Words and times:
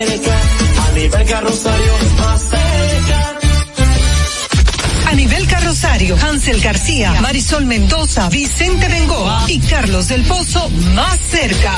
A 0.00 0.92
nivel 0.92 1.26
carrosario, 1.26 1.92
más 2.18 2.40
cerca. 2.42 3.38
A 5.08 5.12
nivel 5.14 5.48
carrosario, 5.48 6.16
Hansel 6.22 6.60
García, 6.60 7.20
Marisol 7.20 7.66
Mendoza, 7.66 8.28
Vicente 8.28 8.86
Bengoa 8.86 9.46
y 9.48 9.58
Carlos 9.58 10.06
del 10.06 10.22
Pozo 10.22 10.70
más 10.94 11.18
cerca. 11.18 11.74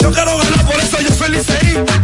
Yo 0.00 0.10
quiero 0.12 0.38
ganar, 0.38 0.66
por 0.66 0.80
eso 0.80 1.00
yo 1.02 1.14
soy 1.14 1.30
liceísta. 1.30 2.02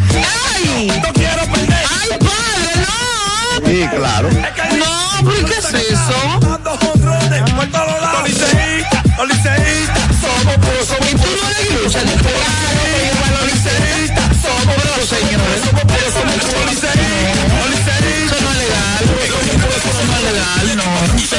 ¡Ay! 0.54 0.86
No 1.02 1.12
quiero 1.12 1.44
perder. 1.46 1.84
¡Ay, 2.02 2.10
padre, 2.20 2.72
no! 2.86 3.66
Sí, 3.66 3.88
claro. 3.96 4.28
No, 4.78 5.03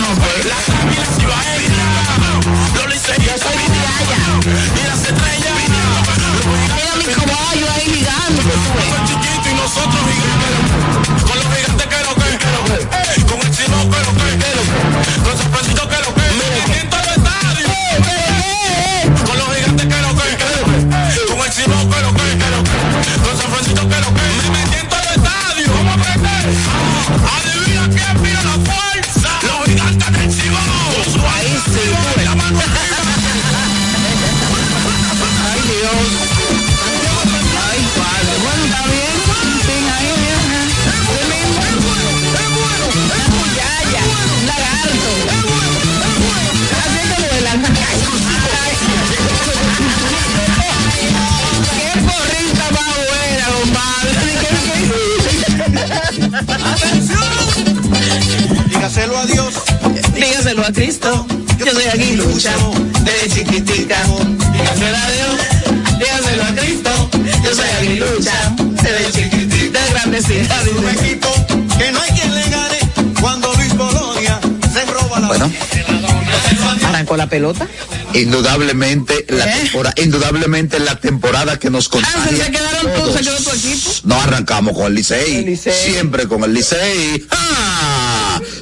Eso 0.05 0.13
no 0.13 0.44
Dígaselo 59.15 59.19
a 59.19 59.25
Dios. 59.25 59.53
Dígaselo 60.13 60.65
a 60.65 60.71
Cristo. 60.73 61.25
Yo 61.57 61.71
soy 61.71 61.83
aguilucha. 61.85 62.51
Desde 63.03 63.29
chiquitica. 63.35 63.97
Dígaselo 64.03 64.97
a 64.97 65.11
Dios. 65.11 65.99
Dígaselo 65.99 66.43
a 66.43 66.55
Cristo. 66.55 67.09
Yo 67.43 67.55
soy 67.55 67.69
aguilucha. 67.79 68.55
Desde 68.59 69.11
chiquitita. 69.13 69.79
De 69.85 69.89
grandecita. 69.91 70.61
Un 70.77 70.89
equipo 70.89 71.29
que 71.77 71.91
no 71.93 72.01
hay 72.01 72.11
quien 72.11 72.35
le 72.35 72.43
gane 72.49 72.77
cuando 73.21 73.53
Luis 73.53 73.73
Bolonia 73.77 74.39
se 74.73 74.85
roba 74.85 75.19
la 75.21 75.27
Bueno, 75.27 75.51
Arrancó 76.87 77.15
la 77.17 77.27
pelota. 77.27 77.67
indudablemente 78.13 79.25
la 79.29 79.45
¿Eh? 79.45 79.61
temporada, 79.61 79.95
indudablemente 80.01 80.79
la 80.79 80.99
temporada 80.99 81.57
que 81.59 81.69
nos 81.69 81.87
contagia. 81.89 82.45
se 82.45 82.51
quedaron 82.51 82.91
tú, 83.01 83.11
se 83.13 83.19
quedó 83.23 83.37
tu 83.37 83.49
equipo. 83.51 83.91
No 84.03 84.19
arrancamos 84.21 84.73
con 84.75 84.87
el 84.87 84.95
Licey. 84.95 85.37
El 85.37 85.45
Licey. 85.45 85.73
Siempre 85.93 86.27
con 86.27 86.43
el 86.43 86.53
Licey. 86.53 87.25
¡Ah! 87.31 87.84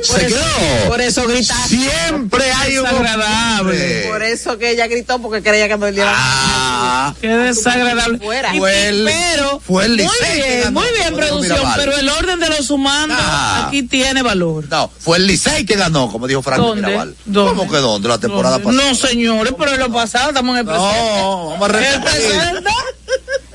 Por 0.08 0.20
Se 0.20 0.26
eso- 0.28 0.36
quedó. 0.36 0.90
Por 0.90 1.02
eso 1.02 1.28
gritaste. 1.28 1.78
Siempre 1.78 2.52
hay 2.52 2.78
un 2.78 2.84
Desagradable. 2.86 3.60
hombre. 3.62 4.06
Por 4.10 4.24
eso 4.24 4.58
que 4.58 4.72
ella 4.72 4.88
gritó 4.88 5.20
porque 5.20 5.42
creía 5.42 5.68
que 5.68 5.78
perdiera. 5.78 6.12
Ah, 6.16 7.14
Qué 7.22 7.28
desagradable. 7.28 8.18
Fuera. 8.20 8.56
Y- 8.56 8.60
Fue 8.60 8.88
el- 8.90 9.06
pero, 9.06 9.60
fue 9.60 9.86
el 9.86 9.92
muy 9.92 10.08
bien, 10.36 10.74
muy 10.74 10.88
bien, 10.98 11.16
producción, 11.16 11.60
pero 11.76 11.96
el 11.98 12.10
orden 12.10 12.40
de 12.40 12.50
los 12.50 12.70
humanos 12.70 13.18
Ah. 13.20 13.66
aquí 13.68 13.84
tiene 13.84 14.22
valor. 14.22 14.66
no, 14.70 14.92
fue 15.00 15.18
el 15.18 15.28
Licey 15.28 15.66
que 15.66 15.76
ganó, 15.76 16.12
como 16.12 16.28
dijo 16.28 16.42
Franco 16.42 16.68
¿Dónde? 16.68 16.88
Mirabal. 16.88 17.16
¿Dónde? 17.26 17.50
¿Cómo 17.56 17.72
que 17.72 17.78
dónde? 17.78 18.08
La 18.10 18.18
temporada 18.18 18.60
¿Dónde? 18.60 18.78
pasada. 18.78 18.90
No, 18.92 18.96
señores, 18.96 19.54
pero 19.58 19.72
en 19.74 19.80
lo 19.80 19.92
pasado 19.92 20.30
estamos 20.30 20.54
en 20.54 20.60
el 20.60 20.66
presente. 20.66 20.88
No, 21.22 21.50
vamos 21.52 21.62
a 21.62 21.66
El 21.66 21.72
repetir. 21.74 22.02
presente. 22.32 22.70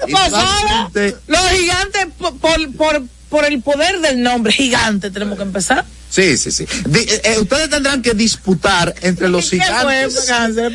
Y 0.07 0.13
Pasada. 0.13 0.91
Los 1.27 1.41
gigantes, 1.51 2.07
por, 2.41 2.73
por, 2.77 3.03
por, 3.29 3.45
el 3.45 3.63
poder 3.63 4.01
del 4.01 4.23
nombre, 4.23 4.53
gigante, 4.53 5.11
tenemos 5.11 5.37
que 5.37 5.43
empezar. 5.45 5.85
Sí, 6.11 6.39
sí, 6.39 6.51
sí. 6.51 6.65
Eh, 6.95 7.21
eh, 7.25 7.39
ustedes 7.39 7.69
tendrán 7.69 8.01
que 8.01 8.15
disputar 8.15 8.95
entre 9.03 9.29
los 9.29 9.51
¿Qué 9.51 9.59
fue, 9.59 9.67
gigantes, 9.67 10.29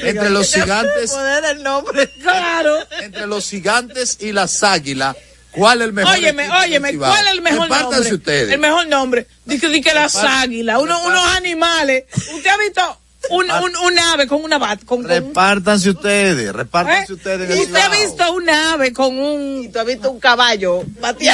entre 0.03 0.29
los 0.29 0.53
gigantes, 0.53 1.11
Poder 1.11 1.43
del 1.43 1.63
nombre. 1.63 2.09
Claro. 2.21 2.77
entre 3.01 3.27
los 3.27 3.49
gigantes 3.49 4.17
y 4.21 4.31
las 4.31 4.63
águilas. 4.63 5.15
¿Cuál 5.51 5.81
es 5.81 5.87
el 5.87 5.93
mejor? 5.93 6.15
Óyeme, 6.15 6.49
óyeme? 6.49 6.97
¿cuál 6.97 7.25
es 7.27 7.31
el 7.31 7.41
mejor 7.41 7.63
Repártanse 7.63 7.95
nombre? 7.95 8.15
ustedes. 8.15 8.51
El 8.51 8.59
mejor 8.59 8.87
nombre. 8.87 9.27
Dice 9.45 9.69
di 9.69 9.81
que 9.81 9.93
las 9.93 10.15
águilas, 10.15 10.79
uno, 10.81 11.03
unos 11.05 11.27
animales. 11.35 12.05
¿Usted 12.15 12.49
ha 12.49 12.57
visto 12.57 12.99
un, 13.29 13.49
un, 13.49 13.75
un 13.77 13.99
ave 13.99 14.27
con 14.27 14.43
una 14.43 14.57
bat? 14.57 14.83
Con, 14.85 15.01
con- 15.01 15.09
Repártanse 15.09 15.89
ustedes, 15.91 16.49
¿eh? 16.49 16.51
repártanse 16.51 17.13
ustedes. 17.13 17.49
en 17.49 17.57
el 17.57 17.63
¿Usted 17.63 17.79
ha 17.79 17.89
visto 17.89 18.33
un 18.33 18.49
ave 18.49 18.91
con 18.93 19.13
Y 19.15 19.19
un... 19.67 19.71
tú 19.71 19.79
has 19.79 19.85
visto 19.85 20.11
un 20.11 20.19
caballo. 20.19 20.83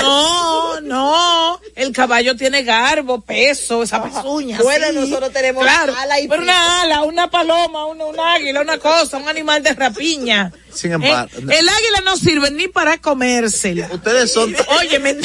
No, 0.02 0.80
no, 0.82 1.60
el 1.76 1.92
caballo 1.92 2.36
tiene 2.36 2.64
garbo, 2.64 3.22
peso, 3.22 3.84
esa 3.84 4.02
pezuña. 4.04 4.60
Bueno, 4.62 4.86
así. 4.88 4.96
nosotros 4.96 5.32
tenemos 5.34 5.64
claro, 5.64 5.94
ala 5.98 6.20
y 6.20 6.28
pero 6.28 6.44
una 6.44 6.82
ala, 6.82 7.02
una 7.04 7.30
paloma, 7.30 7.86
una, 7.86 8.06
un 8.06 8.20
águila, 8.20 8.62
una 8.62 8.78
cosa, 8.78 9.18
un 9.18 9.28
animal 9.28 9.64
de 9.64 9.74
rapiña. 9.74 10.52
Sin 10.74 10.92
embargo, 10.94 11.30
Eh, 11.38 11.42
el 11.60 11.68
águila 11.70 12.02
no 12.06 12.16
sirve 12.18 12.52
ni 12.52 12.68
para 12.68 13.00
comérsela. 13.00 13.90
Ustedes 13.92 14.32
son. 14.32 14.56
Óyeme, 14.80 15.16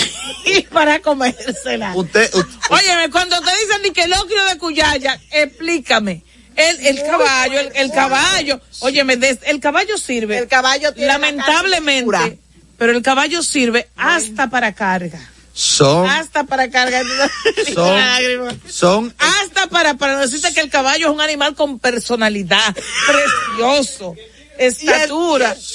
ni 0.47 0.63
para 0.63 1.01
comérsela. 1.01 1.93
Usted, 1.95 2.35
u- 2.35 2.75
Óyeme, 2.75 3.11
cuando 3.11 3.39
te 3.41 3.51
dicen 3.59 3.83
ni 3.83 3.91
que 3.91 4.03
el 4.05 4.13
ocrio 4.15 4.45
de 4.47 4.57
Cuyaya, 4.59 5.21
explícame. 5.31 6.25
El, 6.57 6.87
el 6.87 7.03
caballo, 7.03 7.59
el, 7.61 7.73
el 7.75 7.93
caballo, 7.93 8.61
óyeme, 8.81 9.17
des- 9.17 9.39
el 9.47 9.61
caballo 9.61 9.97
sirve. 9.99 10.39
El 10.39 10.49
caballo 10.49 10.93
tiene 10.93 11.09
lamentablemente, 11.09 12.39
pero 12.79 12.93
el 12.93 13.03
caballo 13.03 13.43
sirve 13.43 13.89
hasta 13.97 14.49
para 14.51 14.73
carga. 14.73 15.19
son, 15.53 16.09
Hasta 16.09 16.45
para 16.45 16.71
carga. 16.71 17.03
son, 17.75 18.61
son, 18.69 19.15
Hasta 19.19 19.67
para, 19.69 19.95
para 19.95 20.19
decirte 20.19 20.53
que 20.55 20.61
el 20.61 20.71
caballo 20.71 21.09
es 21.09 21.13
un 21.13 21.21
animal 21.21 21.55
con 21.55 21.79
personalidad, 21.79 22.75
precioso, 23.07 24.15
estatura. 24.59 25.57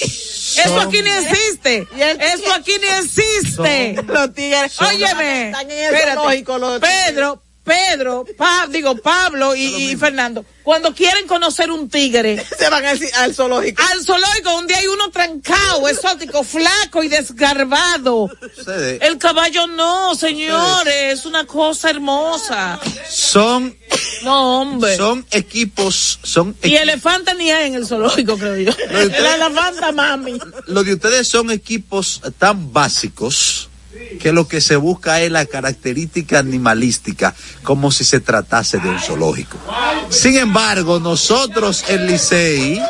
Eso 0.49 0.79
aquí 0.81 1.01
ni 1.03 1.09
existe. 1.11 1.87
Eso 1.95 2.53
aquí 2.53 2.71
ni 2.81 2.87
existe. 3.05 3.95
Los 4.07 4.33
tigres. 4.33 4.81
Óyeme, 4.81 5.47
Están 5.47 5.69
en 5.71 5.77
el 5.77 5.93
espérate. 5.93 6.43
Pedro, 6.81 7.43
Pedro, 7.69 8.25
Pa- 8.37 8.65
digo 8.67 8.95
Pablo 8.97 9.55
y, 9.55 9.61
y 9.91 9.95
Fernando, 9.95 10.43
cuando 10.63 10.93
quieren 10.93 11.27
conocer 11.27 11.69
un 11.69 11.87
tigre, 11.87 12.43
Se 12.57 12.67
van 12.69 12.83
al, 12.83 12.99
al 13.17 13.35
zoológico. 13.35 13.81
al 13.91 14.03
zoológico 14.03 14.49
donde 14.51 14.73
hay 14.75 14.87
uno 14.87 15.11
trancado, 15.11 15.87
exótico, 15.87 16.43
flaco 16.43 17.03
y 17.03 17.09
desgarbado. 17.09 18.29
ustedes 18.57 18.99
El 19.03 19.17
caballo 19.19 19.67
no, 19.67 20.15
señores, 20.15 21.19
es 21.19 21.25
una 21.25 21.45
cosa 21.45 21.91
hermosa. 21.91 22.79
son, 23.07 23.77
No, 24.23 24.61
hombre. 24.61 24.97
son 24.97 25.25
equipos, 25.31 26.19
son 26.23 26.55
Y 26.63 26.75
elefanta 26.75 27.33
ni 27.35 27.51
hay 27.51 27.67
en 27.67 27.75
el 27.75 27.85
zoológico, 27.85 28.35
creo 28.37 28.55
yo. 28.57 28.71
de 28.73 29.05
usted- 29.05 29.15
El 29.15 29.25
elefanta, 29.25 29.91
mami. 29.91 30.39
lo 30.65 30.83
de 30.83 30.95
ustedes 30.95 31.27
son 31.27 31.51
equipos 31.51 32.21
tan 32.39 32.73
básicos 32.73 33.68
que 34.19 34.31
lo 34.31 34.47
que 34.47 34.61
se 34.61 34.75
busca 34.75 35.21
es 35.21 35.31
la 35.31 35.45
característica 35.45 36.39
animalística, 36.39 37.33
como 37.63 37.91
si 37.91 38.03
se 38.03 38.19
tratase 38.19 38.79
de 38.79 38.89
un 38.89 38.99
zoológico. 38.99 39.57
Sin 40.09 40.37
embargo, 40.37 40.99
nosotros 40.99 41.85
el 41.87 42.07
Licey, 42.07 42.81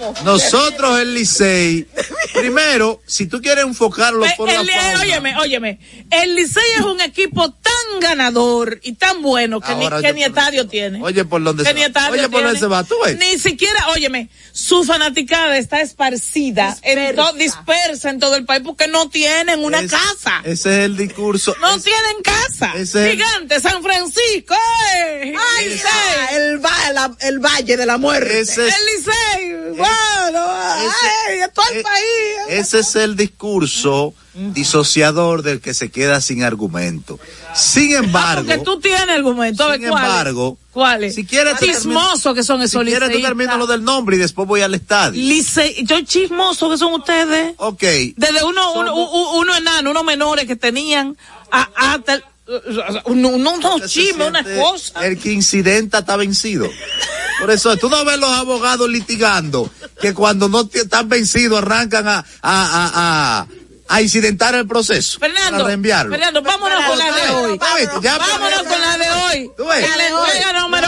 Vamos, 0.00 0.22
nosotros 0.22 0.98
el 1.00 1.14
Licey, 1.14 1.86
primero, 2.32 3.00
si 3.06 3.26
tú 3.26 3.40
quieres 3.40 3.64
enfocarlo 3.64 4.24
por 4.36 4.48
la 4.48 4.60
El- 4.60 4.68
fauna, 4.70 5.00
óyeme, 5.00 5.36
óyeme. 5.38 5.78
El 6.10 6.34
Licey 6.34 6.62
es 6.76 6.80
un 6.82 7.00
equipo 7.00 7.50
tan 7.52 8.00
ganador 8.00 8.80
y 8.82 8.94
tan 8.94 9.22
bueno 9.22 9.60
que 9.60 9.72
Ahora, 9.72 10.00
ni, 10.00 10.20
que 10.20 10.24
estadio 10.26 10.66
tiene. 10.66 11.00
Oye, 11.02 11.24
por 11.24 11.42
dónde 11.42 11.62
que 11.62 11.68
se 11.70 11.74
ni 11.74 11.80
va. 11.82 11.86
estadio 11.86 12.12
Oye, 12.12 12.22
por 12.28 12.42
dónde 12.42 12.58
tiene. 12.58 12.58
se 12.60 12.66
va, 12.66 12.84
tú 12.84 12.94
ves. 13.04 13.16
Ni 13.18 13.38
siquiera, 13.38 13.88
óyeme, 13.88 14.28
su 14.52 14.84
fanaticada 14.84 15.56
está 15.58 15.80
esparcida, 15.80 16.76
en 16.82 17.14
to- 17.16 17.32
dispersa 17.34 18.10
en 18.10 18.18
todo 18.18 18.36
el 18.36 18.44
país 18.44 18.62
porque 18.64 18.88
no 18.88 19.08
tienen 19.08 19.60
una 19.64 19.80
Es- 19.80 19.90
casa. 19.90 20.40
Ese 20.44 20.78
es 20.80 20.84
el 20.86 20.96
discurso. 20.96 21.54
no 21.60 21.76
es- 21.76 21.82
tienen 21.84 22.22
casa. 22.22 22.72
ese- 22.76 23.12
Gigante, 23.12 23.60
San 23.60 23.82
Francisco. 23.82 24.54
¡eh! 24.96 25.34
¡Ay, 25.58 25.68
Licey! 25.68 26.36
el, 26.36 26.64
va- 26.64 26.92
la- 26.92 27.16
el 27.20 27.38
valle 27.38 27.76
de 27.76 27.86
la 27.86 27.98
muerte. 27.98 28.40
ese 28.40 28.68
es- 28.68 28.74
El 28.74 28.86
Licey. 28.96 29.80
Ay, 29.86 31.38
todo 31.52 31.64
el 31.72 31.78
Eh, 31.78 31.82
país. 31.82 32.04
Ese 32.48 32.80
es 32.80 32.96
el 32.96 33.16
discurso 33.16 34.14
disociador 34.34 35.42
del 35.42 35.60
que 35.60 35.74
se 35.74 35.90
queda 35.90 36.20
sin 36.20 36.42
argumento. 36.42 37.20
Sin 37.54 37.94
Ah, 37.94 37.98
embargo, 37.98 38.46
porque 38.48 38.64
tú 38.64 38.80
tienes 38.80 39.08
argumento. 39.08 39.72
Sin 39.74 39.84
embargo, 39.84 40.58
¿Cuáles? 40.72 41.14
si 41.14 41.24
quieres 41.24 41.56
te 41.60 41.66
Chismosos 41.66 42.34
que 42.34 42.42
son 42.42 42.58
si 42.60 42.64
esos 42.64 42.82
quieres 42.82 43.10
tú 43.12 43.20
termino 43.22 43.56
lo 43.56 43.66
del 43.68 43.84
nombre 43.84 44.16
y 44.16 44.18
después 44.18 44.48
voy 44.48 44.62
al 44.62 44.74
estadio. 44.74 45.22
Lice- 45.22 45.84
yo 45.84 46.00
chismoso 46.02 46.68
que 46.70 46.78
son 46.78 46.94
ustedes. 46.94 47.54
Ok. 47.58 47.82
Desde 48.16 48.42
uno, 48.44 48.72
uno, 48.72 48.88
Somos- 48.92 49.10
u- 49.12 49.38
uno 49.40 49.56
enano, 49.56 49.90
unos 49.92 50.04
menores 50.04 50.46
que 50.46 50.56
tenían 50.56 51.16
a- 51.52 51.68
hasta 51.76 52.20
Usted 52.46 53.82
se 53.82 53.88
chismes, 53.88 54.28
unas 54.28 54.44
siente 54.44 54.60
cosas. 54.62 55.02
El 55.04 55.18
que 55.18 55.32
incidenta 55.32 55.98
está 56.00 56.16
vencido. 56.16 56.68
Por 57.40 57.50
eso, 57.50 57.76
tú 57.76 57.88
no 57.88 58.04
ves 58.04 58.18
los 58.18 58.30
abogados 58.30 58.88
litigando 58.88 59.70
que 60.00 60.12
cuando 60.14 60.48
no 60.48 60.68
están 60.72 61.08
vencidos 61.08 61.58
arrancan 61.58 62.06
a, 62.06 62.18
a, 62.18 62.24
a, 62.42 62.90
a, 63.42 63.46
a 63.88 64.02
incidentar 64.02 64.54
el 64.54 64.66
proceso. 64.66 65.18
Fernando, 65.18 65.52
Para 65.58 65.64
reenviarlo. 65.64 66.12
Fernando, 66.12 66.42
vámonos 66.42 66.84
con 66.84 66.98
la 66.98 67.04
de 67.12 67.30
hoy. 67.30 67.58
Ya 68.02 68.18
Vámonos 68.18 68.40
perdieron. 68.50 68.66
con 68.66 68.80
la 68.80 68.98
de 68.98 69.10
hoy. 69.10 69.50
¿Tú 69.56 69.64
ves? 69.66 69.88
La 69.96 70.08
entrega 70.08 70.60
número 70.60 70.86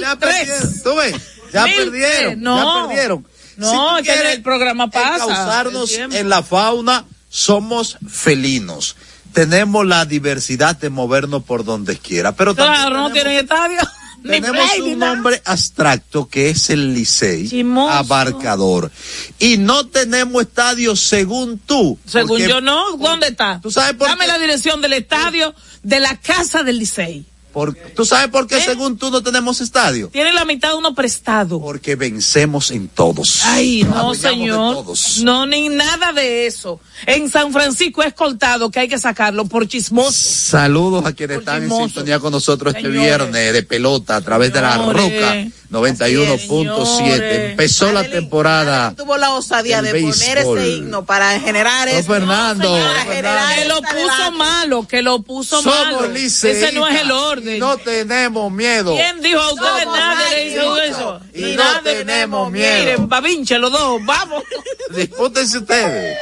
Ya 0.00 0.16
perdieron. 0.16 0.68
1003. 0.70 0.82
¿Tú 0.82 0.94
ves? 0.96 1.14
Ya 1.52 1.64
Mil 1.64 1.74
perdieron. 1.76 2.22
tres. 2.32 2.38
No. 2.38 2.82
Ya 2.82 2.88
perdieron. 2.88 3.26
No, 3.56 3.98
es 3.98 4.04
que 4.06 4.12
quieres 4.12 4.34
el 4.34 4.42
programa 4.42 4.88
pasa, 4.90 5.64
tiempo. 5.86 6.16
en 6.16 6.28
la 6.28 6.42
fauna, 6.42 7.04
somos 7.28 7.96
felinos. 8.08 8.94
Tenemos 9.32 9.86
la 9.86 10.04
diversidad 10.04 10.76
de 10.76 10.90
movernos 10.90 11.42
por 11.44 11.64
donde 11.64 11.96
quiera. 11.96 12.34
Pero 12.34 12.54
Claro, 12.54 12.96
no 12.96 13.12
tienen 13.12 13.34
estadio. 13.36 13.78
Tenemos 14.22 14.50
play, 14.68 14.80
un 14.80 14.98
nombre 14.98 15.40
abstracto 15.44 16.28
que 16.28 16.50
es 16.50 16.70
el 16.70 16.92
Licey 16.92 17.48
Chimoso. 17.48 17.92
abarcador. 17.92 18.90
Y 19.38 19.58
no 19.58 19.86
tenemos 19.86 20.42
estadio 20.42 20.96
según 20.96 21.58
tú. 21.60 21.96
Según 22.04 22.30
porque- 22.30 22.48
yo 22.48 22.60
no, 22.60 22.96
¿dónde 22.96 23.28
está? 23.28 23.60
¿Tú 23.62 23.70
sabes 23.70 23.94
por 23.94 24.08
Dame 24.08 24.24
qué? 24.24 24.32
la 24.32 24.38
dirección 24.38 24.80
del 24.82 24.94
estadio 24.94 25.54
de 25.84 26.00
la 26.00 26.16
casa 26.16 26.64
del 26.64 26.78
Licey. 26.80 27.24
Por- 27.52 27.74
¿Tú 27.74 28.04
sabes 28.04 28.28
por 28.28 28.46
qué 28.46 28.58
¿Eh? 28.58 28.62
según 28.64 28.96
tú 28.98 29.10
no 29.10 29.22
tenemos 29.22 29.60
estadio? 29.60 30.08
Tiene 30.08 30.32
la 30.32 30.44
mitad 30.44 30.70
de 30.70 30.76
uno 30.76 30.94
prestado. 30.94 31.60
Porque 31.60 31.96
vencemos 31.96 32.70
en 32.70 32.88
todos. 32.88 33.40
Ay, 33.44 33.82
no, 33.84 34.14
señor. 34.14 34.74
todos. 34.76 35.18
No, 35.22 35.46
ni 35.46 35.68
nada 35.68 36.12
de 36.12 36.46
eso. 36.46 36.80
En 37.06 37.30
San 37.30 37.52
Francisco 37.52 38.02
es 38.02 38.14
cortado 38.14 38.70
que 38.70 38.80
hay 38.80 38.88
que 38.88 38.98
sacarlo 38.98 39.44
por 39.46 39.66
chismoso. 39.68 40.12
Saludos 40.12 41.04
a 41.06 41.12
quienes 41.12 41.36
Por 41.38 41.42
están 41.42 41.62
en 41.64 41.70
sintonía 41.70 42.18
con 42.18 42.32
nosotros 42.32 42.74
este 42.74 42.88
viernes 42.88 43.52
de 43.52 43.62
pelota 43.62 44.16
a 44.16 44.20
través 44.20 44.52
de 44.52 44.60
la. 44.60 44.76
Roca 44.78 45.46
91.7. 45.70 46.86
Señores. 46.96 47.50
Empezó 47.50 47.92
la 47.92 48.02
temporada. 48.04 48.86
Adeline 48.86 48.96
tuvo 48.96 49.16
la 49.18 49.30
osadía 49.34 49.82
de 49.82 49.90
poner 50.00 50.38
ese 50.38 50.68
himno 50.76 51.04
para 51.04 51.38
generar 51.40 51.88
No, 51.88 51.94
eso. 51.94 52.08
Fernando, 52.12 52.64
señora, 52.74 53.04
Fernando. 53.04 53.12
generar 53.12 53.54
Que 53.58 53.64
lo 53.66 53.82
puso 53.82 54.32
malo, 54.32 54.88
que 54.88 55.02
lo 55.02 55.22
puso 55.22 55.62
malo. 55.62 56.00
Somos 56.00 56.16
Ese 56.16 56.72
no 56.72 56.88
es 56.88 57.00
el 57.02 57.10
orden. 57.10 57.58
No 57.58 57.76
tenemos 57.76 58.50
miedo. 58.50 58.94
¿Quién 58.94 59.20
dijo 59.20 59.40
a 59.40 59.52
ustedes 59.52 59.86
nadie 59.86 60.30
le 60.44 60.46
hizo 60.54 60.80
eso? 60.80 61.20
Y 61.34 61.54
no 61.56 61.80
tenemos 61.82 62.50
miedo. 62.50 62.78
Miren, 62.80 63.08
babinche 63.08 63.58
los 63.58 63.70
dos, 63.70 64.00
vamos. 64.04 64.42
Dispútense 64.90 65.58
ustedes. 65.58 66.16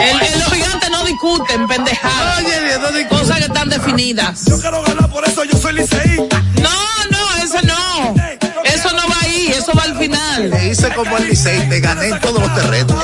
El, 0.00 0.22
el- 0.22 0.38
los 0.40 0.52
gigantes 0.52 0.90
no 0.90 1.04
discuten, 1.04 1.68
pendejadas. 1.68 2.38
Oye, 2.44 2.78
no 2.80 2.88
discu- 2.90 3.08
Cosas 3.08 3.38
que 3.38 3.44
están 3.46 3.68
definidas. 3.68 4.44
Yo 4.46 4.58
quiero 4.60 4.82
ganar, 4.82 5.10
por 5.10 5.26
eso 5.28 5.44
yo 5.44 5.58
soy 5.58 5.74
liceísta. 5.74 6.42
No, 6.62 6.70
no, 7.10 7.17
eso 7.48 7.62
no. 7.62 8.14
Eso 8.64 8.90
no 8.92 9.08
va 9.08 9.16
ahí, 9.22 9.50
eso 9.56 9.72
va 9.74 9.84
al 9.84 9.96
final. 9.96 10.50
Te 10.50 10.68
hice 10.68 10.92
como 10.94 11.16
el 11.16 11.28
Licey, 11.28 11.66
te 11.68 11.80
gané 11.80 12.08
en 12.08 12.20
todos 12.20 12.42
los 12.42 12.54
terrenos. 12.54 13.02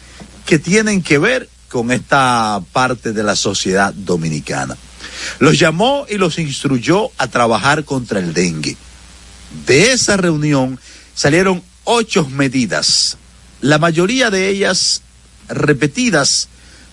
que 0.46 0.60
tienen 0.60 1.04
que 1.04 1.18
ver 1.18 1.50
con 1.68 1.92
esta 1.92 2.62
parte 2.72 3.12
de 3.12 3.24
la 3.24 3.36
sociedad 3.36 3.94
dominicana. 3.94 4.78
Los 5.40 5.60
llamó 5.60 6.06
y 6.10 6.16
los 6.16 6.40
instruyó 6.40 7.12
a 7.18 7.28
trabajar 7.28 7.84
contra 7.84 8.22
el 8.22 8.34
dengue. 8.34 8.78
De 9.68 9.92
esa 9.92 10.16
reunión 10.16 10.80
salieron 11.14 11.62
ocho 11.84 12.30
medidas, 12.30 13.18
la 13.60 13.78
mayoría 13.78 14.30
de 14.30 14.48
ellas 14.48 15.02
repetidas 15.50 16.48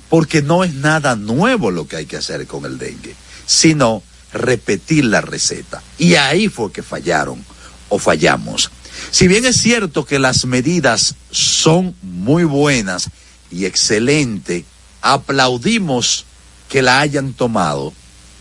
porque 0.09 0.43
no 0.43 0.65
es 0.65 0.75
nada 0.75 1.17
nuevo 1.17 1.71
lo 1.71 1.87
que 1.87 1.97
hay 1.97 2.07
que 2.07 2.17
hacer 2.17 2.47
con 2.47 2.65
el 2.65 2.79
dengue, 2.79 3.15
sino 3.47 4.03
repetir 4.33 5.05
la 5.05 5.21
receta. 5.21 5.83
Y 5.99 6.15
ahí 6.15 6.49
fue 6.49 6.73
que 6.73 6.83
fallaron 6.83 7.45
o 7.89 7.99
fallamos. 7.99 8.71
Si 9.11 9.29
bien 9.29 9.45
es 9.45 9.57
cierto 9.57 10.05
que 10.05 10.19
las 10.19 10.45
medidas 10.47 11.15
son 11.31 11.95
muy 12.03 12.45
buenas 12.45 13.11
y 13.51 13.65
excelentes, 13.67 14.65
aplaudimos 15.03 16.25
que 16.69 16.83
la 16.83 17.01
hayan 17.01 17.33
tomado, 17.33 17.93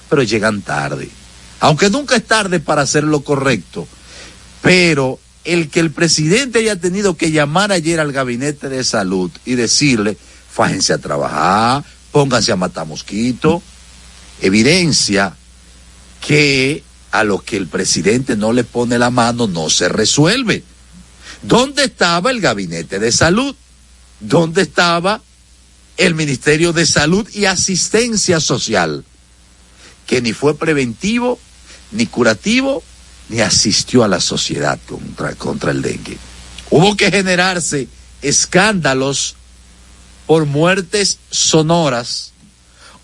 pero 0.09 0.23
llegan 0.23 0.61
tarde. 0.61 1.09
Aunque 1.59 1.89
nunca 1.89 2.15
es 2.15 2.25
tarde 2.25 2.59
para 2.59 2.81
hacer 2.81 3.03
lo 3.03 3.21
correcto, 3.21 3.87
pero 4.61 5.19
el 5.45 5.69
que 5.69 5.79
el 5.79 5.91
presidente 5.91 6.59
haya 6.59 6.75
tenido 6.75 7.15
que 7.15 7.31
llamar 7.31 7.71
ayer 7.71 7.99
al 7.99 8.11
gabinete 8.11 8.67
de 8.67 8.83
salud 8.83 9.31
y 9.45 9.55
decirle, 9.55 10.17
fájense 10.51 10.93
a 10.93 10.97
trabajar, 10.97 11.83
pónganse 12.11 12.51
a 12.51 12.55
matar 12.55 12.87
mosquitos, 12.87 13.61
evidencia 14.41 15.35
que 16.25 16.83
a 17.11 17.23
lo 17.23 17.41
que 17.41 17.57
el 17.57 17.67
presidente 17.67 18.35
no 18.35 18.51
le 18.51 18.63
pone 18.63 18.97
la 18.97 19.11
mano 19.11 19.47
no 19.47 19.69
se 19.69 19.87
resuelve. 19.87 20.63
¿Dónde 21.43 21.85
estaba 21.85 22.31
el 22.31 22.41
gabinete 22.41 22.99
de 22.99 23.11
salud? 23.11 23.55
¿Dónde 24.19 24.63
estaba 24.63 25.21
el 25.97 26.15
Ministerio 26.15 26.73
de 26.73 26.85
Salud 26.85 27.29
y 27.33 27.45
Asistencia 27.45 28.39
Social? 28.39 29.05
Que 30.07 30.21
ni 30.21 30.33
fue 30.33 30.57
preventivo, 30.57 31.39
ni 31.91 32.07
curativo, 32.07 32.83
ni 33.29 33.41
asistió 33.41 34.03
a 34.03 34.07
la 34.07 34.19
sociedad 34.19 34.79
contra, 34.87 35.35
contra 35.35 35.71
el 35.71 35.81
dengue. 35.81 36.17
Hubo 36.69 36.95
que 36.95 37.11
generarse 37.11 37.87
escándalos 38.21 39.35
por 40.25 40.45
muertes 40.45 41.19
sonoras, 41.29 42.31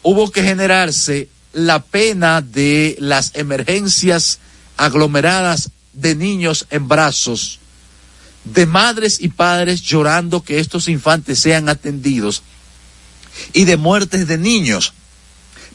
hubo 0.01 0.31
que 0.31 0.43
generarse 0.43 1.29
la 1.53 1.83
pena 1.83 2.41
de 2.41 2.95
las 2.99 3.31
emergencias 3.35 4.39
aglomeradas 4.77 5.69
de 5.93 6.15
niños 6.15 6.65
en 6.69 6.87
brazos, 6.87 7.59
de 8.43 8.65
madres 8.65 9.19
y 9.19 9.29
padres 9.29 9.81
llorando 9.81 10.43
que 10.43 10.59
estos 10.59 10.87
infantes 10.87 11.39
sean 11.39 11.69
atendidos 11.69 12.41
y 13.53 13.65
de 13.65 13.77
muertes 13.77 14.27
de 14.27 14.37
niños 14.37 14.93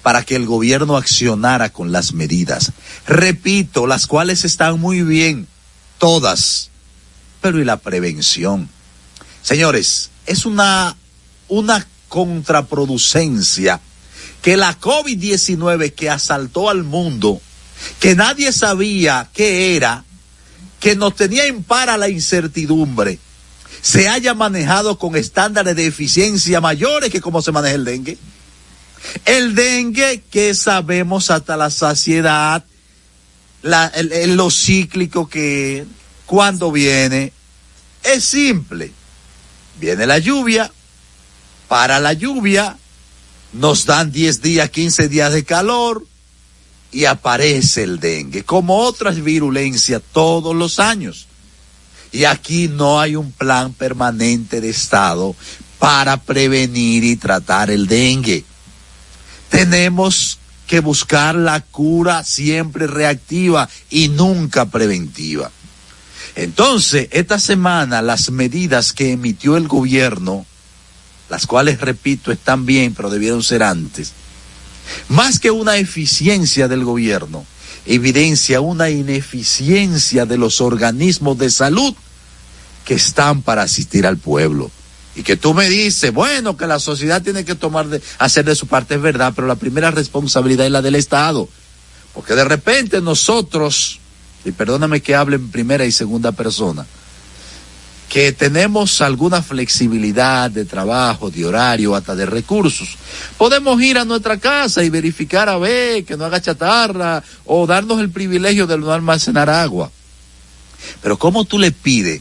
para 0.06 0.22
que 0.22 0.36
el 0.36 0.46
gobierno 0.46 0.96
accionara 0.96 1.72
con 1.72 1.90
las 1.90 2.12
medidas. 2.12 2.70
Repito, 3.08 3.88
las 3.88 4.06
cuales 4.06 4.44
están 4.44 4.78
muy 4.78 5.02
bien, 5.02 5.48
todas, 5.98 6.70
pero 7.40 7.58
¿y 7.58 7.64
la 7.64 7.78
prevención? 7.78 8.68
Señores, 9.42 10.10
es 10.24 10.46
una, 10.46 10.96
una 11.48 11.88
contraproducencia 12.08 13.80
que 14.42 14.56
la 14.56 14.78
COVID-19 14.78 15.92
que 15.92 16.08
asaltó 16.08 16.70
al 16.70 16.84
mundo, 16.84 17.40
que 17.98 18.14
nadie 18.14 18.52
sabía 18.52 19.28
qué 19.32 19.74
era, 19.74 20.04
que 20.78 20.94
nos 20.94 21.16
tenía 21.16 21.46
en 21.46 21.64
para 21.64 21.96
la 21.96 22.08
incertidumbre, 22.08 23.18
se 23.82 24.08
haya 24.08 24.34
manejado 24.34 25.00
con 25.00 25.16
estándares 25.16 25.74
de 25.74 25.86
eficiencia 25.86 26.60
mayores 26.60 27.10
que 27.10 27.20
como 27.20 27.42
se 27.42 27.50
maneja 27.50 27.74
el 27.74 27.84
dengue. 27.84 28.18
El 29.24 29.54
dengue 29.54 30.22
que 30.30 30.54
sabemos 30.54 31.30
hasta 31.30 31.56
la 31.56 31.70
saciedad, 31.70 32.64
la, 33.62 33.86
el, 33.86 34.36
lo 34.36 34.50
cíclico 34.50 35.28
que 35.28 35.84
cuando 36.26 36.70
viene, 36.72 37.32
es 38.02 38.24
simple. 38.24 38.92
Viene 39.80 40.06
la 40.06 40.18
lluvia, 40.18 40.72
para 41.68 42.00
la 42.00 42.12
lluvia, 42.12 42.76
nos 43.52 43.86
dan 43.86 44.12
10 44.12 44.42
días, 44.42 44.70
15 44.70 45.08
días 45.08 45.32
de 45.32 45.44
calor 45.44 46.06
y 46.92 47.04
aparece 47.04 47.82
el 47.82 48.00
dengue, 48.00 48.44
como 48.44 48.78
otras 48.78 49.22
virulencias 49.22 50.00
todos 50.12 50.54
los 50.54 50.78
años. 50.78 51.26
Y 52.12 52.24
aquí 52.24 52.68
no 52.68 53.00
hay 53.00 53.16
un 53.16 53.32
plan 53.32 53.72
permanente 53.74 54.60
de 54.60 54.70
Estado 54.70 55.34
para 55.78 56.16
prevenir 56.16 57.04
y 57.04 57.16
tratar 57.16 57.70
el 57.70 57.86
dengue. 57.86 58.44
Tenemos 59.48 60.38
que 60.66 60.80
buscar 60.80 61.34
la 61.34 61.60
cura 61.60 62.24
siempre 62.24 62.86
reactiva 62.86 63.68
y 63.88 64.08
nunca 64.08 64.66
preventiva. 64.66 65.50
Entonces, 66.34 67.08
esta 67.12 67.38
semana 67.38 68.02
las 68.02 68.30
medidas 68.30 68.92
que 68.92 69.12
emitió 69.12 69.56
el 69.56 69.68
gobierno, 69.68 70.44
las 71.30 71.46
cuales, 71.46 71.80
repito, 71.80 72.30
están 72.30 72.66
bien, 72.66 72.94
pero 72.94 73.10
debieron 73.10 73.42
ser 73.42 73.62
antes, 73.62 74.12
más 75.08 75.38
que 75.38 75.50
una 75.50 75.76
eficiencia 75.76 76.68
del 76.68 76.84
gobierno, 76.84 77.46
evidencia 77.86 78.60
una 78.60 78.90
ineficiencia 78.90 80.26
de 80.26 80.36
los 80.36 80.60
organismos 80.60 81.38
de 81.38 81.50
salud 81.50 81.94
que 82.84 82.94
están 82.94 83.42
para 83.42 83.62
asistir 83.62 84.06
al 84.06 84.18
pueblo. 84.18 84.70
Y 85.16 85.22
que 85.22 85.36
tú 85.36 85.54
me 85.54 85.68
dices, 85.70 86.12
bueno, 86.12 86.58
que 86.58 86.66
la 86.66 86.78
sociedad 86.78 87.22
tiene 87.22 87.46
que 87.46 87.54
tomar 87.54 87.88
de, 87.88 88.02
hacer 88.18 88.44
de 88.44 88.54
su 88.54 88.66
parte, 88.66 88.96
es 88.96 89.00
verdad, 89.00 89.32
pero 89.34 89.48
la 89.48 89.54
primera 89.54 89.90
responsabilidad 89.90 90.66
es 90.66 90.72
la 90.72 90.82
del 90.82 90.94
Estado. 90.94 91.48
Porque 92.12 92.34
de 92.34 92.44
repente 92.44 93.00
nosotros, 93.00 93.98
y 94.44 94.52
perdóname 94.52 95.00
que 95.00 95.14
hable 95.14 95.36
en 95.36 95.50
primera 95.50 95.86
y 95.86 95.90
segunda 95.90 96.32
persona, 96.32 96.84
que 98.10 98.32
tenemos 98.32 99.00
alguna 99.00 99.42
flexibilidad 99.42 100.50
de 100.50 100.66
trabajo, 100.66 101.30
de 101.30 101.46
horario, 101.46 101.94
hasta 101.94 102.14
de 102.14 102.26
recursos, 102.26 102.96
podemos 103.38 103.80
ir 103.80 103.96
a 103.96 104.04
nuestra 104.04 104.36
casa 104.36 104.84
y 104.84 104.90
verificar 104.90 105.48
a 105.48 105.56
ver 105.56 106.04
que 106.04 106.18
no 106.18 106.26
haga 106.26 106.42
chatarra 106.42 107.24
o 107.46 107.66
darnos 107.66 108.00
el 108.00 108.10
privilegio 108.10 108.66
de 108.66 108.76
no 108.76 108.92
almacenar 108.92 109.48
agua. 109.48 109.90
Pero 111.02 111.18
¿cómo 111.18 111.46
tú 111.46 111.58
le 111.58 111.72
pides 111.72 112.20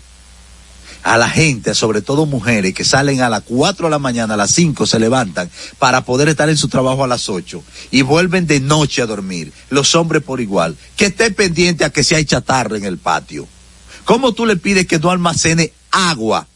a 1.06 1.18
la 1.18 1.30
gente, 1.30 1.76
sobre 1.76 2.02
todo 2.02 2.26
mujeres, 2.26 2.74
que 2.74 2.84
salen 2.84 3.22
a 3.22 3.30
las 3.30 3.44
4 3.44 3.86
de 3.86 3.92
la 3.92 4.00
mañana, 4.00 4.34
a 4.34 4.38
las 4.38 4.50
5 4.54 4.88
se 4.88 5.00
levantan 5.00 5.52
para 5.78 6.04
poder 6.04 6.30
estar 6.30 6.50
en 6.50 6.58
su 6.58 6.68
trabajo 6.68 7.04
a 7.04 7.08
las 7.08 7.30
8 7.30 7.64
y 7.92 8.02
vuelven 8.02 8.48
de 8.48 8.60
noche 8.60 9.04
a 9.04 9.06
dormir, 9.06 9.54
los 9.70 9.94
hombres 9.94 10.24
por 10.24 10.42
igual, 10.42 10.76
que 10.98 11.06
esté 11.06 11.30
pendiente 11.30 11.86
a 11.86 11.92
que 11.92 12.04
si 12.04 12.16
hay 12.16 12.26
chatarra 12.26 12.76
en 12.76 12.86
el 12.86 12.98
patio. 12.98 13.48
¿Cómo 14.04 14.34
tú 14.34 14.48
le 14.48 14.56
pides 14.56 14.88
que 14.88 14.98
no 14.98 15.12
almacene 15.12 15.74
agua 15.92 16.48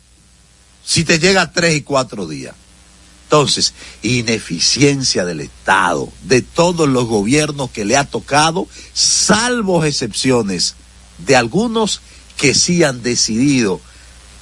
si 0.84 1.04
te 1.04 1.20
llega 1.20 1.52
tres 1.52 1.78
y 1.78 1.82
cuatro 1.82 2.26
días? 2.26 2.56
Entonces, 3.26 3.76
ineficiencia 4.02 5.26
del 5.26 5.42
Estado, 5.42 6.12
de 6.24 6.42
todos 6.42 6.90
los 6.90 7.06
gobiernos 7.06 7.70
que 7.70 7.86
le 7.86 7.98
ha 7.98 8.06
tocado, 8.06 8.68
salvo 8.94 9.86
excepciones 9.86 10.74
de 11.20 11.36
algunos 11.36 12.02
que 12.36 12.56
sí 12.56 12.84
han 12.84 13.04
decidido 13.04 13.80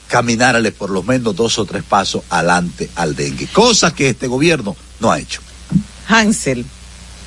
caminarle 0.08 0.72
por 0.72 0.90
lo 0.90 1.04
menos 1.04 1.36
dos 1.36 1.60
o 1.60 1.66
tres 1.66 1.84
pasos 1.84 2.24
adelante 2.30 2.90
al 2.96 3.16
dengue, 3.16 3.48
cosa 3.48 3.94
que 3.94 4.10
este 4.10 4.28
gobierno 4.28 4.76
no 5.00 5.12
ha 5.12 5.20
hecho. 5.20 5.42
Hansel, 6.08 6.66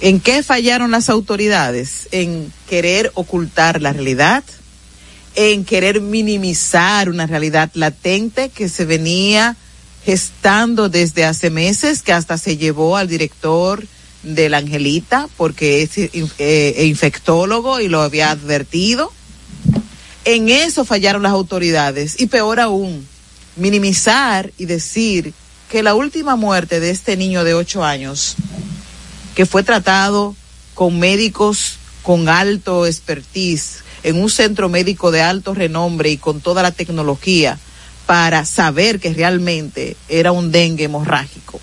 ¿en 0.01 0.21
qué 0.21 0.43
fallaron 0.43 0.91
las 0.91 1.09
autoridades? 1.09 2.09
¿En 2.11 2.53
querer 2.69 3.13
ocultar 3.15 3.83
la 3.83 3.93
realidad? 3.93 4.45
¿En 5.35 5.65
querer 5.65 6.01
minimizar 6.01 7.09
una 7.09 7.27
realidad 7.27 7.71
latente 7.75 8.49
que 8.49 8.69
se 8.69 8.85
venía 8.85 9.57
gestando 10.05 10.89
desde 10.89 11.25
hace 11.25 11.51
meses, 11.51 12.03
que 12.03 12.13
hasta 12.13 12.39
se 12.39 12.57
llevó 12.57 12.97
al 12.97 13.07
director 13.07 13.87
de 14.23 14.49
la 14.49 14.59
Angelita 14.59 15.29
porque 15.37 15.83
es 15.83 15.91
eh, 15.97 16.85
infectólogo 16.87 17.81
y 17.81 17.89
lo 17.89 18.01
había 18.01 18.31
advertido? 18.31 19.13
En 20.25 20.49
eso 20.49 20.85
fallaron 20.85 21.23
las 21.23 21.33
autoridades 21.33 22.21
y 22.21 22.27
peor 22.27 22.61
aún, 22.61 23.07
minimizar 23.57 24.53
y 24.59 24.67
decir 24.67 25.33
que 25.71 25.83
la 25.83 25.95
última 25.95 26.37
muerte 26.37 26.81
de 26.81 26.91
este 26.91 27.17
niño 27.17 27.45
de 27.45 27.55
ocho 27.55 27.85
años, 27.85 28.37
que 29.35 29.47
fue 29.47 29.63
tratado 29.63 30.37
con 30.75 30.99
médicos 30.99 31.77
con 32.03 32.29
alto 32.29 32.87
expertise, 32.87 33.83
en 34.03 34.21
un 34.21 34.31
centro 34.31 34.69
médico 34.69 35.11
de 35.11 35.23
alto 35.23 35.55
renombre 35.55 36.11
y 36.11 36.17
con 36.17 36.41
toda 36.41 36.63
la 36.63 36.71
tecnología 36.71 37.59
para 38.07 38.45
saber 38.45 38.99
que 38.99 39.13
realmente 39.13 39.97
era 40.09 40.33
un 40.33 40.51
dengue 40.51 40.85
hemorrágico. 40.85 41.61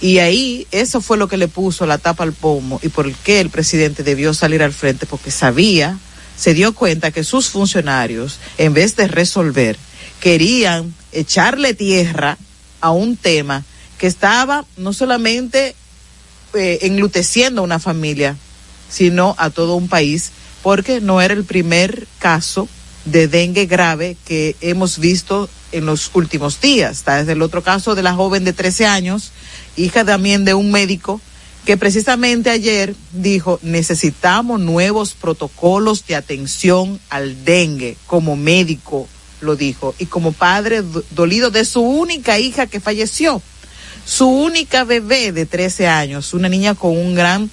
Y 0.00 0.18
ahí 0.18 0.66
eso 0.70 1.00
fue 1.00 1.18
lo 1.18 1.28
que 1.28 1.36
le 1.36 1.48
puso 1.48 1.86
la 1.86 1.98
tapa 1.98 2.24
al 2.24 2.32
pomo 2.32 2.80
y 2.82 2.88
por 2.88 3.06
el 3.06 3.14
que 3.16 3.40
el 3.40 3.50
presidente 3.50 4.02
debió 4.02 4.32
salir 4.32 4.62
al 4.62 4.72
frente 4.72 5.06
porque 5.06 5.30
sabía 5.30 5.98
se 6.40 6.54
dio 6.54 6.74
cuenta 6.74 7.10
que 7.10 7.22
sus 7.22 7.50
funcionarios, 7.50 8.38
en 8.56 8.72
vez 8.72 8.96
de 8.96 9.08
resolver, 9.08 9.76
querían 10.20 10.94
echarle 11.12 11.74
tierra 11.74 12.38
a 12.80 12.92
un 12.92 13.18
tema 13.18 13.62
que 13.98 14.06
estaba 14.06 14.64
no 14.78 14.94
solamente 14.94 15.74
eh, 16.54 16.78
a 16.82 17.60
una 17.60 17.78
familia, 17.78 18.38
sino 18.88 19.34
a 19.36 19.50
todo 19.50 19.74
un 19.74 19.88
país, 19.88 20.30
porque 20.62 21.02
no 21.02 21.20
era 21.20 21.34
el 21.34 21.44
primer 21.44 22.06
caso 22.18 22.70
de 23.04 23.28
dengue 23.28 23.66
grave 23.66 24.16
que 24.24 24.56
hemos 24.62 24.98
visto 24.98 25.50
en 25.72 25.84
los 25.84 26.10
últimos 26.14 26.58
días. 26.58 26.92
Está 26.92 27.18
desde 27.18 27.32
el 27.32 27.42
otro 27.42 27.62
caso 27.62 27.94
de 27.94 28.02
la 28.02 28.14
joven 28.14 28.44
de 28.44 28.54
13 28.54 28.86
años, 28.86 29.32
hija 29.76 30.06
también 30.06 30.46
de 30.46 30.54
un 30.54 30.70
médico 30.70 31.20
que 31.64 31.76
precisamente 31.76 32.50
ayer 32.50 32.94
dijo, 33.12 33.58
necesitamos 33.62 34.60
nuevos 34.60 35.14
protocolos 35.14 36.06
de 36.06 36.16
atención 36.16 37.00
al 37.10 37.44
dengue, 37.44 37.96
como 38.06 38.36
médico 38.36 39.08
lo 39.40 39.56
dijo, 39.56 39.94
y 39.98 40.06
como 40.06 40.32
padre 40.32 40.82
dolido 41.10 41.50
de 41.50 41.64
su 41.64 41.80
única 41.80 42.38
hija 42.38 42.66
que 42.66 42.80
falleció, 42.80 43.40
su 44.04 44.26
única 44.26 44.84
bebé 44.84 45.32
de 45.32 45.46
13 45.46 45.86
años, 45.86 46.34
una 46.34 46.48
niña 46.48 46.74
con 46.74 46.96
un 46.96 47.14
gran, 47.14 47.50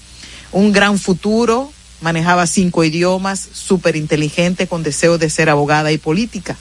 un 0.52 0.72
gran 0.72 1.00
futuro, 1.00 1.72
manejaba 2.02 2.48
cinco 2.48 2.84
idiomas, 2.84 3.48
súper 3.54 3.96
inteligente, 3.96 4.68
con 4.68 4.84
deseo 4.84 5.18
de 5.18 5.30
ser 5.30 5.50
abogada 5.50 5.92
y 5.92 5.98
política. 5.98 6.58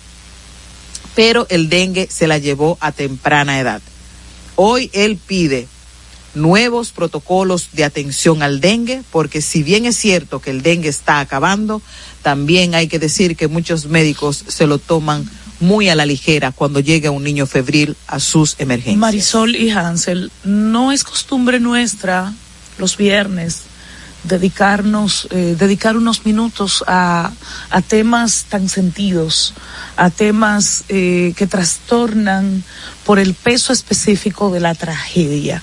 Pero 1.14 1.46
el 1.48 1.68
dengue 1.68 2.08
se 2.10 2.26
la 2.26 2.38
llevó 2.38 2.76
a 2.80 2.92
temprana 2.92 3.58
edad. 3.58 3.80
Hoy 4.54 4.90
él 4.92 5.18
pide 5.24 5.66
nuevos 6.36 6.92
protocolos 6.92 7.70
de 7.72 7.84
atención 7.84 8.42
al 8.42 8.60
dengue, 8.60 9.02
porque 9.10 9.40
si 9.40 9.62
bien 9.62 9.86
es 9.86 9.96
cierto 9.96 10.40
que 10.40 10.50
el 10.50 10.62
dengue 10.62 10.88
está 10.88 11.20
acabando, 11.20 11.82
también 12.22 12.74
hay 12.74 12.88
que 12.88 12.98
decir 12.98 13.36
que 13.36 13.48
muchos 13.48 13.86
médicos 13.86 14.44
se 14.46 14.66
lo 14.66 14.78
toman 14.78 15.28
muy 15.58 15.88
a 15.88 15.94
la 15.94 16.06
ligera 16.06 16.52
cuando 16.52 16.80
llega 16.80 17.10
un 17.10 17.24
niño 17.24 17.46
febril 17.46 17.96
a 18.06 18.20
sus 18.20 18.56
emergencias. 18.58 18.98
Marisol 18.98 19.56
y 19.56 19.70
Hansel, 19.70 20.30
no 20.44 20.92
es 20.92 21.02
costumbre 21.02 21.60
nuestra 21.60 22.32
los 22.78 22.96
viernes 22.96 23.62
dedicarnos, 24.26 25.28
eh, 25.30 25.56
dedicar 25.58 25.96
unos 25.96 26.26
minutos 26.26 26.84
a, 26.86 27.32
a, 27.70 27.82
temas 27.82 28.46
tan 28.48 28.68
sentidos, 28.68 29.54
a 29.96 30.10
temas 30.10 30.84
eh, 30.88 31.32
que 31.36 31.46
trastornan 31.46 32.64
por 33.04 33.18
el 33.18 33.34
peso 33.34 33.72
específico 33.72 34.50
de 34.50 34.60
la 34.60 34.74
tragedia. 34.74 35.62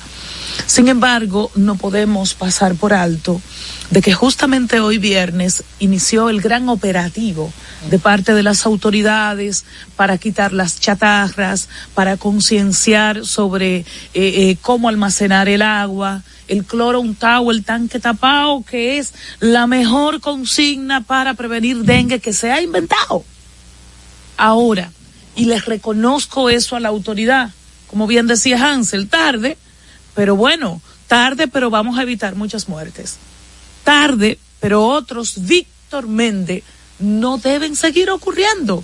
Sin 0.65 0.87
embargo, 0.87 1.51
no 1.55 1.75
podemos 1.75 2.33
pasar 2.33 2.75
por 2.75 2.93
alto 2.93 3.41
de 3.89 4.01
que 4.01 4.13
justamente 4.13 4.79
hoy 4.79 4.97
viernes 4.97 5.63
inició 5.79 6.29
el 6.29 6.41
gran 6.41 6.69
operativo 6.69 7.51
de 7.89 7.99
parte 7.99 8.33
de 8.33 8.43
las 8.43 8.65
autoridades 8.65 9.65
para 9.95 10.17
quitar 10.17 10.53
las 10.53 10.79
chatarras, 10.79 11.69
para 11.93 12.17
concienciar 12.17 13.25
sobre 13.25 13.77
eh, 13.77 13.85
eh, 14.13 14.57
cómo 14.61 14.89
almacenar 14.89 15.49
el 15.49 15.61
agua, 15.61 16.23
el 16.47 16.65
cloro 16.65 17.01
untado, 17.01 17.51
el 17.51 17.63
tanque 17.63 17.99
tapado, 17.99 18.63
que 18.63 18.97
es 18.97 19.13
la 19.39 19.67
mejor 19.67 20.21
consigna 20.21 21.01
para 21.01 21.33
prevenir 21.33 21.77
dengue 21.83 22.19
que 22.19 22.33
se 22.33 22.51
ha 22.51 22.61
inventado. 22.61 23.23
Ahora, 24.37 24.91
y 25.35 25.45
les 25.45 25.65
reconozco 25.65 26.49
eso 26.49 26.75
a 26.75 26.79
la 26.79 26.89
autoridad, 26.89 27.51
como 27.87 28.07
bien 28.07 28.27
decía 28.27 28.57
Hansel, 28.57 29.07
tarde, 29.07 29.57
pero 30.15 30.35
bueno, 30.35 30.81
tarde, 31.07 31.47
pero 31.47 31.69
vamos 31.69 31.97
a 31.97 32.03
evitar 32.03 32.35
muchas 32.35 32.67
muertes. 32.69 33.17
Tarde, 33.83 34.39
pero 34.59 34.87
otros, 34.87 35.45
Víctor 35.45 36.07
Méndez, 36.07 36.63
no 36.99 37.37
deben 37.37 37.75
seguir 37.75 38.09
ocurriendo. 38.09 38.83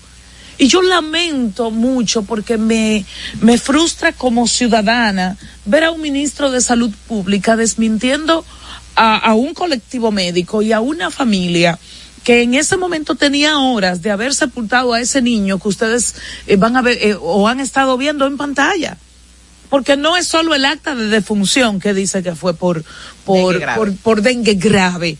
Y 0.58 0.68
yo 0.68 0.82
lamento 0.82 1.72
mucho 1.72 2.24
porque 2.24 2.58
me, 2.58 3.06
me 3.40 3.58
frustra 3.58 4.12
como 4.12 4.46
ciudadana 4.46 5.38
ver 5.66 5.86
a 5.86 5.92
un 5.92 6.02
ministro 6.02 6.52
de 6.52 6.60
salud 6.60 6.92
pública 7.08 7.56
desmintiendo 7.56 8.44
a, 8.96 9.18
a 9.18 9.34
un 9.36 9.54
colectivo 9.54 10.12
médico 10.12 10.62
y 10.62 10.74
a 10.74 10.82
una 10.82 11.12
familia 11.12 11.80
que 12.26 12.42
en 12.42 12.56
ese 12.56 12.76
momento 12.76 13.16
tenía 13.16 13.58
horas 13.60 14.02
de 14.02 14.12
haber 14.12 14.34
sepultado 14.36 14.94
a 14.94 15.00
ese 15.00 15.22
niño 15.22 15.60
que 15.60 15.70
ustedes 15.70 16.16
eh, 16.46 16.58
van 16.58 16.76
a 16.76 16.82
ver 16.82 16.98
eh, 17.02 17.18
o 17.20 17.48
han 17.48 17.62
estado 17.62 17.98
viendo 17.98 18.28
en 18.28 18.36
pantalla 18.36 18.98
porque 19.70 19.98
no 19.98 20.18
es 20.18 20.28
solo 20.28 20.56
el 20.56 20.66
acta 20.66 20.96
de 20.96 21.08
defunción 21.08 21.80
que 21.80 21.94
dice 21.94 22.24
que 22.24 22.36
fue 22.36 22.54
por, 22.54 22.84
por, 23.26 23.60
Dengue 23.60 23.98
por 24.04 24.22
dengue 24.22 24.54
grave, 24.56 25.18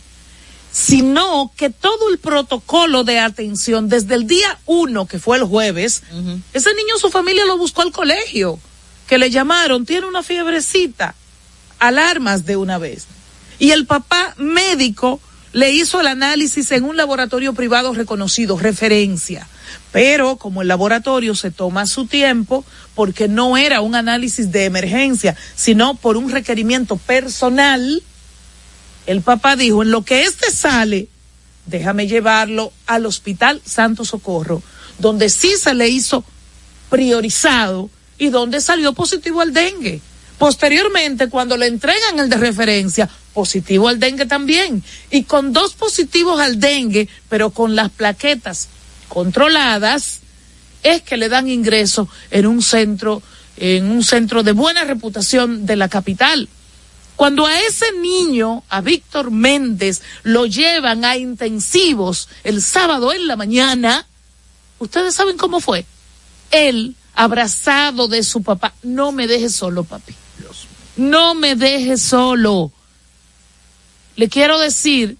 sino 0.72 1.52
que 1.56 1.70
todo 1.70 2.10
el 2.10 2.18
protocolo 2.18 3.04
de 3.04 3.18
atención 3.18 3.88
desde 3.88 4.14
el 4.14 4.26
día 4.26 4.58
uno, 4.66 5.06
que 5.06 5.18
fue 5.18 5.36
el 5.36 5.44
jueves, 5.44 6.02
ese 6.52 6.74
niño 6.74 6.98
su 6.98 7.10
familia 7.10 7.44
lo 7.44 7.58
buscó 7.58 7.82
al 7.82 7.92
colegio, 7.92 8.58
que 9.06 9.18
le 9.18 9.30
llamaron, 9.30 9.84
tiene 9.84 10.06
una 10.06 10.22
fiebrecita, 10.22 11.14
alarmas 11.78 12.46
de 12.46 12.56
una 12.56 12.78
vez. 12.78 13.06
Y 13.58 13.72
el 13.72 13.86
papá 13.86 14.34
médico 14.38 15.20
le 15.52 15.72
hizo 15.72 16.00
el 16.00 16.06
análisis 16.06 16.70
en 16.70 16.84
un 16.84 16.96
laboratorio 16.96 17.52
privado 17.52 17.92
reconocido, 17.92 18.56
referencia. 18.56 19.48
Pero 19.92 20.36
como 20.36 20.62
el 20.62 20.68
laboratorio 20.68 21.34
se 21.34 21.50
toma 21.50 21.86
su 21.86 22.06
tiempo, 22.06 22.64
porque 22.94 23.28
no 23.28 23.56
era 23.56 23.80
un 23.80 23.94
análisis 23.94 24.52
de 24.52 24.64
emergencia, 24.64 25.36
sino 25.56 25.94
por 25.94 26.16
un 26.16 26.30
requerimiento 26.30 26.96
personal, 26.96 28.02
el 29.06 29.22
papá 29.22 29.56
dijo, 29.56 29.82
en 29.82 29.90
lo 29.90 30.02
que 30.02 30.22
este 30.22 30.50
sale, 30.52 31.08
déjame 31.66 32.06
llevarlo 32.06 32.72
al 32.86 33.06
Hospital 33.06 33.60
Santo 33.64 34.04
Socorro, 34.04 34.62
donde 34.98 35.28
sí 35.28 35.54
se 35.60 35.74
le 35.74 35.88
hizo 35.88 36.24
priorizado 36.88 37.90
y 38.18 38.28
donde 38.28 38.60
salió 38.60 38.92
positivo 38.92 39.40
al 39.40 39.52
dengue. 39.52 40.00
Posteriormente, 40.38 41.28
cuando 41.28 41.56
le 41.56 41.66
entregan 41.66 42.18
el 42.18 42.30
de 42.30 42.36
referencia, 42.36 43.08
positivo 43.34 43.88
al 43.88 43.98
dengue 44.00 44.26
también. 44.26 44.82
Y 45.10 45.24
con 45.24 45.52
dos 45.52 45.74
positivos 45.74 46.40
al 46.40 46.60
dengue, 46.60 47.08
pero 47.28 47.50
con 47.50 47.74
las 47.76 47.90
plaquetas 47.90 48.68
controladas, 49.10 50.20
es 50.82 51.02
que 51.02 51.18
le 51.18 51.28
dan 51.28 51.48
ingreso 51.48 52.08
en 52.30 52.46
un 52.46 52.62
centro, 52.62 53.22
en 53.58 53.90
un 53.90 54.02
centro 54.02 54.42
de 54.42 54.52
buena 54.52 54.84
reputación 54.84 55.66
de 55.66 55.76
la 55.76 55.90
capital. 55.90 56.48
Cuando 57.16 57.44
a 57.44 57.60
ese 57.60 57.92
niño, 58.00 58.64
a 58.70 58.80
Víctor 58.80 59.30
Méndez, 59.30 60.00
lo 60.22 60.46
llevan 60.46 61.04
a 61.04 61.18
intensivos 61.18 62.28
el 62.44 62.62
sábado 62.62 63.12
en 63.12 63.26
la 63.26 63.36
mañana, 63.36 64.06
ustedes 64.78 65.14
saben 65.14 65.36
cómo 65.36 65.60
fue. 65.60 65.84
Él, 66.50 66.94
abrazado 67.14 68.08
de 68.08 68.22
su 68.22 68.42
papá, 68.42 68.72
no 68.82 69.12
me 69.12 69.26
dejes 69.26 69.54
solo, 69.54 69.84
papi. 69.84 70.14
No 70.96 71.34
me 71.34 71.56
dejes 71.56 72.00
solo. 72.02 72.72
Le 74.16 74.28
quiero 74.28 74.58
decir 74.58 75.16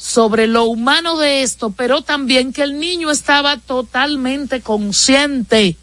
sobre 0.00 0.46
lo 0.46 0.64
humano 0.64 1.18
de 1.18 1.42
esto, 1.42 1.74
pero 1.76 2.00
también 2.00 2.54
que 2.54 2.62
el 2.62 2.80
niño 2.80 3.10
estaba 3.10 3.58
totalmente 3.58 4.62
consciente, 4.62 5.76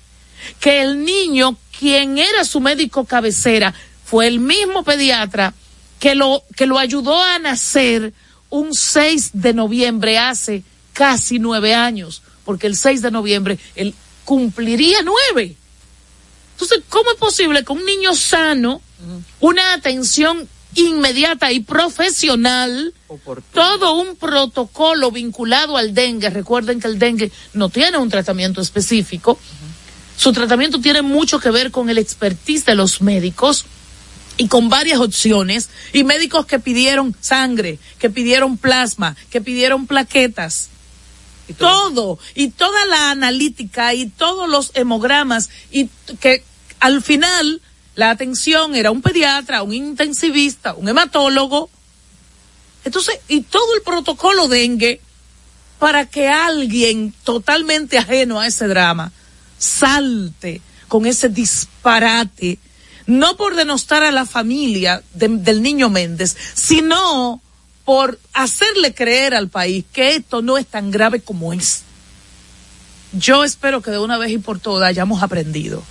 que 0.60 0.82
el 0.82 1.06
niño, 1.06 1.56
quien 1.78 2.18
era 2.18 2.44
su 2.44 2.60
médico 2.60 3.06
cabecera, 3.06 3.76
fue 4.04 4.26
el 4.26 4.40
mismo 4.40 4.84
pediatra 4.84 5.54
que 6.00 6.16
lo, 6.16 6.44
que 6.56 6.66
lo 6.66 6.80
ayudó 6.80 7.22
a 7.22 7.38
nacer 7.38 8.12
un 8.50 8.74
6 8.74 9.32
de 9.34 9.54
noviembre 9.54 10.18
hace 10.18 10.64
casi 10.94 11.38
nueve 11.38 11.76
años, 11.76 12.24
porque 12.44 12.66
el 12.66 12.76
6 12.76 13.04
de 13.04 13.12
noviembre 13.12 13.60
él 13.76 13.94
cumpliría 14.26 14.98
nueve. 15.04 15.56
Entonces, 16.54 16.82
¿cómo 16.90 17.12
es 17.12 17.18
posible 17.18 17.64
que 17.64 17.72
un 17.72 17.86
niño 17.86 18.16
sano, 18.16 18.82
una 19.40 19.74
atención 19.74 20.50
inmediata 20.76 21.52
y 21.52 21.62
profesional, 21.62 22.94
todo 23.54 23.96
un 23.96 24.16
protocolo 24.16 25.12
vinculado 25.12 25.78
al 25.78 25.94
dengue, 25.94 26.30
recuerden 26.30 26.80
que 26.80 26.88
el 26.88 27.00
dengue 27.00 27.32
no 27.54 27.70
tiene 27.70 27.98
un 27.98 28.10
tratamiento 28.10 28.62
específico, 28.62 29.40
su 30.18 30.34
tratamiento 30.34 30.80
tiene 30.80 31.02
mucho 31.02 31.40
que 31.40 31.52
ver 31.52 31.72
con 31.72 31.90
el 31.90 31.98
expertise 31.98 32.66
de 32.66 32.76
los 32.76 33.02
médicos 33.02 33.66
y 34.38 34.48
con 34.48 34.70
varias 34.70 35.00
opciones, 35.00 35.70
y 35.94 36.04
médicos 36.04 36.46
que 36.46 36.60
pidieron 36.60 37.16
sangre, 37.20 37.80
que 37.98 38.10
pidieron 38.10 38.58
plasma, 38.58 39.16
que 39.32 39.42
pidieron 39.42 39.88
plaquetas, 39.88 40.70
todo, 41.58 42.20
y 42.36 42.50
toda 42.50 42.86
la 42.86 43.12
analítica 43.12 43.94
y 43.94 44.08
todos 44.08 44.48
los 44.48 44.72
hemogramas, 44.76 45.50
y 45.72 45.90
que 46.20 46.44
al 46.80 47.02
final 47.02 47.62
la 47.98 48.12
atención 48.12 48.76
era 48.76 48.92
un 48.92 49.02
pediatra, 49.02 49.64
un 49.64 49.74
intensivista, 49.74 50.76
un 50.76 50.88
hematólogo. 50.88 51.70
Entonces, 52.86 53.20
y 53.28 53.42
todo 53.42 53.76
el 53.76 53.82
protocolo 53.82 54.48
dengue 54.48 55.02
para 55.80 56.06
que 56.06 56.30
alguien 56.30 57.14
totalmente 57.24 57.98
ajeno 57.98 58.40
a 58.40 58.48
ese 58.48 58.68
drama 58.68 59.12
salte 59.58 60.62
con 60.88 61.06
ese 61.08 61.28
disparate, 61.28 62.60
no 63.08 63.36
por 63.36 63.56
denostar 63.56 64.04
a 64.04 64.12
la 64.12 64.26
familia 64.26 65.02
de- 65.14 65.28
del 65.30 65.62
niño 65.64 65.90
Méndez, 65.90 66.36
sino 66.54 67.42
por 67.84 68.20
hacerle 68.34 68.94
creer 68.94 69.34
al 69.34 69.50
país 69.50 69.86
que 69.92 70.16
esto 70.16 70.42
no 70.44 70.58
es 70.60 70.68
tan 70.68 70.92
grave 70.92 71.22
como 71.22 71.52
es. 71.52 71.82
Yo 73.14 73.44
espero 73.44 73.82
que 73.82 73.90
de 73.92 73.98
una 73.98 74.18
vez 74.20 74.32
y 74.32 74.38
por 74.38 74.60
todas 74.60 74.88
hayamos 74.88 75.24
aprendido. 75.24 75.84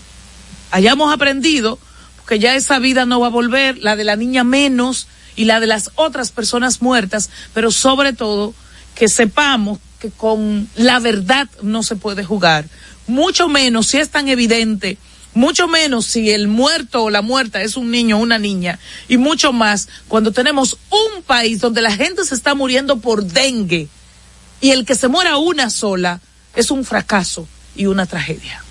Hayamos 0.71 1.13
aprendido, 1.13 1.79
porque 2.27 2.41
ya 2.41 2.57
esa 2.57 2.81
vida 2.81 3.07
no 3.07 3.21
va 3.21 3.29
a 3.29 3.31
volver, 3.31 3.79
la 3.79 3.95
de 3.95 4.03
la 4.03 4.17
niña 4.17 4.43
menos 4.43 5.07
y 5.37 5.45
la 5.45 5.61
de 5.61 5.69
las 5.69 5.93
otras 5.95 6.33
personas 6.33 6.83
muertas, 6.83 7.31
pero 7.55 7.71
sobre 7.71 8.15
todo 8.15 8.53
que 8.97 9.07
sepamos 9.07 9.79
que 10.01 10.11
con 10.11 10.69
la 10.75 10.99
verdad 10.99 11.49
no 11.63 11.85
se 11.85 11.95
puede 11.95 12.25
jugar. 12.25 12.65
Mucho 13.07 13.49
menos 13.49 13.87
si 13.87 13.99
es 13.99 14.09
tan 14.09 14.27
evidente, 14.27 14.99
mucho 15.35 15.69
menos 15.69 16.07
si 16.07 16.33
el 16.33 16.49
muerto 16.49 17.05
o 17.05 17.11
la 17.11 17.23
muerta 17.23 17.63
es 17.63 17.77
un 17.77 17.93
niño 17.93 18.19
o 18.19 18.23
una 18.23 18.41
niña, 18.41 18.81
y 19.07 19.19
mucho 19.19 19.53
más 19.53 19.89
cuando 20.09 20.33
tenemos 20.33 20.79
un 20.91 21.23
país 21.23 21.61
donde 21.61 21.81
la 21.81 21.93
gente 21.93 22.25
se 22.25 22.35
está 22.35 22.57
muriendo 22.57 22.99
por 22.99 23.23
dengue 23.23 23.87
y 24.61 24.71
el 24.73 24.85
que 24.85 24.97
se 24.97 25.07
muera 25.07 25.37
una 25.37 25.71
sola 25.71 26.21
es 26.57 26.73
un 26.73 26.85
fracaso 26.85 27.47
y 27.77 27.87
una 27.87 28.05
tragedia. 28.05 28.66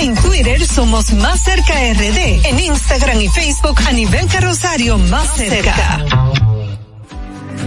En 0.00 0.14
Twitter 0.14 0.66
somos 0.66 1.12
Más 1.12 1.42
Cerca 1.42 1.74
RD. 1.74 2.46
En 2.46 2.60
Instagram 2.60 3.20
y 3.20 3.28
Facebook 3.28 3.80
a 3.86 3.92
nivel 3.92 4.28
Rosario 4.40 4.98
Más 4.98 5.36
Cerca. 5.36 6.29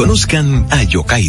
Conozcan 0.00 0.64
a 0.70 0.80
Yokairi. 0.88 1.28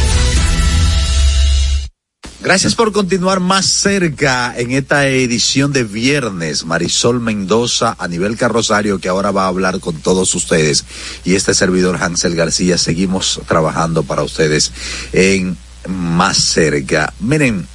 Gracias 2.43 2.73
por 2.73 2.91
continuar 2.91 3.39
más 3.39 3.67
cerca 3.67 4.51
en 4.57 4.71
esta 4.71 5.07
edición 5.07 5.71
de 5.71 5.83
viernes. 5.83 6.65
Marisol 6.65 7.19
Mendoza 7.19 7.95
a 7.99 8.07
nivel 8.07 8.35
carrosario 8.35 8.99
que 8.99 9.09
ahora 9.09 9.29
va 9.29 9.43
a 9.43 9.49
hablar 9.49 9.79
con 9.79 9.95
todos 9.97 10.33
ustedes. 10.33 10.83
Y 11.23 11.35
este 11.35 11.53
servidor 11.53 12.01
Hansel 12.01 12.35
García 12.35 12.79
seguimos 12.79 13.39
trabajando 13.47 14.01
para 14.01 14.23
ustedes 14.23 14.71
en 15.13 15.55
más 15.87 16.37
cerca. 16.37 17.13
Miren, 17.19 17.67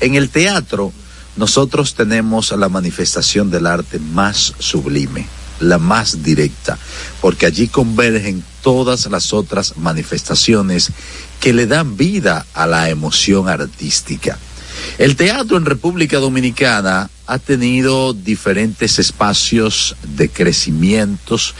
en 0.00 0.16
el 0.16 0.28
teatro 0.28 0.92
nosotros 1.36 1.94
tenemos 1.94 2.50
la 2.50 2.68
manifestación 2.68 3.48
del 3.48 3.68
arte 3.68 4.00
más 4.00 4.54
sublime, 4.58 5.28
la 5.60 5.78
más 5.78 6.22
directa, 6.22 6.78
porque 7.20 7.46
allí 7.46 7.68
convergen 7.68 8.42
todas 8.62 9.06
las 9.06 9.32
otras 9.32 9.76
manifestaciones 9.76 10.90
que 11.40 11.52
le 11.52 11.66
dan 11.66 11.96
vida 11.96 12.46
a 12.54 12.66
la 12.66 12.90
emoción 12.90 13.48
artística. 13.48 14.38
El 14.98 15.16
teatro 15.16 15.56
en 15.56 15.64
República 15.66 16.18
Dominicana 16.18 17.10
ha 17.26 17.38
tenido 17.38 18.12
diferentes 18.12 18.98
espacios 18.98 19.96
de 20.02 20.28
crecimientos 20.28 21.54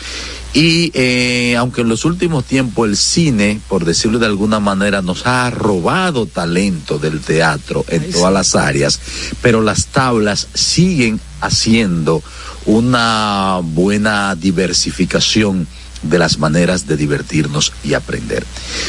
y 0.53 0.91
eh, 0.95 1.57
aunque 1.57 1.83
en 1.83 1.89
los 1.89 2.05
últimos 2.05 2.45
tiempos 2.45 2.89
el 2.89 2.97
cine, 2.97 3.61
por 3.69 3.85
decirlo 3.85 4.19
de 4.19 4.27
alguna 4.27 4.59
manera, 4.59 5.01
nos 5.01 5.27
ha 5.27 5.49
robado 5.51 6.27
talento 6.27 6.99
del 6.99 7.21
teatro 7.21 7.85
en 7.89 8.03
Ay, 8.03 8.11
todas 8.11 8.29
sí. 8.29 8.35
las 8.35 8.55
áreas, 8.57 9.01
pero 9.43 9.63
las 9.63 9.87
tablas 9.87 10.49
siguen 10.55 11.21
haciendo 11.41 12.23
una 12.67 13.61
buena 13.63 14.35
diversificación 14.35 15.67
de 16.03 16.19
las 16.19 16.39
maneras 16.39 16.87
de 16.87 16.97
divertirnos 16.97 17.73
y 17.85 17.95
aprender. 17.95 18.45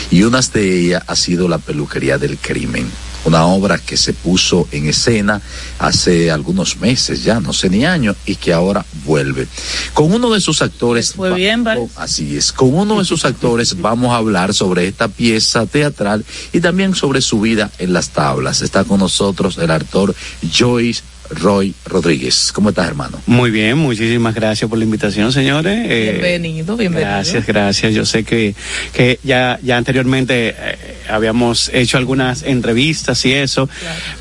Y 0.09 0.23
una 0.23 0.41
de 0.41 0.79
ellas 0.79 1.03
ha 1.07 1.15
sido 1.15 1.47
la 1.47 1.57
peluquería 1.57 2.17
del 2.17 2.37
crimen. 2.37 2.89
Una 3.23 3.45
obra 3.45 3.77
que 3.77 3.97
se 3.97 4.13
puso 4.13 4.67
en 4.71 4.87
escena 4.87 5.41
hace 5.79 6.31
algunos 6.31 6.77
meses 6.77 7.23
ya, 7.23 7.39
no 7.39 7.53
sé 7.53 7.69
ni 7.69 7.85
años, 7.85 8.15
y 8.25 8.35
que 8.35 8.51
ahora 8.51 8.85
vuelve. 9.05 9.47
Con 9.93 10.11
uno 10.11 10.31
de 10.31 10.41
sus 10.41 10.61
actores. 10.61 11.13
Fue 11.13 11.33
bien, 11.33 11.63
¿vale? 11.63 11.87
Así 11.95 12.35
es. 12.35 12.51
Con 12.51 12.73
uno 12.73 12.99
de 12.99 13.05
sus 13.05 13.25
actores 13.25 13.79
vamos 13.81 14.11
a 14.11 14.17
hablar 14.17 14.53
sobre 14.53 14.87
esta 14.87 15.07
pieza 15.07 15.65
teatral 15.65 16.25
y 16.51 16.61
también 16.61 16.95
sobre 16.95 17.21
su 17.21 17.41
vida 17.41 17.69
en 17.77 17.93
las 17.93 18.09
tablas. 18.09 18.61
Está 18.61 18.83
con 18.83 18.99
nosotros 18.99 19.57
el 19.57 19.71
actor 19.71 20.15
Joyce 20.51 21.03
Roy 21.33 21.73
Rodríguez. 21.85 22.51
¿Cómo 22.53 22.69
estás, 22.69 22.87
hermano? 22.87 23.21
Muy 23.25 23.51
bien, 23.51 23.77
muchísimas 23.77 24.35
gracias 24.35 24.69
por 24.69 24.77
la 24.77 24.85
invitación, 24.85 25.31
señores. 25.31 25.85
Eh, 25.89 26.11
Bienvenido, 26.11 26.77
bienvenido. 26.77 27.09
Gracias, 27.09 27.45
gracias. 27.45 27.93
Yo 27.93 28.05
sé 28.05 28.23
que, 28.23 28.55
que 28.93 29.19
ya, 29.23 29.59
ya 29.63 29.77
anteriormente 29.77 30.55
eh, 30.57 30.77
habíamos 31.09 31.69
hecho 31.73 31.97
algunas 31.97 32.43
entrevistas 32.43 33.25
y 33.25 33.33
eso, 33.33 33.69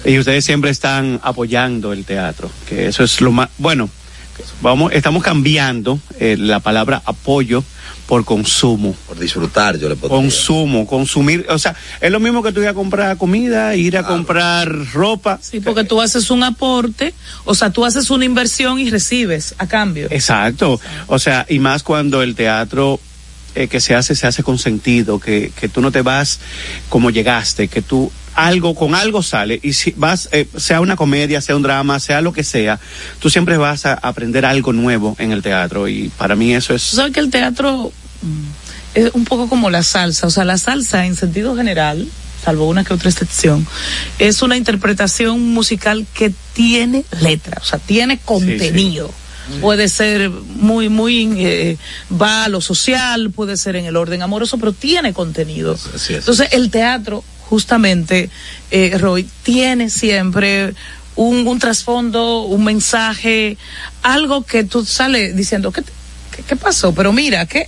y 0.04 0.18
ustedes 0.18 0.44
siempre 0.44 0.70
están 0.70 1.20
apoyando 1.22 1.92
el 1.92 2.04
teatro, 2.04 2.50
que 2.68 2.86
eso 2.86 3.04
es 3.04 3.20
lo 3.20 3.32
más, 3.32 3.48
bueno, 3.58 3.90
vamos, 4.60 4.92
estamos 4.92 5.22
cambiando 5.22 5.98
eh, 6.18 6.36
la 6.38 6.60
palabra 6.60 7.02
apoyo 7.04 7.64
por 8.06 8.24
consumo. 8.24 8.94
Por 9.06 9.18
disfrutar, 9.18 9.78
yo 9.78 9.88
le 9.88 9.94
puedo 9.94 10.14
Consumo, 10.14 10.86
consumir, 10.86 11.46
o 11.48 11.58
sea, 11.58 11.76
es 12.00 12.10
lo 12.10 12.18
mismo 12.18 12.42
que 12.42 12.50
tú 12.50 12.60
ir 12.60 12.66
a 12.66 12.74
comprar 12.74 13.16
comida, 13.16 13.76
ir 13.76 13.96
a 13.96 14.02
comprar 14.02 14.68
ropa. 14.92 15.38
Sí, 15.40 15.60
porque 15.60 15.84
tú 15.84 16.00
haces 16.00 16.30
un 16.30 16.42
aporte, 16.42 17.14
o 17.44 17.54
sea, 17.54 17.70
tú 17.70 17.84
haces 17.84 18.10
una 18.10 18.24
inversión 18.24 18.80
y 18.80 18.90
recibes 18.90 19.54
a 19.58 19.68
cambio. 19.68 20.08
Exacto. 20.10 20.80
O 21.06 21.20
sea, 21.20 21.46
y 21.48 21.60
más 21.60 21.84
cuando 21.84 22.22
el 22.22 22.34
teatro 22.34 22.98
eh, 23.54 23.68
que 23.68 23.80
se 23.80 23.94
hace, 23.94 24.14
se 24.14 24.26
hace 24.26 24.42
con 24.42 24.58
sentido, 24.58 25.20
que, 25.20 25.52
que 25.58 25.68
tú 25.68 25.80
no 25.80 25.92
te 25.92 26.02
vas 26.02 26.40
como 26.88 27.10
llegaste, 27.10 27.68
que 27.68 27.82
tú 27.82 28.10
algo, 28.46 28.74
con 28.74 28.94
algo 28.94 29.22
sale, 29.22 29.60
y 29.62 29.72
si 29.72 29.92
vas, 29.96 30.28
eh, 30.32 30.46
sea 30.56 30.80
una 30.80 30.96
comedia, 30.96 31.40
sea 31.40 31.56
un 31.56 31.62
drama, 31.62 32.00
sea 32.00 32.20
lo 32.20 32.32
que 32.32 32.44
sea, 32.44 32.78
tú 33.18 33.30
siempre 33.30 33.56
vas 33.56 33.86
a 33.86 33.94
aprender 33.94 34.44
algo 34.44 34.72
nuevo 34.72 35.16
en 35.18 35.32
el 35.32 35.42
teatro, 35.42 35.88
y 35.88 36.08
para 36.10 36.36
mí 36.36 36.54
eso 36.54 36.74
es... 36.74 36.82
sabes 36.82 37.12
que 37.12 37.20
el 37.20 37.30
teatro 37.30 37.92
mm, 38.22 38.98
es 38.98 39.10
un 39.14 39.24
poco 39.24 39.48
como 39.48 39.70
la 39.70 39.82
salsa, 39.82 40.26
o 40.26 40.30
sea, 40.30 40.44
la 40.44 40.58
salsa 40.58 41.06
en 41.06 41.16
sentido 41.16 41.56
general, 41.56 42.08
salvo 42.44 42.68
una 42.68 42.84
que 42.84 42.94
otra 42.94 43.10
excepción, 43.10 43.66
es 44.18 44.42
una 44.42 44.56
interpretación 44.56 45.52
musical 45.52 46.06
que 46.14 46.32
tiene 46.54 47.04
letra, 47.20 47.58
o 47.60 47.64
sea, 47.64 47.78
tiene 47.78 48.18
contenido. 48.18 49.10
Puede 49.60 49.88
ser 49.88 50.30
muy, 50.30 50.88
muy, 50.88 51.28
eh, 51.38 51.76
va 52.10 52.44
a 52.44 52.48
lo 52.48 52.60
social, 52.60 53.30
puede 53.30 53.56
ser 53.56 53.74
en 53.74 53.84
el 53.84 53.96
orden 53.96 54.22
amoroso, 54.22 54.58
pero 54.58 54.72
tiene 54.72 55.12
contenido. 55.12 55.76
Así 55.92 56.12
es. 56.12 56.20
Entonces, 56.20 56.50
el 56.52 56.70
teatro, 56.70 57.24
justamente, 57.50 58.30
eh, 58.70 58.96
Roy, 58.98 59.28
tiene 59.42 59.90
siempre 59.90 60.72
un, 61.16 61.46
un 61.46 61.58
trasfondo, 61.58 62.42
un 62.44 62.64
mensaje, 62.64 63.58
algo 64.02 64.44
que 64.46 64.64
tú 64.64 64.86
sales 64.86 65.36
diciendo, 65.36 65.72
¿qué, 65.72 65.82
te- 65.82 65.92
qué, 66.34 66.42
qué 66.44 66.56
pasó? 66.56 66.94
Pero 66.94 67.12
mira, 67.12 67.44
que 67.46 67.66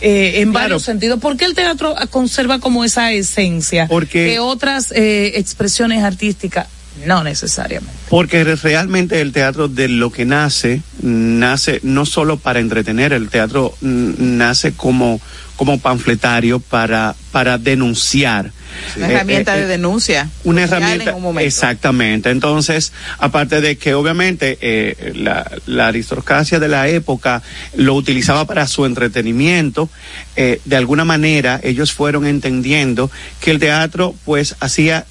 eh, 0.00 0.40
en 0.40 0.52
varios 0.52 0.82
sentidos, 0.84 1.18
¿por 1.18 1.36
qué 1.36 1.44
el 1.44 1.54
teatro 1.54 1.94
conserva 2.10 2.60
como 2.60 2.84
esa 2.84 3.12
esencia 3.12 3.88
Porque- 3.88 4.26
que 4.32 4.38
otras 4.38 4.92
eh, 4.92 5.32
expresiones 5.36 6.04
artísticas 6.04 6.68
no 7.04 7.24
necesariamente? 7.24 7.92
Porque 8.08 8.44
re- 8.44 8.56
realmente 8.56 9.20
el 9.20 9.32
teatro 9.32 9.68
de 9.68 9.88
lo 9.88 10.12
que 10.12 10.24
nace, 10.24 10.82
nace 11.02 11.80
no 11.82 12.06
solo 12.06 12.36
para 12.38 12.60
entretener, 12.60 13.12
el 13.12 13.28
teatro 13.28 13.74
nace 13.80 14.72
como, 14.74 15.20
como 15.56 15.78
panfletario 15.80 16.60
para, 16.60 17.14
para 17.32 17.58
denunciar. 17.58 18.52
Una 18.96 19.08
Eh, 19.08 19.12
herramienta 19.12 19.54
eh, 19.56 19.60
de 19.60 19.64
eh, 19.64 19.68
denuncia. 19.68 20.30
una 20.44 20.62
herramienta 20.64 21.10
en 21.10 21.16
un 21.16 21.22
momento. 21.22 21.46
exactamente 21.46 22.30
entonces 22.30 22.92
aparte 23.18 23.60
de 23.60 23.76
que 23.76 23.94
obviamente 23.94 24.58
eh, 24.60 25.12
la, 25.16 25.50
la 25.66 25.88
aristocracia 25.88 26.58
de 26.58 26.68
la 26.68 26.88
época 26.88 27.42
lo 27.76 27.94
utilizaba 27.94 28.44
para 28.46 28.66
su 28.66 28.84
entretenimiento 28.86 29.88
de 30.36 30.76
alguna 30.76 31.04
manera 31.04 31.60
ellos 31.62 31.92
fueron 31.92 32.26
entendiendo 32.26 33.10
que 33.40 33.50
el 33.50 33.58
teatro 33.58 34.14
pues 34.24 34.54
hacía 34.60 35.06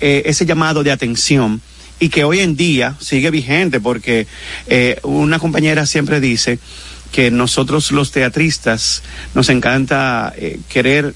ese 0.00 0.46
llamado 0.46 0.82
de 0.82 0.90
atención 0.92 1.60
y 1.98 2.08
que 2.08 2.24
hoy 2.24 2.40
en 2.40 2.56
día 2.56 2.94
sigue 3.00 3.30
vigente 3.30 3.80
porque 3.80 4.26
una 5.02 5.38
compañera 5.38 5.84
siempre 5.86 6.20
dice 6.20 6.58
que 7.12 7.30
nosotros 7.30 7.90
los 7.92 8.10
teatristas 8.10 9.02
nos 9.34 9.48
encanta 9.50 10.32
querer 10.68 11.14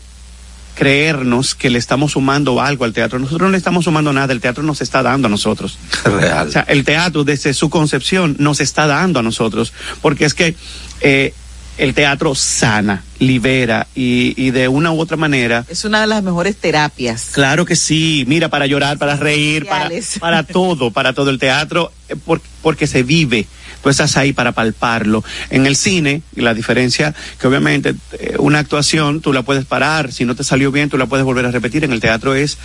creernos 0.74 1.54
que 1.54 1.70
le 1.70 1.78
estamos 1.78 2.12
sumando 2.12 2.60
algo 2.60 2.84
al 2.84 2.92
teatro. 2.92 3.18
Nosotros 3.18 3.46
no 3.48 3.52
le 3.52 3.58
estamos 3.58 3.84
sumando 3.84 4.12
nada, 4.12 4.32
el 4.32 4.40
teatro 4.40 4.62
nos 4.62 4.80
está 4.80 5.02
dando 5.02 5.26
a 5.26 5.30
nosotros. 5.30 5.78
Real. 6.04 6.48
O 6.48 6.50
sea, 6.50 6.62
el 6.68 6.84
teatro 6.84 7.24
desde 7.24 7.54
su 7.54 7.70
concepción 7.70 8.36
nos 8.38 8.60
está 8.60 8.86
dando 8.86 9.20
a 9.20 9.22
nosotros, 9.22 9.72
porque 10.02 10.24
es 10.24 10.34
que 10.34 10.54
eh, 11.00 11.32
el 11.78 11.94
teatro 11.94 12.34
sana, 12.34 13.02
libera 13.18 13.86
y, 13.94 14.34
y 14.36 14.50
de 14.50 14.68
una 14.68 14.92
u 14.92 15.00
otra 15.00 15.16
manera. 15.16 15.64
Es 15.68 15.84
una 15.84 16.00
de 16.02 16.06
las 16.06 16.22
mejores 16.22 16.56
terapias. 16.56 17.30
Claro 17.32 17.64
que 17.64 17.74
sí, 17.76 18.24
mira, 18.28 18.48
para 18.48 18.66
llorar, 18.66 18.98
para 18.98 19.16
reír, 19.16 19.66
para, 19.66 19.90
para 20.20 20.42
todo, 20.42 20.90
para 20.90 21.12
todo 21.14 21.30
el 21.30 21.38
teatro, 21.38 21.90
eh, 22.08 22.16
por- 22.16 22.42
porque 22.62 22.86
se 22.86 23.02
vive 23.02 23.46
tú 23.84 23.90
estás 23.90 24.16
ahí 24.16 24.32
para 24.32 24.52
palparlo. 24.52 25.22
En 25.50 25.66
el 25.66 25.76
cine, 25.76 26.22
la 26.34 26.54
diferencia 26.54 27.14
que 27.38 27.46
obviamente 27.46 27.94
eh, 28.12 28.36
una 28.38 28.58
actuación 28.60 29.20
tú 29.20 29.34
la 29.34 29.42
puedes 29.42 29.66
parar, 29.66 30.10
si 30.10 30.24
no 30.24 30.34
te 30.34 30.42
salió 30.42 30.72
bien 30.72 30.88
tú 30.88 30.96
la 30.96 31.04
puedes 31.04 31.24
volver 31.24 31.44
a 31.44 31.50
repetir, 31.50 31.84
en 31.84 31.92
el 31.92 32.00
teatro 32.00 32.34
es 32.34 32.56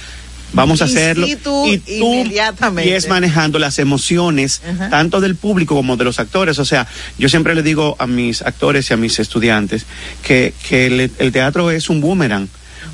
vamos 0.53 0.81
a 0.81 0.85
hacerlo. 0.85 1.27
situ, 1.27 1.67
y 1.67 1.77
tú 1.77 2.13
inmediatamente. 2.13 2.89
y 2.89 2.93
es 2.93 3.09
manejando 3.09 3.59
las 3.59 3.79
emociones 3.79 4.61
tanto 4.89 5.19
del 5.19 5.35
público 5.35 5.75
como 5.75 5.97
de 5.97 6.05
los 6.05 6.19
actores. 6.19 6.57
O 6.57 6.65
sea 6.65 6.87
yo 7.17 7.27
siempre 7.27 7.53
le 7.53 7.63
digo 7.63 7.97
a 7.99 8.07
mis 8.07 8.41
actores 8.41 8.89
y 8.89 8.93
a 8.93 8.97
mis 8.97 9.19
estudiantes 9.19 9.85
que, 10.23 10.53
que 10.69 10.87
el, 10.87 11.11
el 11.19 11.31
teatro 11.33 11.69
es 11.69 11.89
un 11.89 11.99
boomerang 11.99 12.47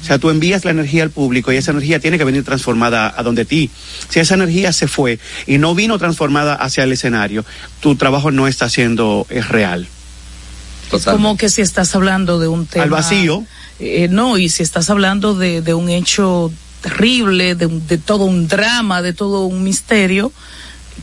o 0.06 0.08
sea, 0.08 0.20
tú 0.20 0.30
envías 0.30 0.63
la 0.65 0.70
energía 0.72 1.02
al 1.02 1.10
público 1.10 1.52
y 1.52 1.58
esa 1.58 1.72
energía 1.72 2.00
tiene 2.00 2.20
que 2.20 2.24
venir 2.24 2.44
transformada 2.44 3.12
a 3.18 3.24
donde 3.24 3.44
ti. 3.44 3.72
Si 4.10 4.20
esa 4.20 4.36
energía 4.36 4.72
se 4.72 4.88
fue 4.88 5.18
y 5.48 5.58
no 5.58 5.74
vino 5.74 5.98
transformada 5.98 6.54
hacia 6.54 6.84
el 6.84 6.91
escenario, 6.91 7.44
tu 7.80 7.96
trabajo 7.96 8.30
no 8.30 8.48
está 8.48 8.70
siendo 8.70 9.26
es 9.32 9.50
real. 9.50 9.88
Es 10.94 11.06
como 11.06 11.36
que 11.38 11.50
si 11.50 11.62
estás 11.63 11.96
hablando 11.96 12.38
de 12.39 12.48
un 12.48 12.68
tema. 12.68 12.84
Al 12.84 12.91
vacío. 12.91 13.44
Eh, 13.80 14.08
no, 14.12 14.38
y 14.38 14.50
si 14.50 14.62
estás 14.62 14.91
hablando 14.91 15.34
de, 15.34 15.62
de 15.63 15.74
un 15.74 15.89
hecho 15.89 16.52
terrible, 16.82 17.56
de, 17.56 17.65
un- 17.65 17.88
de 17.88 17.98
todo 17.98 18.26
un 18.26 18.48
drama, 18.48 19.02
de 19.02 19.12
todo 19.13 19.46
un 19.46 19.63
misterio, 19.63 20.32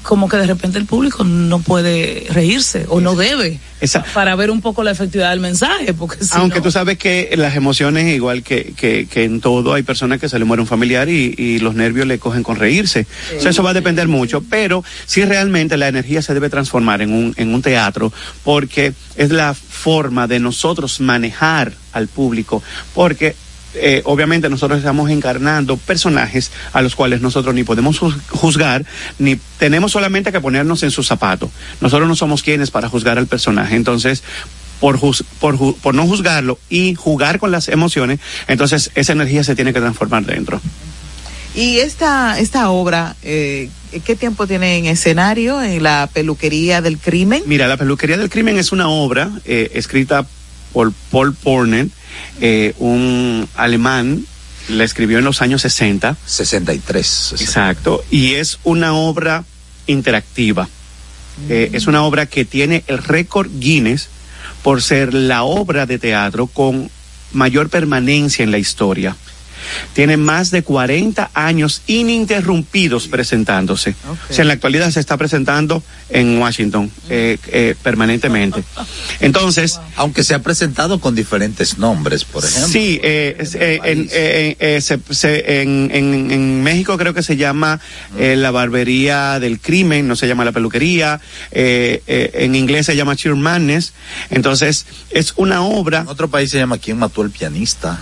como 0.02 0.28
que 0.28 0.36
de 0.36 0.46
repente 0.46 0.78
el 0.78 0.86
público 0.86 1.22
no 1.24 1.60
puede 1.60 2.26
reírse 2.30 2.86
o 2.88 3.00
no 3.00 3.14
debe. 3.14 3.60
Esa- 3.80 4.02
Para 4.14 4.34
ver 4.36 4.50
un 4.50 4.60
poco 4.60 4.82
la 4.82 4.90
efectividad 4.92 5.30
del 5.30 5.40
mensaje, 5.40 5.92
porque 5.94 6.24
si 6.24 6.30
Aunque 6.32 6.58
no- 6.58 6.62
tú 6.64 6.70
sabes 6.70 6.98
que 6.98 7.32
las 7.36 7.54
emociones, 7.56 8.12
igual 8.14 8.42
que, 8.42 8.72
que, 8.76 9.06
que 9.06 9.24
en 9.24 9.40
todo, 9.40 9.74
hay 9.74 9.82
personas 9.82 10.20
que 10.20 10.28
se 10.28 10.38
le 10.38 10.44
muere 10.44 10.60
un 10.60 10.66
familiar 10.66 11.08
y, 11.08 11.34
y 11.36 11.58
los 11.58 11.74
nervios 11.74 12.06
le 12.06 12.18
cogen 12.18 12.42
con 12.42 12.56
reírse. 12.56 13.06
O 13.36 13.40
sea, 13.40 13.50
eso 13.50 13.62
va 13.62 13.70
a 13.70 13.74
depender 13.74 14.08
mucho, 14.08 14.42
pero 14.48 14.84
sí 15.06 15.24
realmente 15.24 15.76
la 15.76 15.88
energía 15.88 16.22
se 16.22 16.32
debe 16.34 16.48
transformar 16.50 17.02
en 17.02 17.12
un, 17.12 17.34
en 17.36 17.54
un 17.54 17.60
teatro 17.62 18.12
porque 18.44 18.92
es 19.16 19.30
la 19.30 19.54
forma 19.54 20.26
de 20.26 20.40
nosotros 20.40 21.00
manejar 21.00 21.72
al 21.92 22.08
público, 22.08 22.62
porque 22.94 23.34
eh, 23.74 24.02
obviamente 24.04 24.48
nosotros 24.48 24.78
estamos 24.78 25.10
encarnando 25.10 25.76
personajes 25.76 26.50
a 26.72 26.82
los 26.82 26.94
cuales 26.94 27.20
nosotros 27.20 27.54
ni 27.54 27.64
podemos 27.64 27.98
juz- 28.00 28.18
juzgar, 28.30 28.84
ni 29.18 29.36
tenemos 29.58 29.92
solamente 29.92 30.32
que 30.32 30.40
ponernos 30.40 30.82
en 30.82 30.90
sus 30.90 31.06
zapatos. 31.06 31.50
Nosotros 31.80 32.08
no 32.08 32.16
somos 32.16 32.42
quienes 32.42 32.70
para 32.70 32.88
juzgar 32.88 33.18
al 33.18 33.26
personaje. 33.26 33.74
Entonces, 33.76 34.22
por, 34.80 34.98
juz- 34.98 35.24
por, 35.40 35.56
ju- 35.56 35.76
por 35.76 35.94
no 35.94 36.06
juzgarlo 36.06 36.58
y 36.68 36.94
jugar 36.94 37.38
con 37.38 37.50
las 37.50 37.68
emociones, 37.68 38.18
entonces 38.48 38.90
esa 38.94 39.12
energía 39.12 39.44
se 39.44 39.54
tiene 39.54 39.72
que 39.72 39.80
transformar 39.80 40.24
dentro. 40.26 40.60
Y 41.54 41.78
esta, 41.78 42.38
esta 42.38 42.70
obra, 42.70 43.14
eh, 43.22 43.68
¿qué 44.06 44.16
tiempo 44.16 44.46
tiene 44.46 44.78
en 44.78 44.86
escenario 44.86 45.62
en 45.62 45.82
la 45.82 46.08
peluquería 46.12 46.80
del 46.80 46.96
crimen? 46.98 47.42
Mira, 47.46 47.68
La 47.68 47.76
peluquería 47.76 48.16
del 48.16 48.30
crimen 48.30 48.56
es 48.58 48.72
una 48.72 48.88
obra 48.88 49.30
eh, 49.44 49.70
escrita 49.74 50.26
por 50.72 50.92
Paul 51.10 51.34
Porner, 51.34 51.88
eh, 52.44 52.74
un 52.78 53.48
alemán, 53.54 54.26
la 54.68 54.82
escribió 54.82 55.18
en 55.18 55.24
los 55.24 55.42
años 55.42 55.62
60. 55.62 56.16
63. 56.26 57.34
Exacto, 57.38 58.04
y 58.10 58.34
es 58.34 58.58
una 58.64 58.94
obra 58.94 59.44
interactiva. 59.86 60.68
Eh, 61.48 61.70
es 61.72 61.86
una 61.86 62.02
obra 62.02 62.26
que 62.26 62.44
tiene 62.44 62.82
el 62.88 62.98
récord 62.98 63.48
Guinness 63.60 64.08
por 64.64 64.82
ser 64.82 65.14
la 65.14 65.44
obra 65.44 65.86
de 65.86 66.00
teatro 66.00 66.48
con 66.48 66.90
mayor 67.32 67.70
permanencia 67.70 68.42
en 68.42 68.50
la 68.50 68.58
historia. 68.58 69.16
Tiene 69.94 70.16
más 70.16 70.50
de 70.50 70.62
40 70.62 71.30
años 71.34 71.82
ininterrumpidos 71.86 73.08
presentándose. 73.08 73.94
O 74.08 74.32
sea, 74.32 74.42
en 74.42 74.48
la 74.48 74.54
actualidad 74.54 74.90
se 74.90 75.00
está 75.00 75.16
presentando 75.16 75.82
en 76.10 76.38
Washington 76.38 76.90
eh, 77.08 77.38
eh, 77.48 77.74
permanentemente. 77.82 78.62
Entonces, 79.20 79.80
Aunque 79.96 80.24
se 80.24 80.34
ha 80.34 80.38
presentado 80.40 81.00
con 81.00 81.14
diferentes 81.14 81.78
nombres, 81.78 82.24
por 82.24 82.44
ejemplo. 82.44 82.68
Sí, 82.68 83.00
eh, 83.02 83.36
en, 84.58 84.80
se- 84.80 84.98
se- 85.10 85.62
en, 85.62 85.90
en- 85.92 86.30
en 86.30 86.62
México 86.62 86.96
creo 86.98 87.14
que 87.14 87.22
se 87.22 87.36
llama 87.36 87.80
eh, 88.18 88.36
la 88.36 88.50
barbería 88.50 89.38
del 89.40 89.60
crimen, 89.60 90.08
no 90.08 90.16
se 90.16 90.26
llama 90.26 90.44
la 90.44 90.52
peluquería. 90.52 91.20
eh, 91.50 92.02
eh, 92.06 92.30
en 92.34 92.54
inglés 92.54 92.86
se 92.86 92.96
llama 92.96 93.16
Cheer 93.16 93.34
Madness. 93.36 93.92
Entonces, 94.30 94.86
es 95.10 95.34
una 95.36 95.62
obra. 95.62 96.00
En 96.00 96.08
otro 96.08 96.28
país 96.28 96.50
se 96.50 96.58
llama 96.58 96.78
¿Quién 96.78 96.98
mató 96.98 97.22
al 97.22 97.30
pianista? 97.30 97.98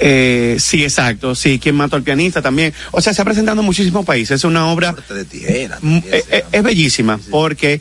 Eh, 0.00 0.56
sí, 0.58 0.82
exacto. 0.82 1.34
Sí, 1.34 1.58
¿Quién 1.58 1.76
mató 1.76 1.96
al 1.96 2.02
pianista 2.02 2.42
también? 2.42 2.72
O 2.92 3.00
sea, 3.00 3.12
se 3.14 3.22
ha 3.22 3.24
presentado 3.24 3.60
en 3.60 3.66
muchísimos 3.66 4.04
países. 4.04 4.36
Es 4.36 4.44
una 4.44 4.66
obra. 4.68 4.94
de 5.08 5.24
tijera. 5.24 5.78
Eh, 5.82 6.24
eh, 6.30 6.44
es 6.52 6.62
bellísima 6.62 7.18
porque 7.30 7.80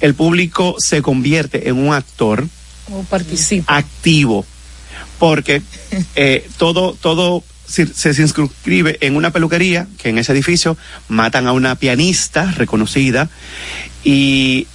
el 0.00 0.14
público 0.14 0.76
se 0.78 1.02
convierte 1.02 1.68
en 1.68 1.76
un 1.76 1.94
actor 1.94 2.46
o 2.90 3.02
participa. 3.02 3.76
activo 3.76 4.46
porque 5.18 5.62
eh, 6.16 6.48
todo 6.56 6.96
todo 7.00 7.42
se, 7.66 7.86
se 7.86 8.14
circunscribe 8.14 8.98
en 9.00 9.16
una 9.16 9.30
peluquería 9.30 9.86
que 9.98 10.08
en 10.08 10.18
ese 10.18 10.32
edificio 10.32 10.76
matan 11.08 11.46
a 11.46 11.52
una 11.52 11.74
pianista 11.74 12.50
reconocida 12.52 13.28
y 14.04 14.66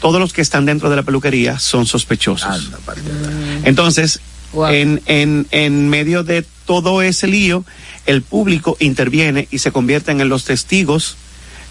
todos 0.00 0.20
los 0.20 0.32
que 0.32 0.40
están 0.40 0.64
dentro 0.64 0.90
de 0.90 0.96
la 0.96 1.02
peluquería 1.02 1.58
son 1.58 1.86
sospechosos. 1.86 2.70
Entonces, 3.64 4.20
en, 4.54 5.02
en, 5.06 5.46
en 5.50 5.88
medio 5.88 6.22
de 6.24 6.44
todo 6.66 7.02
ese 7.02 7.26
lío, 7.26 7.64
el 8.06 8.22
público 8.22 8.76
interviene 8.80 9.48
y 9.50 9.58
se 9.58 9.72
convierten 9.72 10.20
en 10.20 10.28
los 10.28 10.44
testigos 10.44 11.16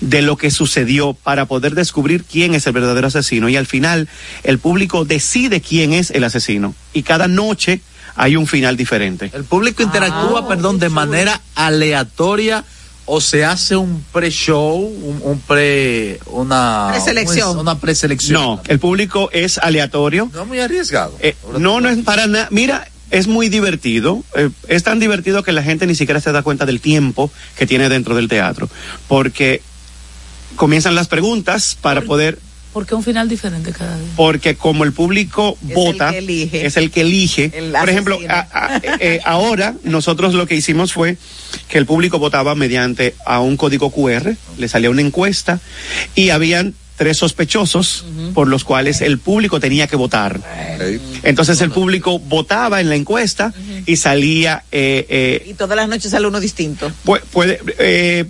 de 0.01 0.21
lo 0.21 0.37
que 0.37 0.51
sucedió 0.51 1.13
para 1.13 1.45
poder 1.45 1.75
descubrir 1.75 2.23
quién 2.23 2.53
es 2.53 2.67
el 2.67 2.73
verdadero 2.73 3.07
asesino. 3.07 3.49
Y 3.49 3.55
al 3.55 3.65
final, 3.65 4.07
el 4.43 4.59
público 4.59 5.05
decide 5.05 5.61
quién 5.61 5.93
es 5.93 6.11
el 6.11 6.23
asesino. 6.23 6.75
Y 6.93 7.03
cada 7.03 7.27
noche 7.27 7.81
hay 8.15 8.35
un 8.35 8.47
final 8.47 8.77
diferente. 8.77 9.31
El 9.33 9.43
público 9.43 9.83
interactúa, 9.83 10.47
perdón, 10.47 10.79
de 10.79 10.89
manera 10.89 11.41
aleatoria 11.55 12.65
o 13.09 13.21
se 13.21 13.43
hace 13.45 13.75
un 13.75 14.03
pre-show, 14.11 14.77
un, 14.79 15.21
un 15.23 15.39
pre, 15.39 16.19
una 16.27 16.89
Preselección. 16.91 17.57
una 17.57 17.79
preselección. 17.79 18.33
No, 18.41 18.61
el 18.67 18.79
público 18.79 19.29
es 19.31 19.57
aleatorio. 19.57 20.29
No 20.33 20.45
muy 20.45 20.59
arriesgado. 20.59 21.15
Eh, 21.21 21.35
no, 21.57 21.79
no 21.81 21.87
es 21.89 21.97
para 22.03 22.27
nada. 22.27 22.49
Mira, 22.51 22.87
es 23.09 23.27
muy 23.27 23.47
divertido. 23.47 24.23
eh, 24.35 24.49
es 24.67 24.83
tan 24.83 24.99
divertido 24.99 25.41
que 25.41 25.53
la 25.53 25.63
gente 25.63 25.87
ni 25.87 25.95
siquiera 25.95 26.19
se 26.19 26.31
da 26.33 26.41
cuenta 26.43 26.65
del 26.65 26.81
tiempo 26.81 27.31
que 27.57 27.65
tiene 27.65 27.87
dentro 27.87 28.13
del 28.13 28.27
teatro. 28.27 28.69
Porque 29.07 29.61
comienzan 30.57 30.93
las 30.95 31.07
preguntas 31.07 31.77
para 31.81 32.01
poder. 32.01 32.39
¿Por 32.77 32.85
qué 32.85 32.93
un 32.93 33.01
final 33.03 33.27
diferente 33.27 33.71
cada 33.71 33.97
día? 33.97 34.07
Porque 34.15 34.55
como 34.55 34.83
el 34.83 34.93
público 34.93 35.57
vota, 35.63 36.11
que 36.11 36.19
elige. 36.19 36.63
es 36.63 36.77
el 36.77 36.91
que 36.91 37.01
elige. 37.01 37.51
El 37.51 37.71
Por 37.71 37.89
ejemplo, 37.89 38.19
a- 38.29 38.47
a- 38.51 38.81
eh, 38.99 39.19
ahora 39.25 39.73
nosotros 39.83 40.35
lo 40.35 40.45
que 40.45 40.53
hicimos 40.53 40.93
fue 40.93 41.17
que 41.69 41.79
el 41.79 41.87
público 41.87 42.19
votaba 42.19 42.53
mediante 42.53 43.15
a 43.25 43.39
un 43.39 43.57
código 43.57 43.89
QR, 43.91 44.35
le 44.59 44.67
salía 44.67 44.91
una 44.91 45.01
encuesta 45.01 45.59
y 46.13 46.29
habían 46.29 46.75
tres 46.97 47.17
sospechosos 47.17 48.05
por 48.35 48.47
los 48.47 48.63
cuales 48.63 49.01
el 49.01 49.17
público 49.17 49.59
tenía 49.59 49.87
que 49.87 49.95
votar. 49.95 50.39
Entonces 51.23 51.59
el 51.61 51.71
público 51.71 52.19
votaba 52.19 52.79
en 52.79 52.89
la 52.89 52.95
encuesta 52.95 53.53
y 53.87 53.95
salía 53.95 54.63
eh, 54.71 55.05
eh, 55.09 55.47
Y 55.49 55.53
todas 55.55 55.75
las 55.77 55.89
noches 55.89 56.11
sale 56.11 56.27
uno 56.27 56.39
distinto. 56.39 56.91
Pu- 57.05 57.21
puede, 57.31 57.59
eh, 57.79 58.25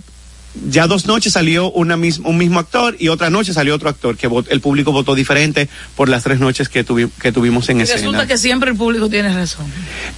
ya 0.68 0.86
dos 0.86 1.06
noches 1.06 1.32
salió 1.34 1.70
una 1.70 1.96
mis- 1.96 2.18
un 2.18 2.36
mismo 2.36 2.58
actor 2.58 2.96
y 2.98 3.08
otra 3.08 3.30
noche 3.30 3.52
salió 3.52 3.74
otro 3.74 3.88
actor 3.88 4.16
que 4.16 4.28
el 4.50 4.60
público 4.60 4.90
votó 4.92 5.14
diferente 5.14 5.68
por 5.94 6.08
las 6.08 6.24
tres 6.24 6.40
noches 6.40 6.68
que, 6.68 6.84
tuvi- 6.84 7.10
que 7.20 7.30
tuvimos 7.32 7.68
en 7.68 7.78
Y 7.80 7.82
escena. 7.82 7.98
resulta 8.00 8.26
que 8.26 8.38
siempre 8.38 8.70
el 8.70 8.76
público 8.76 9.08
tiene 9.08 9.32
razón. 9.32 9.66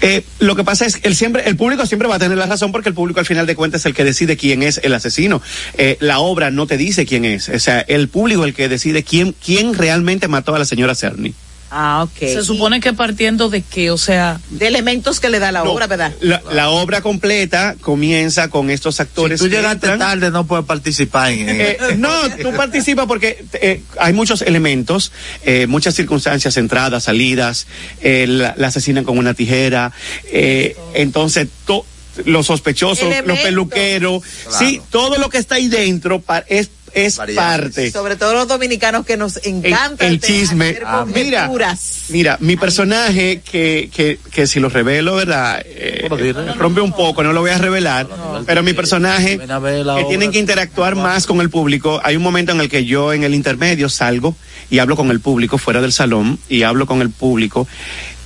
Eh, 0.01 0.25
lo 0.39 0.57
que 0.57 0.65
pasa 0.65 0.87
es 0.87 0.97
que 0.97 1.09
el, 1.09 1.15
siempre, 1.17 1.43
el 1.47 1.57
público 1.57 1.85
siempre 1.87 2.09
va 2.09 2.15
a 2.17 2.19
tener 2.19 2.39
la 2.39 2.47
razón 2.47 2.73
porque 2.73 2.89
el 2.89 2.95
público 2.95 3.21
al 3.21 3.27
final 3.27 3.47
de 3.47 3.55
cuentas 3.57 3.83
es 3.83 3.87
el 3.87 3.95
que 3.95 4.05
decide 4.05 4.37
quién 4.37 4.63
es 4.63 4.81
el 4.83 4.95
asesino. 4.95 5.43
Eh, 5.77 5.97
la 6.01 6.21
obra 6.21 6.51
no 6.51 6.67
te 6.67 6.77
dice 6.77 7.05
quién 7.07 7.25
es. 7.25 7.49
O 7.49 7.59
sea, 7.59 7.81
el 7.81 8.09
público 8.09 8.43
es 8.45 8.49
el 8.49 8.55
que 8.55 8.69
decide 8.69 9.03
quién, 9.03 9.35
quién 9.45 9.75
realmente 9.75 10.29
mató 10.29 10.55
a 10.55 10.59
la 10.59 10.65
señora 10.65 10.95
Cerny. 10.95 11.35
Ah, 11.71 12.03
ok. 12.05 12.19
Se 12.19 12.43
supone 12.43 12.81
que 12.81 12.93
partiendo 12.93 13.49
de 13.49 13.63
que, 13.63 13.91
o 13.93 13.99
sea... 13.99 14.41
De 14.51 14.67
elementos 14.67 15.21
que 15.21 15.29
le 15.31 15.39
da 15.39 15.53
la 15.53 15.63
No, 15.63 15.71
obra, 15.73 15.87
¿verdad? 15.87 16.13
La, 16.21 16.43
la 16.53 16.71
obra 16.71 17.01
completa 17.01 17.77
comienza 17.81 18.49
con 18.51 18.71
estos 18.71 18.99
actores. 18.99 19.39
Si 19.41 19.47
tú 19.47 19.51
llegaste 19.51 19.87
entran. 19.87 19.99
tarde, 19.99 20.31
no 20.31 20.47
puedes 20.47 20.67
participar 20.67 21.31
en. 21.33 21.49
Eh, 21.49 21.79
no, 21.97 22.11
tú 22.43 22.53
participas 22.57 23.07
porque 23.07 23.45
eh, 23.55 23.83
hay 24.01 24.13
muchos 24.13 24.43
elementos, 24.43 25.13
eh, 25.45 25.67
muchas 25.69 25.95
circunstancias, 25.95 26.57
entradas, 26.57 27.05
salidas, 27.05 27.67
eh, 28.01 28.27
la, 28.29 28.55
la 28.57 28.67
asesinan 28.69 29.05
con 29.05 29.17
una 29.19 29.35
tijera, 29.35 29.93
eh, 30.33 30.77
entonces 30.95 31.47
to- 31.67 31.87
los 32.25 32.47
sospechosos, 32.47 33.05
los 33.05 33.13
Elementos. 33.15 33.45
peluqueros, 33.45 34.23
Claro. 34.43 34.59
sí, 34.59 34.83
todo 34.91 35.17
lo 35.19 35.31
que 35.31 35.39
está 35.39 35.55
ahí 35.55 35.69
dentro 35.69 36.21
pa- 36.21 36.45
es 36.49 36.69
es 36.95 37.17
parte. 37.17 37.91
Sobre 37.91 38.17
todo 38.17 38.35
los 38.35 38.49
dominicanos 38.49 39.07
que 39.07 39.17
nos 39.17 39.45
encanta 39.45 40.07
el 40.07 40.21
chisme. 40.21 40.79
Ah, 40.85 41.05
mira. 41.07 41.51
Mira, 42.09 42.37
mi 42.41 42.57
personaje, 42.57 43.41
que, 43.41 43.91
que, 43.95 44.19
que 44.31 44.47
si 44.47 44.61
lo 44.61 44.69
revelo, 44.69 45.17
¿verdad? 45.17 45.63
Eh, 45.65 46.09
rompe 46.57 46.81
un 46.81 46.93
poco, 46.93 47.23
no 47.23 47.33
lo 47.33 47.41
voy 47.41 47.51
a 47.51 47.59
revelar, 47.59 48.09
pero 48.47 48.63
mi 48.63 48.73
personaje, 48.73 49.39
que 49.39 50.05
tienen 50.09 50.33
que 50.33 50.39
interactuar 50.39 50.97
más 50.97 51.27
con 51.27 51.41
el 51.41 51.51
público, 51.51 52.01
hay 52.03 52.17
un 52.17 52.23
momento 52.23 52.53
en 52.53 52.61
el 52.61 52.69
que 52.69 52.85
yo 52.85 53.13
en 53.13 53.25
el 53.25 53.35
intermedio 53.35 53.89
salgo 53.89 54.35
y 54.71 54.79
hablo 54.79 54.97
con 54.97 55.11
el 55.11 55.21
público 55.21 55.59
fuera 55.59 55.81
del 55.81 55.93
salón 55.93 56.39
y 56.49 56.63
hablo 56.63 56.87
con 56.87 57.03
el 57.03 57.11
público 57.11 57.67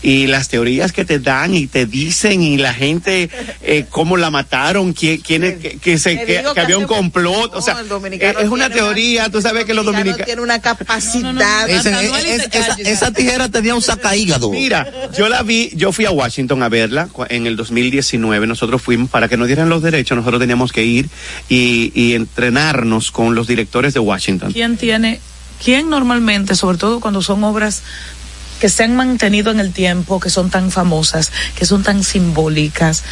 y 0.05 0.27
las 0.27 0.49
teorías 0.49 0.93
que 0.93 1.05
te 1.07 1.19
dan 1.19 1.55
y 1.55 1.67
te 1.67 1.87
dicen 1.87 2.43
y 2.43 2.59
la 2.59 2.75
gente 2.75 3.31
eh, 3.63 3.87
cómo 3.89 4.17
la 4.19 4.31
mataron, 4.31 4.93
quién, 4.93 5.21
quién 5.23 5.43
es- 5.45 5.57
que, 5.59 5.79
que 5.79 5.99
se, 5.99 6.25
que, 6.25 6.39
había 6.57 6.77
un 6.77 6.85
complot, 6.85 7.55
o 7.55 7.63
sea, 7.63 7.83
dominicano 7.85 8.39
es, 8.41 8.49
una 8.51 8.67
tiene 8.67 8.83
una- 8.83 8.87
teoría, 8.95 9.31
tú 9.31 9.41
sabes 9.41 9.65
que 9.65 9.73
los 9.73 9.85
dominicanos 9.87 10.27
tiene 10.27 10.43
una 10.43 10.61
capacidad. 10.61 11.69
Ese- 11.69 11.91
es- 12.35 12.49
esa, 12.53 12.75
esa 12.79 13.11
tijera 13.13 13.49
tenía 13.49 13.75
un 13.75 13.81
sacaígado. 13.83 14.51
Mira, 14.51 14.87
yo 15.17 15.29
la 15.31 15.43
vi, 15.43 15.71
yo 15.75 15.91
fui 15.91 16.05
a 16.05 16.11
Washington 16.11 16.63
a 16.63 16.69
verla 16.69 17.09
en 17.31 17.47
el 17.47 17.57
2019. 17.57 18.47
Nosotros 18.47 18.83
fuimos 18.83 19.09
para 19.09 19.29
que 19.29 19.37
nos 19.39 19.47
dieran 19.47 19.69
los 19.71 19.83
derechos. 19.83 20.17
Nosotros 20.19 20.39
teníamos 20.41 20.71
que 20.73 20.85
ir 20.85 21.09
y, 21.49 21.93
y 21.95 22.13
entrenarnos 22.15 23.11
con 23.11 23.35
los 23.35 23.47
directores 23.47 23.95
de 23.95 24.01
Washington. 24.01 24.53
¿Quién 24.53 24.77
tiene, 24.77 25.21
quién 25.65 25.89
normalmente, 25.89 26.55
sobre 26.57 26.77
todo 26.79 27.01
cuando 27.01 27.23
son 27.23 27.43
obras 27.45 27.83
que 28.61 28.69
se 28.69 28.85
han 28.85 28.97
mantenido 28.97 29.51
en 29.51 29.61
el 29.61 29.73
tiempo, 29.73 30.21
que 30.21 30.31
son 30.31 30.51
tan 30.51 30.71
famosas, 30.71 31.33
que 31.57 31.67
son 31.67 31.83
tan 31.83 32.05
simbólicas, 32.05 33.05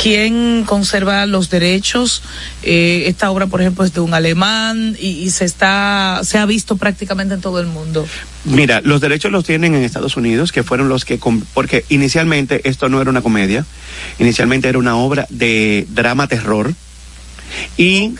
quién 0.00 0.64
conserva 0.64 1.26
los 1.26 1.50
derechos? 1.50 2.22
Eh, 2.62 3.04
esta 3.06 3.30
obra, 3.30 3.46
por 3.46 3.60
ejemplo, 3.60 3.84
es 3.84 3.92
de 3.92 4.00
un 4.00 4.14
alemán 4.14 4.96
y, 4.98 5.08
y 5.08 5.30
se 5.30 5.44
está, 5.44 6.20
se 6.22 6.38
ha 6.38 6.46
visto 6.46 6.76
prácticamente 6.76 7.34
en 7.34 7.40
todo 7.40 7.60
el 7.60 7.66
mundo. 7.66 8.06
Mira, 8.44 8.80
los 8.82 9.00
derechos 9.00 9.30
los 9.30 9.44
tienen 9.44 9.74
en 9.74 9.84
Estados 9.84 10.16
Unidos, 10.16 10.52
que 10.52 10.62
fueron 10.62 10.88
los 10.88 11.04
que, 11.04 11.18
porque 11.54 11.84
inicialmente 11.88 12.60
esto 12.68 12.88
no 12.88 13.00
era 13.00 13.10
una 13.10 13.22
comedia, 13.22 13.64
inicialmente 14.18 14.68
era 14.68 14.78
una 14.78 14.96
obra 14.96 15.26
de 15.30 15.86
drama 15.90 16.26
terror 16.26 16.74
y 17.76 18.14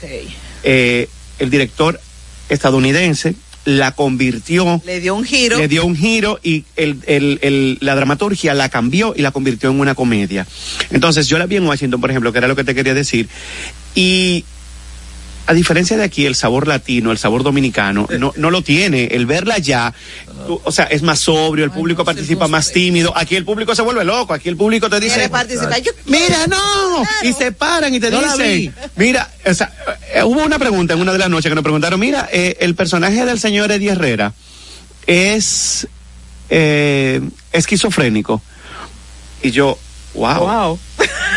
eh, 0.62 1.08
el 1.38 1.50
director 1.50 2.00
estadounidense 2.48 3.34
la 3.64 3.92
convirtió 3.92 4.82
Le 4.84 5.00
dio 5.00 5.14
un 5.14 5.24
giro. 5.24 5.56
le 5.58 5.68
dio 5.68 5.84
un 5.84 5.96
giro 5.96 6.40
y 6.42 6.64
el, 6.76 6.98
el- 7.06 7.38
el- 7.42 7.78
la 7.80 7.94
dramaturgia 7.94 8.54
la 8.54 8.68
cambió 8.68 9.14
y 9.16 9.22
la 9.22 9.30
convirtió 9.30 9.70
en 9.70 9.78
una 9.80 9.94
comedia. 9.94 10.46
Entonces, 10.90 11.28
yo 11.28 11.38
la 11.38 11.46
vi 11.46 11.56
en 11.56 11.66
Washington, 11.66 12.00
por 12.00 12.10
ejemplo, 12.10 12.32
que 12.32 12.38
era 12.38 12.48
lo 12.48 12.56
que 12.56 12.64
te 12.64 12.74
quería 12.74 12.94
decir, 12.94 13.28
y 13.94 14.44
a 15.52 15.54
diferencia 15.54 15.96
de 15.96 16.02
aquí, 16.04 16.26
el 16.26 16.34
sabor 16.34 16.66
latino, 16.66 17.12
el 17.12 17.18
sabor 17.18 17.42
dominicano, 17.42 18.08
no, 18.18 18.32
no 18.36 18.50
lo 18.50 18.62
tiene. 18.62 19.04
El 19.12 19.26
verla 19.26 19.58
ya, 19.58 19.92
tú- 20.46 20.60
o 20.64 20.72
sea, 20.72 20.84
es 20.86 21.02
más 21.02 21.20
sobrio, 21.20 21.64
el 21.64 21.70
público 21.70 22.04
participa 22.04 22.48
más 22.48 22.72
tímido. 22.72 23.12
Aquí 23.16 23.36
el 23.36 23.44
público 23.44 23.74
se 23.74 23.82
vuelve 23.82 24.04
loco, 24.04 24.34
aquí 24.34 24.48
el 24.48 24.56
público 24.56 24.88
te 24.90 24.98
dice. 25.00 25.20
Yo- 25.78 25.92
mira, 26.06 26.46
no, 26.46 27.02
y 27.22 27.32
se 27.32 27.52
paran 27.52 27.94
y 27.94 28.00
te 28.00 28.10
dicen, 28.10 28.74
mira, 28.96 29.30
o 29.46 29.54
sea, 29.54 29.72
eh, 30.14 30.22
hubo 30.24 30.42
una 30.42 30.58
pregunta 30.58 30.94
en 30.94 31.00
una 31.00 31.12
de 31.12 31.18
las 31.18 31.30
noches 31.30 31.48
que 31.50 31.54
nos 31.54 31.62
preguntaron, 31.64 32.00
mira, 32.00 32.28
eh, 32.32 32.56
el 32.60 32.74
personaje 32.74 33.24
del 33.24 33.38
señor 33.38 33.70
Eddie 33.70 33.90
Herrera 33.90 34.32
es 35.06 35.86
eh, 36.50 37.20
esquizofrénico. 37.52 38.42
Y 39.42 39.50
yo, 39.50 39.78
wow. 40.14 40.38
Qué, 40.38 40.78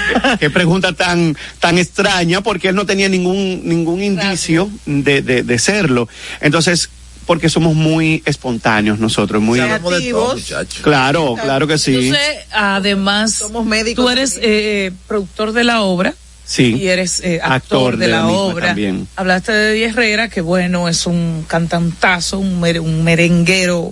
qué 0.39 0.49
pregunta 0.49 0.93
tan, 0.93 1.35
tan 1.59 1.77
extraña, 1.77 2.41
porque 2.41 2.69
él 2.69 2.75
no 2.75 2.85
tenía 2.85 3.09
ningún, 3.09 3.61
ningún 3.63 4.01
indicio 4.03 4.69
de, 4.85 5.21
de, 5.21 5.43
de 5.43 5.59
serlo. 5.59 6.07
Entonces, 6.41 6.89
porque 7.25 7.49
somos 7.49 7.73
muy 7.75 8.21
espontáneos 8.25 8.99
nosotros, 8.99 9.41
muy... 9.41 9.59
Hablamos 9.59 9.99
de 9.99 10.11
todo, 10.11 10.35
muchacho. 10.35 10.83
Claro, 10.83 11.35
claro 11.41 11.65
que 11.67 11.77
sí. 11.77 11.95
Entonces, 12.09 12.37
además, 12.51 13.33
Somos 13.33 13.65
médicos. 13.65 14.05
tú 14.05 14.09
eres 14.11 14.39
eh, 14.41 14.91
productor 15.07 15.51
de 15.51 15.63
la 15.63 15.81
obra. 15.81 16.13
Sí. 16.47 16.75
Y 16.75 16.87
eres 16.89 17.21
eh, 17.21 17.39
actor, 17.41 17.53
Actor 17.55 17.97
de, 17.97 18.05
de 18.05 18.11
la, 18.11 18.27
obra. 18.27 18.67
también. 18.67 19.07
Hablaste 19.15 19.51
de 19.51 19.71
Eddie 19.71 19.85
Herrera, 19.85 20.29
que 20.29 20.41
bueno, 20.41 20.87
es 20.87 21.07
un 21.07 21.43
cantantazo, 21.47 22.37
un, 22.37 22.59
mer- 22.59 22.79
un 22.81 23.03
merenguero 23.03 23.91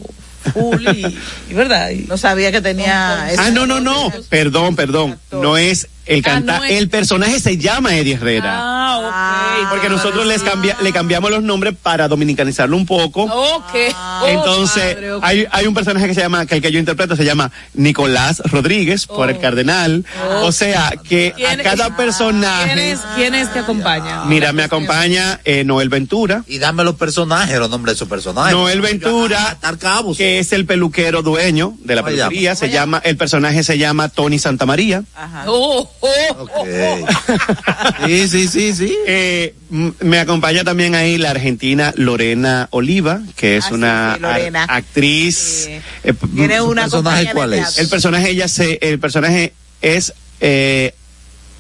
full 0.53 0.87
y, 0.95 1.17
y 1.49 1.53
verdad. 1.55 1.89
Y- 1.89 2.05
No 2.07 2.15
sabía 2.17 2.51
que 2.51 2.61
tenía. 2.61 3.25
Ah, 3.39 3.49
no, 3.49 3.65
no, 3.65 3.79
no. 3.79 4.13
Perdón, 4.29 4.75
perdón. 4.75 5.17
No 5.31 5.57
es 5.57 5.87
el 6.05 6.19
Ah, 6.19 6.23
canta, 6.23 6.57
no 6.59 6.63
es- 6.65 6.71
el 6.73 6.89
personaje 6.89 7.39
se 7.39 7.57
llama 7.57 7.95
Eddie 7.95 8.13
Herrera. 8.15 8.53
Ah, 8.55 9.59
ok. 9.63 9.69
porque 9.69 9.89
nosotros 9.89 10.25
les 10.25 10.41
cambia, 10.43 10.77
le 10.81 10.91
cambiamos 10.91 11.31
los 11.31 11.41
nombres 11.43 11.73
para 11.81 12.07
dominicanizarlo 12.07 12.75
un 12.77 12.85
poco. 12.85 13.23
Ok. 13.23 13.73
Oh, 13.95 14.25
Entonces, 14.27 14.95
padre, 14.95 15.09
hay, 15.21 15.47
hay 15.51 15.67
un 15.67 15.73
personaje 15.73 16.07
que 16.07 16.13
se 16.13 16.21
llama, 16.21 16.45
que 16.45 16.55
el 16.55 16.61
que 16.61 16.71
yo 16.71 16.79
interpreto 16.79 17.15
se 17.15 17.25
llama 17.25 17.51
Nicolás 17.73 18.41
Rodríguez, 18.45 19.05
por 19.07 19.29
el 19.29 19.39
cardenal. 19.39 20.05
O 20.41 20.51
sea, 20.51 20.93
que 21.07 21.29
a 21.29 21.35
¿Quién- 21.35 21.63
cada 21.63 21.85
¿Quién 21.85 21.95
personaje. 21.95 22.91
es, 22.91 22.99
quién 23.15 23.35
es 23.35 23.47
que 23.49 23.59
acompaña? 23.59 24.25
Mira, 24.25 24.53
me 24.53 24.63
acompaña 24.63 25.39
eh, 25.45 25.63
Noel 25.63 25.89
Ventura. 25.89 26.43
Y 26.47 26.59
dame 26.59 26.83
los 26.83 26.95
personajes, 26.95 27.57
los 27.59 27.69
nombres 27.69 27.93
de 27.93 27.95
esos 27.97 28.07
personajes. 28.07 28.53
Noel 28.55 28.81
Ventura, 28.81 29.57
cabos. 29.79 30.17
que 30.17 30.39
es 30.39 30.51
el 30.53 30.65
peluquero 30.65 31.21
dueño 31.23 31.73
de 31.79 31.95
la 31.95 32.01
¿Cómo 32.01 32.11
se 32.11 32.17
peluquería, 32.17 32.55
se 32.55 32.69
llama, 32.69 33.01
el 33.03 33.17
personaje 33.17 33.63
se 33.63 33.77
llama 33.77 34.09
Tony 34.09 34.39
Santamaría. 34.39 35.03
Oh, 35.47 35.79
oh, 35.81 35.91
Sí, 38.05 38.27
sí, 38.27 38.47
sí, 38.47 38.73
sí. 38.73 38.97
Eh, 39.07 39.55
me 40.01 40.19
acompaña 40.19 40.63
también 40.63 40.95
ahí 40.95 41.17
la 41.17 41.31
argentina 41.31 41.93
Lorena 41.95 42.67
Oliva, 42.71 43.21
que 43.35 43.57
es 43.57 43.65
Ah, 43.65 43.73
una 43.73 44.17
sí, 44.19 44.51
actriz. 44.67 45.67
Eh, 46.03 46.13
p- 46.13 46.27
Tiene 46.35 46.61
una 46.61 46.83
personaje 46.83 47.29
cuál 47.33 47.53
es? 47.53 47.77
el 47.77 47.87
personaje 47.89 48.29
ella 48.29 48.47
se, 48.47 48.77
el 48.81 48.99
personaje 48.99 49.53
es 49.81 50.13
eh, 50.41 50.93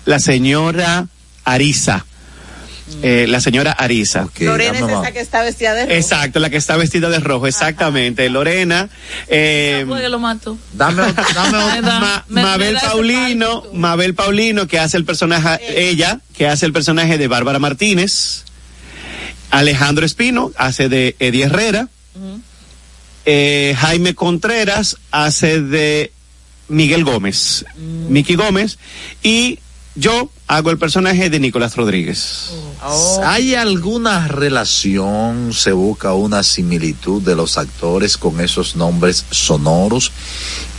la 0.05 0.19
señora 0.19 1.07
Arisa. 1.45 2.05
Eh, 3.01 3.25
la 3.29 3.39
señora 3.39 3.71
Arisa. 3.71 4.27
Lorena 4.39 4.77
es 4.77 4.83
esa 4.85 5.11
que 5.13 5.19
está 5.21 5.41
vestida 5.41 5.73
de 5.73 5.83
rojo. 5.85 5.93
Exacto, 5.95 6.39
la 6.39 6.49
que 6.49 6.57
está 6.57 6.75
vestida 6.75 7.09
de 7.09 7.19
rojo, 7.19 7.47
exactamente. 7.47 8.29
Lorena, 8.29 8.89
eh, 9.29 9.85
lo 9.87 10.19
mato. 10.19 10.57
Dame, 10.73 11.01
otro- 11.01 11.23
dame 11.33 11.57
otro. 11.57 11.75
Me 11.75 11.81
da- 11.81 11.99
Ma- 11.99 12.25
me- 12.27 12.35
me 12.35 12.47
Mabel 12.47 12.77
Paulino. 12.81 13.63
Mabel 13.73 14.13
Paulino, 14.15 14.67
que 14.67 14.79
hace 14.79 14.97
el 14.97 15.05
personaje, 15.05 15.59
ella, 15.89 16.19
que 16.35 16.47
hace 16.47 16.65
el 16.65 16.73
personaje 16.73 17.17
de 17.17 17.27
Bárbara 17.27 17.59
Martínez. 17.59 18.43
Alejandro 19.49 20.05
Espino 20.05 20.51
hace 20.57 20.89
de 20.89 21.15
Eddie 21.19 21.43
Herrera. 21.45 21.87
Eh, 23.25 23.75
Jaime 23.79 24.15
Contreras 24.15 24.97
hace 25.11 25.61
de 25.61 26.11
Miguel 26.67 27.03
Gómez, 27.05 27.65
Miki 28.09 28.35
Gómez. 28.35 28.77
Y 29.21 29.59
yo 29.95 30.29
hago 30.47 30.71
el 30.71 30.77
personaje 30.77 31.29
de 31.29 31.39
Nicolás 31.39 31.75
Rodríguez. 31.77 32.49
¿Hay 33.23 33.55
alguna 33.55 34.27
relación, 34.27 35.53
se 35.53 35.71
busca 35.71 36.13
una 36.13 36.43
similitud 36.43 37.21
de 37.21 37.35
los 37.35 37.57
actores 37.57 38.17
con 38.17 38.41
esos 38.41 38.75
nombres 38.75 39.25
sonoros? 39.31 40.11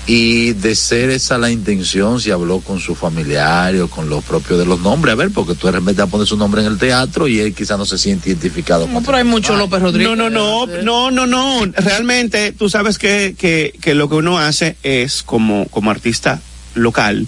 Y 0.06 0.52
de 0.52 0.74
ser 0.74 1.08
esa 1.08 1.38
la 1.38 1.50
intención, 1.50 2.20
si 2.20 2.30
habló 2.30 2.60
con 2.60 2.78
su 2.78 2.94
familiar 2.94 3.74
o 3.76 3.88
con 3.88 4.10
los 4.10 4.22
propios 4.22 4.58
de 4.58 4.66
los 4.66 4.80
nombres, 4.80 5.12
a 5.12 5.16
ver, 5.16 5.30
porque 5.30 5.54
tú 5.54 5.66
de 5.66 6.06
poner 6.06 6.26
su 6.26 6.36
nombre 6.36 6.60
en 6.60 6.66
el 6.66 6.76
teatro 6.76 7.26
y 7.26 7.40
él 7.40 7.54
quizás 7.54 7.78
no 7.78 7.86
se 7.86 7.96
siente 7.96 8.28
identificado 8.28 8.86
No, 8.86 9.00
pero 9.00 9.16
hay 9.16 9.24
mucho 9.24 9.56
López 9.56 9.80
Rodríguez. 9.80 10.14
No, 10.14 10.28
no, 10.28 10.66
no, 10.66 10.82
no, 10.82 11.10
no, 11.10 11.26
no. 11.26 11.72
Realmente, 11.74 12.52
tú 12.52 12.68
sabes 12.68 12.98
que, 12.98 13.34
que, 13.38 13.72
que 13.80 13.94
lo 13.94 14.10
que 14.10 14.16
uno 14.16 14.38
hace 14.38 14.76
es, 14.82 15.22
como, 15.22 15.66
como 15.68 15.90
artista 15.90 16.42
local, 16.74 17.26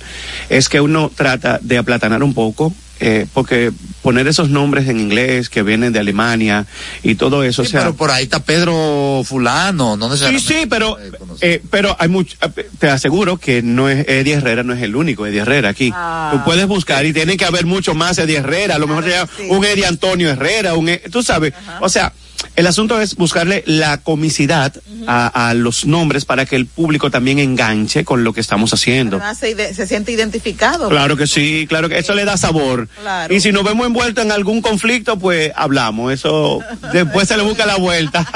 es 0.50 0.68
que 0.68 0.82
uno 0.82 1.10
trata 1.14 1.58
de 1.62 1.78
aplatanar 1.78 2.22
un 2.22 2.34
poco, 2.34 2.74
eh, 3.00 3.26
porque 3.34 3.72
poner 4.02 4.26
esos 4.28 4.48
nombres 4.50 4.88
en 4.88 4.98
inglés 5.00 5.48
que 5.50 5.62
vienen 5.62 5.92
de 5.92 5.98
Alemania 5.98 6.66
y 7.02 7.16
todo 7.16 7.42
eso, 7.42 7.62
Sí, 7.62 7.68
o 7.68 7.70
sea. 7.72 7.80
pero 7.80 7.94
por 7.96 8.10
ahí 8.10 8.24
está 8.24 8.40
Pedro 8.40 9.22
Fulano, 9.24 9.96
no 9.96 10.06
Sí, 10.06 10.10
necesariamente. 10.12 10.54
sí, 10.60 10.66
pero, 10.68 10.96
eh, 11.40 11.62
pero 11.70 11.96
hay 11.98 12.08
mucho, 12.08 12.36
eh, 12.56 12.68
te 12.78 12.88
aseguro 12.88 13.36
que 13.36 13.62
no 13.62 13.88
es 13.88 14.06
Eddie 14.08 14.34
Herrera, 14.34 14.62
no 14.62 14.72
es 14.72 14.82
el 14.82 14.96
único 14.96 15.26
Eddie 15.26 15.40
Herrera 15.40 15.70
aquí. 15.70 15.90
Ah. 15.94 16.30
Tú 16.32 16.44
puedes 16.44 16.66
buscar 16.66 17.04
y 17.04 17.12
tiene 17.12 17.36
que 17.36 17.44
haber 17.44 17.66
mucho 17.66 17.94
más 17.94 18.16
Eddie 18.18 18.38
Herrera, 18.38 18.76
a 18.76 18.78
lo 18.78 18.86
mejor 18.86 19.04
sí. 19.04 19.42
un 19.50 19.64
Eddie 19.64 19.86
Antonio 19.86 20.30
Herrera, 20.30 20.74
un, 20.74 20.88
E- 20.88 21.02
tú 21.10 21.22
sabes, 21.22 21.52
o 21.80 21.88
sea, 21.88 22.12
el 22.54 22.66
asunto 22.66 23.00
es 23.00 23.16
buscarle 23.16 23.62
la 23.66 23.98
comicidad 23.98 24.72
a, 25.06 25.48
a 25.48 25.54
los 25.54 25.86
nombres 25.86 26.24
para 26.24 26.46
que 26.46 26.56
el 26.56 26.66
público 26.66 27.10
también 27.10 27.38
enganche 27.38 28.04
con 28.04 28.24
lo 28.24 28.32
que 28.32 28.40
estamos 28.40 28.72
haciendo. 28.72 29.16
Además, 29.16 29.38
se, 29.38 29.86
siente 29.86 30.12
identificado. 30.12 30.88
Claro 30.88 31.16
que 31.16 31.26
sí, 31.26 31.66
claro 31.68 31.88
que 31.88 31.98
eso 31.98 32.14
le 32.14 32.24
da 32.24 32.36
sabor. 32.36 32.88
Claro. 33.00 33.34
Y 33.34 33.40
si 33.40 33.52
nos 33.52 33.64
vemos 33.64 33.86
envueltos 33.86 34.24
en 34.24 34.32
algún 34.32 34.62
conflicto, 34.62 35.18
pues 35.18 35.52
hablamos. 35.54 36.12
Eso 36.12 36.60
después 36.92 37.28
se 37.28 37.36
le 37.36 37.42
busca 37.42 37.66
la 37.66 37.76
vuelta. 37.76 38.26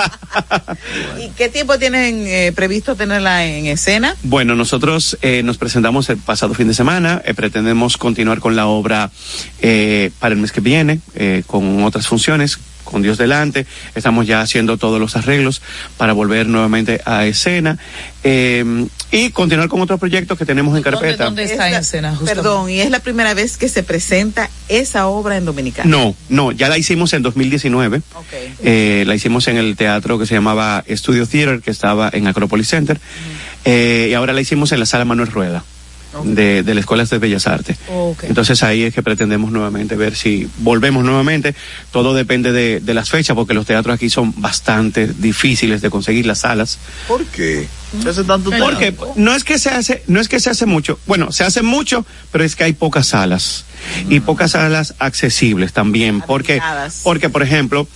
¿Y 1.19 1.29
qué 1.31 1.49
tiempo 1.49 1.79
tienen 1.79 2.27
eh, 2.27 2.53
previsto 2.55 2.95
tenerla 2.97 3.47
en 3.47 3.67
escena? 3.67 4.17
Bueno, 4.23 4.55
nosotros 4.55 5.19
eh, 5.23 5.43
nos 5.43 5.59
presentamos 5.59 6.09
el 6.11 6.19
pasado 6.19 6.55
fin 6.55 6.69
de 6.69 6.75
semana, 6.75 7.23
eh, 7.25 7.35
pretendemos 7.35 7.97
continuar 7.97 8.41
con 8.41 8.57
la 8.57 8.67
obra 8.67 9.11
eh, 9.61 10.11
para 10.19 10.35
el 10.35 10.41
mes 10.41 10.53
que 10.53 10.61
viene, 10.61 11.01
eh, 11.15 11.43
con 11.47 11.83
otras 11.85 12.07
funciones. 12.07 12.59
Con 12.85 13.03
Dios 13.03 13.19
delante. 13.19 13.67
Estamos 13.95 14.27
ya 14.27 14.41
haciendo 14.41 14.77
todos 14.77 15.01
los 15.01 15.17
arreglos 15.17 15.63
para 15.97 16.13
volver 16.13 16.47
nuevamente 16.47 17.01
a 17.05 17.27
escena 17.27 17.79
eh, 18.23 18.87
y 19.11 19.31
continuar 19.31 19.69
con 19.69 19.81
otros 19.81 19.99
proyectos 19.99 20.39
que 20.39 20.45
tenemos 20.45 20.77
en 20.77 20.83
carpeta. 20.83 21.25
¿Dónde 21.25 21.45
está 21.45 21.69
en 21.69 21.75
escena? 21.75 22.11
justamente? 22.11 22.35
Perdón, 22.35 22.71
y 22.71 22.81
es 22.81 22.91
la 22.91 23.01
primera 23.01 23.35
vez 23.35 23.57
que 23.57 23.69
se 23.69 23.83
presenta 23.83 24.51
esa 24.69 25.07
obra 25.07 25.37
en 25.37 25.45
Dominicana. 25.45 25.91
No, 25.91 26.15
no, 26.29 26.53
ya 26.53 26.69
la 26.69 26.79
hicimos 26.79 27.13
en 27.13 27.23
2019. 27.23 28.03
Eh, 28.63 29.05
la 29.07 29.15
hicimos 29.15 29.49
en 29.49 29.57
el 29.57 29.77
teatro 29.77 30.19
que 30.19 30.27
se 30.27 30.35
llamaba 30.35 30.85
Studio 30.89 31.27
Theater, 31.27 31.61
que 31.61 31.71
estaba 31.71 32.11
en 32.13 32.27
Acropolis 32.27 32.69
Center. 32.69 33.01
Eh, 33.65 34.09
y 34.11 34.15
ahora 34.15 34.33
la 34.33 34.41
hicimos 34.41 34.73
en 34.73 34.81
la 34.81 34.87
sala 34.87 35.05
Manuel 35.05 35.29
Rueda. 35.29 35.65
De, 36.25 36.63
de 36.65 36.75
la 36.75 36.81
Escuela 36.81 37.05
de 37.05 37.19
Bellas 37.19 37.47
Artes. 37.47 37.77
Entonces 38.23 38.63
ahí 38.63 38.83
es 38.83 38.95
que 38.95 39.03
pretendemos 39.03 39.53
nuevamente 39.53 39.97
ver 39.97 40.17
si 40.17 40.49
volvemos 40.59 41.05
nuevamente. 41.05 41.55
Todo 41.93 42.15
depende 42.15 42.53
de, 42.53 42.81
de 42.81 42.95
las 42.95 43.11
fechas, 43.11 43.35
porque 43.35 43.55
los 43.55 43.67
teatros 43.67 43.95
aquí 43.95 44.11
son 44.11 44.35
bastante 44.41 45.07
difíciles 45.07 45.81
de 45.81 45.91
conseguir 45.91 46.27
las 46.27 46.41
salas. 46.41 46.79
¿Por 47.07 47.25
qué? 47.27 47.69
¿Se 48.03 48.09
hace 48.09 48.25
tanto 48.25 48.51
Porque 48.51 48.95
no 49.17 49.35
es 49.35 49.45
que 49.45 49.59
se 49.59 49.71
hace, 49.71 50.03
no 50.07 50.21
es 50.21 50.29
que 50.29 50.39
se 50.39 50.51
hace 50.51 50.67
mucho, 50.67 50.99
bueno, 51.07 51.33
se 51.33 51.45
hace 51.45 51.63
mucho, 51.63 52.07
pero 52.31 52.45
es 52.45 52.55
que 52.55 52.65
hay 52.65 52.73
pocas 52.73 53.09
salas 53.09 53.65
y 54.09 54.21
pocas 54.21 54.53
salas 54.53 54.95
accesibles 54.99 55.73
también, 55.73 56.21
porque, 56.21 56.61
porque 57.03 57.29
por 57.29 57.43
ejemplo, 57.43 57.89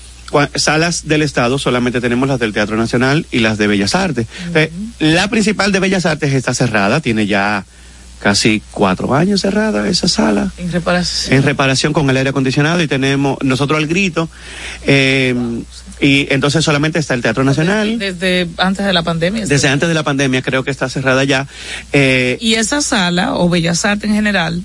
salas 0.57 1.07
del 1.07 1.23
Estado 1.23 1.59
solamente 1.59 2.01
tenemos 2.01 2.29
las 2.29 2.41
del 2.41 2.53
Teatro 2.53 2.77
Nacional 2.77 3.27
y 3.31 3.39
las 3.39 3.57
de 3.57 3.67
Bellas 3.69 3.95
Artes. 3.95 4.27
Eh, 4.55 4.73
la 4.99 5.29
principal 5.29 5.71
de 5.71 5.81
Bellas 5.81 6.07
Artes 6.07 6.33
está 6.33 6.55
cerrada, 6.55 7.01
tiene 7.01 7.27
ya 7.27 7.65
casi 8.21 8.63
cuatro 8.71 9.15
años 9.15 9.43
cerrada 9.43 9.87
esa 9.89 10.09
sala 10.09 10.51
En 10.57 10.73
reparación. 10.73 11.37
en 11.37 11.43
reparación 11.43 11.93
con 11.93 12.09
el 12.09 12.17
aire 12.17 12.31
acondicionado 12.31 12.83
y 12.83 12.87
tenemos 12.89 13.37
nosotros 13.43 13.79
al 13.79 13.87
grito 13.87 14.29
eh, 14.87 15.35
y 16.01 16.27
entonces 16.33 16.65
solamente 16.65 16.99
está 16.99 17.15
el 17.15 17.23
Teatro 17.23 17.45
Nacional 17.45 17.99
Desde 17.99 18.49
antes 18.59 18.85
de 18.87 18.93
la 18.93 19.03
pandemia. 19.03 19.47
desde 19.47 19.69
antes 19.69 19.89
de 19.89 19.95
la 19.95 20.03
pandemia 20.03 20.43
creo 20.43 20.65
que 20.65 20.71
está 20.71 20.89
cerrada 20.89 21.25
ya 21.25 21.47
eh, 21.93 22.39
Y 22.41 22.55
esa 22.55 22.81
sala, 22.83 23.35
o 23.37 23.49
Bellas 23.49 23.85
Artes 23.85 24.09
en 24.09 24.17
general, 24.17 24.63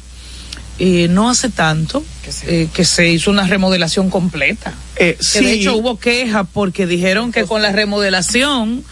eh, 0.79 1.07
no 1.09 1.29
hace 1.29 1.49
tanto 1.49 2.03
eh, 2.47 2.67
que 2.73 2.85
se 2.85 3.09
hizo 3.09 3.31
una 3.31 3.45
remodelación 3.45 4.09
completa. 4.09 4.73
Eh, 4.95 5.15
Que 5.17 5.23
sí. 5.23 5.43
de 5.45 5.53
hecho 5.53 5.75
hubo 5.75 5.99
queja 5.99 6.43
porque 6.45 6.87
dijeron 6.87 7.31
que 7.31 7.43
con 7.45 7.61
la 7.61 7.71
remodelación, 7.71 8.83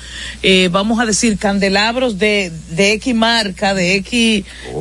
eh, 0.44 0.70
vamos 0.72 1.00
a 1.00 1.06
decir, 1.06 1.38
candelabros 1.38 2.18
de, 2.18 2.52
de 2.72 2.94
X 2.94 3.16
marca, 3.16 3.74
de 3.74 3.96
X 3.96 4.44
Oh. 4.74 4.80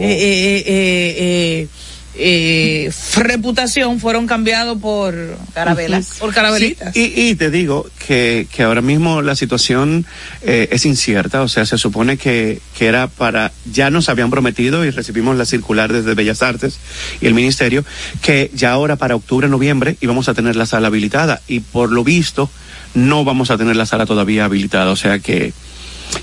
Eh, 2.19 2.91
reputación, 3.17 4.01
fueron 4.01 4.27
cambiados 4.27 4.79
por 4.79 5.15
Carabelas. 5.55 6.17
Por 6.19 6.33
carabelitas. 6.33 6.95
Sí, 6.95 7.13
y, 7.15 7.29
y 7.29 7.35
te 7.35 7.51
digo 7.51 7.87
que, 8.07 8.47
que 8.53 8.63
ahora 8.63 8.83
mismo 8.83 9.23
la 9.23 9.37
situación 9.37 10.07
eh, 10.43 10.69
es 10.71 10.87
incierta, 10.87 11.43
o 11.43 11.49
sea, 11.49 11.67
se 11.67 11.79
supone 11.79 12.17
que, 12.17 12.61
que 12.77 12.87
era 12.87 13.09
para, 13.09 13.53
ya 13.71 13.91
nos 13.91 14.09
habían 14.09 14.31
prometido 14.31 14.85
y 14.85 14.91
recibimos 14.91 15.37
la 15.37 15.47
circular 15.47 15.93
desde 15.93 16.15
Bellas 16.15 16.43
Artes 16.43 16.79
y 17.21 17.27
el 17.27 17.35
Ministerio, 17.35 17.85
que 18.23 18.51
ya 18.55 18.73
ahora 18.73 18.97
para 18.97 19.17
octubre, 19.17 19.49
noviembre 19.49 19.97
íbamos 20.01 20.29
a 20.29 20.35
tener 20.35 20.57
la 20.57 20.67
sala 20.67 20.89
habilitada 20.89 21.41
y 21.49 21.61
por 21.61 21.93
lo 21.93 22.05
visto 22.05 22.51
no 22.95 23.25
vamos 23.25 23.51
a 23.51 23.59
tener 23.59 23.77
la 23.77 23.87
sala 23.87 24.07
todavía 24.07 24.47
habilitada, 24.47 24.91
o 24.91 24.97
sea 24.97 25.19
que, 25.19 25.53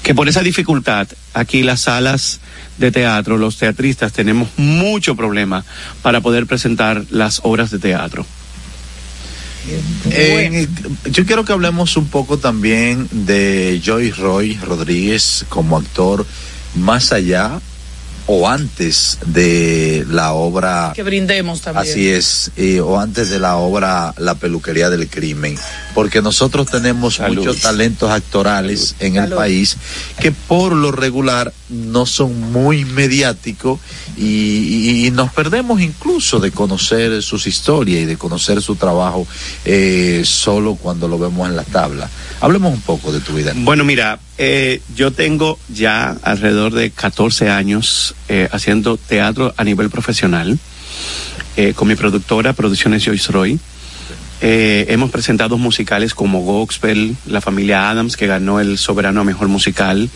que 0.01 0.13
por 0.15 0.27
esa 0.29 0.41
dificultad 0.41 1.07
aquí 1.33 1.63
las 1.63 1.81
salas 1.81 2.39
de 2.77 2.91
teatro, 2.91 3.37
los 3.37 3.57
teatristas 3.57 4.11
tenemos 4.13 4.49
mucho 4.57 5.15
problema 5.15 5.63
para 6.01 6.21
poder 6.21 6.45
presentar 6.47 7.03
las 7.09 7.39
obras 7.43 7.71
de 7.71 7.79
teatro. 7.79 8.25
En- 10.11 10.67
yo 11.11 11.25
quiero 11.25 11.45
que 11.45 11.53
hablemos 11.53 11.95
un 11.95 12.07
poco 12.07 12.37
también 12.37 13.07
de 13.11 13.81
Joy 13.83 14.11
Roy 14.11 14.57
Rodríguez 14.61 15.45
como 15.49 15.77
actor 15.77 16.25
más 16.75 17.13
allá 17.13 17.61
o 18.25 18.47
antes 18.47 19.17
de 19.25 20.05
la 20.09 20.31
obra 20.33 20.93
Que 20.95 21.03
brindemos 21.03 21.61
también. 21.61 21.85
Así 21.91 22.07
es, 22.09 22.51
eh, 22.55 22.79
o 22.79 22.99
antes 22.99 23.29
de 23.29 23.39
la 23.39 23.57
obra 23.57 24.13
La 24.17 24.35
peluquería 24.35 24.89
del 24.89 25.09
crimen, 25.09 25.57
porque 25.93 26.21
nosotros 26.21 26.67
tenemos 26.71 27.19
muchos 27.19 27.61
talentos 27.61 28.09
actorales 28.11 28.95
en 28.99 29.17
el 29.17 29.31
país 29.33 29.75
que 30.19 30.31
por 30.31 30.73
lo 30.73 30.91
regular 30.91 31.51
no 31.69 32.05
son 32.05 32.51
muy 32.51 32.85
mediáticos 32.85 33.79
y, 34.15 34.23
y- 34.25 35.07
y 35.07 35.11
nos 35.11 35.31
perdemos 35.33 35.81
incluso 35.81 36.39
de 36.39 36.51
conocer 36.51 37.21
sus 37.23 37.47
historias 37.47 38.03
y 38.03 38.05
de 38.05 38.17
conocer 38.17 38.61
su 38.61 38.75
trabajo 38.75 39.27
eh, 39.65 40.21
solo 40.25 40.75
cuando 40.75 41.07
lo 41.07 41.17
vemos 41.19 41.49
en 41.49 41.55
la 41.55 41.63
tabla. 41.63 42.09
Hablemos 42.41 42.73
un 42.73 42.81
poco 42.81 43.11
de 43.11 43.19
tu 43.21 43.33
vida. 43.33 43.53
Bueno, 43.55 43.83
mira, 43.83 44.19
eh, 44.37 44.81
yo 44.95 45.11
tengo 45.11 45.59
ya 45.69 46.17
alrededor 46.23 46.73
de 46.73 46.91
14 46.91 47.49
años 47.49 48.15
eh, 48.29 48.49
haciendo 48.51 48.97
teatro 48.97 49.53
a 49.57 49.63
nivel 49.63 49.89
profesional 49.89 50.57
eh, 51.55 51.73
con 51.73 51.87
mi 51.87 51.95
productora 51.95 52.53
Producciones 52.53 53.05
Joyce 53.05 53.31
Roy. 53.31 53.59
Eh, 54.45 54.87
hemos 54.89 55.09
presentado 55.09 55.57
musicales 55.57 56.13
como 56.13 56.41
Gospel, 56.41 57.15
La 57.25 57.39
Familia 57.39 57.89
Adams, 57.89 58.17
que 58.17 58.27
ganó 58.27 58.59
el 58.59 58.77
Soberano 58.77 59.21
a 59.21 59.23
Mejor 59.23 59.47
Musical. 59.47 60.09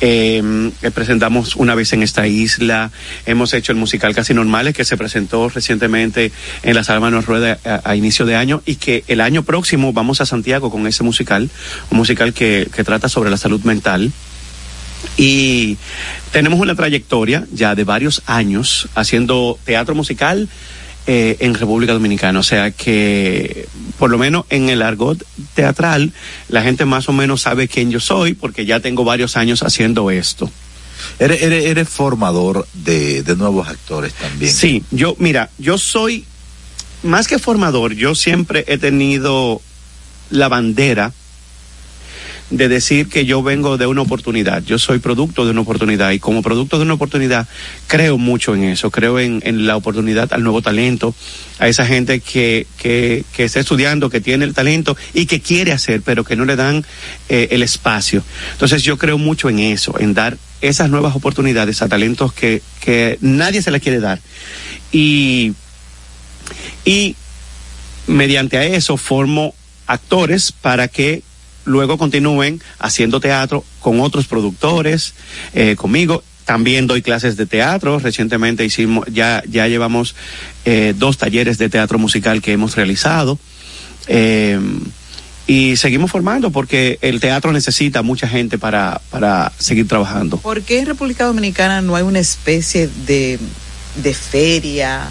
Eh, 0.00 0.70
eh, 0.80 0.90
presentamos 0.92 1.56
una 1.56 1.74
vez 1.74 1.92
en 1.92 2.04
esta 2.04 2.28
isla. 2.28 2.92
Hemos 3.26 3.52
hecho 3.54 3.72
el 3.72 3.78
musical 3.78 4.14
Casi 4.14 4.32
Normales, 4.32 4.74
que 4.74 4.84
se 4.84 4.96
presentó 4.96 5.48
recientemente 5.48 6.30
en 6.62 6.76
la 6.76 6.84
Sala 6.84 7.10
Rueda 7.20 7.58
a, 7.82 7.96
inicio 7.96 8.26
de 8.26 8.36
año 8.36 8.62
y 8.64 8.76
que 8.76 9.02
el 9.08 9.20
año 9.20 9.42
próximo 9.42 9.92
vamos 9.92 10.20
a 10.20 10.26
Santiago 10.26 10.70
con 10.70 10.86
ese 10.86 11.02
musical, 11.02 11.50
un 11.90 11.98
musical 11.98 12.32
que 12.32 12.68
trata 12.84 13.08
sobre 13.08 13.28
la 13.28 13.38
salud 13.38 13.62
mental. 13.64 14.12
Y 15.16 15.78
tenemos 16.30 16.60
una 16.60 16.76
trayectoria 16.76 17.44
ya 17.52 17.74
de 17.74 17.82
varios 17.82 18.22
años 18.26 18.88
haciendo 18.94 19.58
teatro 19.64 19.96
musical 19.96 20.48
eh, 21.10 21.38
en 21.40 21.54
República 21.54 21.94
Dominicana. 21.94 22.38
O 22.38 22.42
sea 22.42 22.70
que, 22.70 23.66
por 23.98 24.10
lo 24.10 24.18
menos 24.18 24.44
en 24.50 24.68
el 24.68 24.82
argot 24.82 25.24
teatral, 25.54 26.12
la 26.50 26.60
gente 26.60 26.84
más 26.84 27.08
o 27.08 27.14
menos 27.14 27.40
sabe 27.40 27.66
quién 27.66 27.90
yo 27.90 27.98
soy 27.98 28.34
porque 28.34 28.66
ya 28.66 28.80
tengo 28.80 29.04
varios 29.04 29.34
años 29.38 29.62
haciendo 29.62 30.10
esto. 30.10 30.50
Eres, 31.18 31.40
eres, 31.40 31.64
eres 31.64 31.88
formador 31.88 32.68
de, 32.74 33.22
de 33.22 33.36
nuevos 33.36 33.68
actores 33.68 34.12
también. 34.12 34.52
Sí, 34.52 34.84
yo, 34.90 35.16
mira, 35.18 35.48
yo 35.56 35.78
soy, 35.78 36.26
más 37.02 37.26
que 37.26 37.38
formador, 37.38 37.94
yo 37.94 38.14
siempre 38.14 38.66
he 38.68 38.76
tenido 38.76 39.62
la 40.28 40.48
bandera 40.48 41.14
de 42.50 42.68
decir 42.68 43.08
que 43.08 43.26
yo 43.26 43.42
vengo 43.42 43.76
de 43.76 43.86
una 43.86 44.00
oportunidad, 44.00 44.62
yo 44.64 44.78
soy 44.78 45.00
producto 45.00 45.44
de 45.44 45.50
una 45.50 45.60
oportunidad 45.60 46.12
y 46.12 46.18
como 46.18 46.42
producto 46.42 46.78
de 46.78 46.84
una 46.84 46.94
oportunidad 46.94 47.46
creo 47.86 48.16
mucho 48.16 48.54
en 48.54 48.64
eso, 48.64 48.90
creo 48.90 49.18
en, 49.18 49.42
en 49.44 49.66
la 49.66 49.76
oportunidad 49.76 50.32
al 50.32 50.42
nuevo 50.42 50.62
talento, 50.62 51.14
a 51.58 51.68
esa 51.68 51.84
gente 51.84 52.20
que, 52.20 52.66
que, 52.78 53.24
que 53.34 53.44
está 53.44 53.60
estudiando, 53.60 54.08
que 54.08 54.20
tiene 54.20 54.44
el 54.44 54.54
talento 54.54 54.96
y 55.12 55.26
que 55.26 55.40
quiere 55.40 55.72
hacer, 55.72 56.00
pero 56.02 56.24
que 56.24 56.36
no 56.36 56.44
le 56.46 56.56
dan 56.56 56.84
eh, 57.28 57.48
el 57.50 57.62
espacio. 57.62 58.22
Entonces 58.52 58.82
yo 58.82 58.96
creo 58.96 59.18
mucho 59.18 59.50
en 59.50 59.58
eso, 59.58 59.98
en 59.98 60.14
dar 60.14 60.38
esas 60.60 60.88
nuevas 60.88 61.14
oportunidades 61.14 61.82
a 61.82 61.88
talentos 61.88 62.32
que, 62.32 62.62
que 62.80 63.18
nadie 63.20 63.60
se 63.60 63.70
les 63.70 63.82
quiere 63.82 64.00
dar. 64.00 64.20
Y, 64.90 65.52
y 66.84 67.14
mediante 68.06 68.56
a 68.56 68.64
eso 68.64 68.96
formo 68.96 69.54
actores 69.86 70.52
para 70.52 70.88
que 70.88 71.22
luego 71.68 71.98
continúen 71.98 72.60
haciendo 72.78 73.20
teatro 73.20 73.64
con 73.80 74.00
otros 74.00 74.26
productores, 74.26 75.14
eh, 75.54 75.76
conmigo. 75.76 76.24
También 76.44 76.86
doy 76.86 77.02
clases 77.02 77.36
de 77.36 77.46
teatro. 77.46 77.98
Recientemente 77.98 78.64
hicimos, 78.64 79.06
ya, 79.12 79.42
ya 79.48 79.68
llevamos 79.68 80.14
eh, 80.64 80.94
dos 80.96 81.18
talleres 81.18 81.58
de 81.58 81.68
teatro 81.68 81.98
musical 81.98 82.40
que 82.40 82.52
hemos 82.52 82.74
realizado. 82.74 83.38
Eh, 84.06 84.58
y 85.46 85.76
seguimos 85.76 86.10
formando 86.10 86.50
porque 86.50 86.98
el 87.00 87.20
teatro 87.20 87.52
necesita 87.52 88.02
mucha 88.02 88.28
gente 88.28 88.58
para, 88.58 89.00
para 89.10 89.52
seguir 89.58 89.88
trabajando. 89.88 90.38
¿Por 90.38 90.62
qué 90.62 90.80
en 90.80 90.86
República 90.86 91.24
Dominicana 91.24 91.80
no 91.80 91.96
hay 91.96 92.02
una 92.02 92.18
especie 92.18 92.88
de, 93.06 93.38
de 94.02 94.14
feria, 94.14 95.08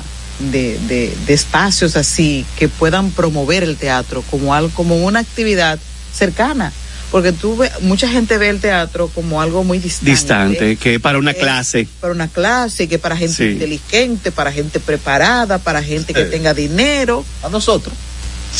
de, 0.52 0.78
de, 0.88 1.12
de 1.26 1.34
espacios 1.34 1.96
así 1.96 2.46
que 2.58 2.68
puedan 2.68 3.10
promover 3.12 3.64
el 3.64 3.78
teatro 3.78 4.24
como 4.30 4.54
algo, 4.54 4.70
como 4.76 5.04
una 5.04 5.20
actividad 5.20 5.80
cercana? 6.14 6.72
Porque 7.12 7.32
tú 7.32 7.56
ve- 7.56 7.72
mucha 7.82 8.10
gente 8.10 8.38
ve 8.38 8.50
el 8.50 8.60
teatro 8.60 9.08
como 9.16 9.42
algo 9.42 9.64
muy 9.64 9.80
distante. 9.80 10.12
Distante, 10.12 10.76
que 10.76 11.00
para 11.00 11.18
una 11.20 11.32
Eh, 11.32 11.38
clase. 11.38 11.88
Para 12.02 12.12
una 12.14 12.28
clase, 12.28 12.90
que 12.90 13.00
para 13.00 13.16
gente 13.16 13.34
Sí. 13.36 13.44
inteligente, 13.52 14.32
para 14.32 14.52
gente 14.52 14.80
preparada, 14.82 15.58
para 15.58 15.82
gente 15.82 16.14
que 16.14 16.26
tenga 16.26 16.54
dinero. 16.54 17.24
A 17.44 17.50
nosotros. 17.50 17.96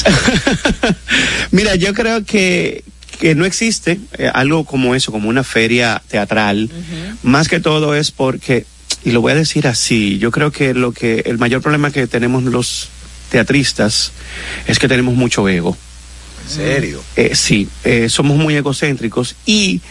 Mira, 1.52 1.76
yo 1.76 1.94
creo 1.94 2.24
que, 2.24 2.84
que 3.20 3.36
no 3.36 3.46
existe 3.46 4.00
eh, 4.18 4.30
algo 4.34 4.64
como 4.66 4.96
eso, 4.96 5.12
como 5.12 5.30
una 5.30 5.44
feria 5.44 6.02
teatral. 6.08 6.70
Más 7.24 7.48
que 7.48 7.60
todo 7.60 7.96
es 7.96 8.12
porque, 8.12 8.66
y 9.04 9.12
lo 9.12 9.22
voy 9.22 9.34
a 9.34 9.36
decir 9.36 9.68
así, 9.68 10.18
yo 10.20 10.32
creo 10.32 10.52
que 10.52 10.74
lo 10.74 10.92
que 10.92 11.24
el 11.26 11.38
mayor 11.38 11.62
problema 11.62 11.92
que 11.92 12.08
tenemos 12.08 12.44
los 12.44 12.90
teatristas 13.30 14.12
es 14.68 14.80
que 14.80 14.88
tenemos 14.88 15.16
mucho 15.16 15.48
ego. 15.50 15.76
¿En 16.48 16.56
serio? 16.56 17.04
Eh, 17.16 17.36
sí, 17.36 17.68
eh, 17.84 18.10
somos 18.10 18.38
muy 18.38 18.56
egocéntricos 18.56 19.36
y 19.46 19.82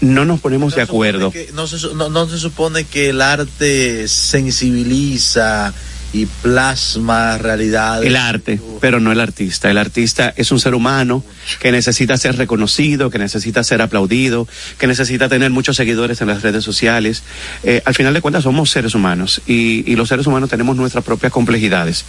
no 0.00 0.24
nos 0.24 0.40
ponemos 0.40 0.74
de 0.74 0.82
acuerdo. 0.82 1.30
Que 1.30 1.50
no, 1.52 1.66
se, 1.66 1.76
no 1.94 2.28
se 2.28 2.38
supone 2.38 2.84
que 2.84 3.10
el 3.10 3.20
arte 3.20 4.06
sensibiliza 4.08 5.74
y 6.12 6.26
plasma 6.26 7.38
realidades. 7.38 8.06
El 8.06 8.16
arte, 8.16 8.60
pero 8.80 9.00
no 9.00 9.12
el 9.12 9.20
artista. 9.20 9.70
El 9.70 9.78
artista 9.78 10.32
es 10.36 10.50
un 10.50 10.60
ser 10.60 10.74
humano 10.74 11.24
que 11.60 11.70
necesita 11.72 12.16
ser 12.16 12.36
reconocido, 12.36 13.10
que 13.10 13.18
necesita 13.18 13.62
ser 13.62 13.82
aplaudido, 13.82 14.48
que 14.78 14.86
necesita 14.86 15.28
tener 15.28 15.50
muchos 15.50 15.76
seguidores 15.76 16.20
en 16.20 16.28
las 16.28 16.42
redes 16.42 16.64
sociales. 16.64 17.22
Eh, 17.62 17.82
al 17.84 17.94
final 17.94 18.14
de 18.14 18.20
cuentas 18.20 18.44
somos 18.44 18.70
seres 18.70 18.94
humanos 18.94 19.42
y, 19.46 19.90
y 19.90 19.96
los 19.96 20.08
seres 20.08 20.26
humanos 20.26 20.50
tenemos 20.50 20.76
nuestras 20.76 21.04
propias 21.04 21.32
complejidades. 21.32 22.04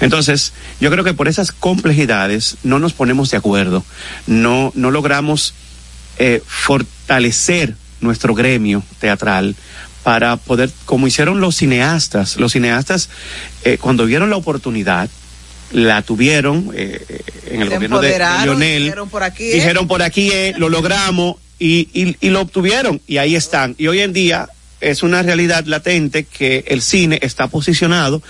Entonces, 0.00 0.52
yo 0.80 0.90
creo 0.90 1.04
que 1.04 1.14
por 1.14 1.28
esas 1.28 1.52
complejidades 1.52 2.56
no 2.62 2.78
nos 2.78 2.92
ponemos 2.92 3.30
de 3.30 3.36
acuerdo, 3.36 3.84
no, 4.26 4.72
no 4.74 4.90
logramos 4.90 5.54
eh, 6.18 6.42
fortalecer 6.46 7.76
nuestro 8.00 8.34
gremio 8.34 8.82
teatral 9.00 9.56
para 10.02 10.36
poder, 10.36 10.70
como 10.84 11.06
hicieron 11.06 11.40
los 11.40 11.56
cineastas, 11.56 12.36
los 12.36 12.52
cineastas 12.52 13.08
eh, 13.64 13.78
cuando 13.80 14.04
vieron 14.06 14.30
la 14.30 14.36
oportunidad, 14.36 15.08
la 15.72 16.02
tuvieron 16.02 16.70
eh, 16.74 17.04
eh, 17.08 17.22
en 17.50 17.62
el 17.62 17.68
Se 17.68 17.74
gobierno 17.76 18.00
de, 18.00 18.18
Lionel, 18.44 18.82
dijeron 18.84 19.08
por 19.08 19.22
aquí, 19.22 19.44
¿eh? 19.44 19.54
dijeron 19.54 19.88
por 19.88 20.02
aquí, 20.02 20.30
eh, 20.30 20.54
lo 20.58 20.68
logramos 20.68 21.36
y, 21.58 21.88
y, 21.94 22.16
y 22.20 22.30
lo 22.30 22.40
obtuvieron 22.42 23.00
y 23.06 23.18
ahí 23.18 23.36
están. 23.36 23.74
Y 23.78 23.86
hoy 23.86 24.00
en 24.00 24.12
día 24.12 24.48
es 24.80 25.02
una 25.04 25.22
realidad 25.22 25.64
latente 25.66 26.24
que 26.24 26.64
el 26.66 26.82
cine 26.82 27.20
está 27.22 27.46
posicionado 27.46 28.20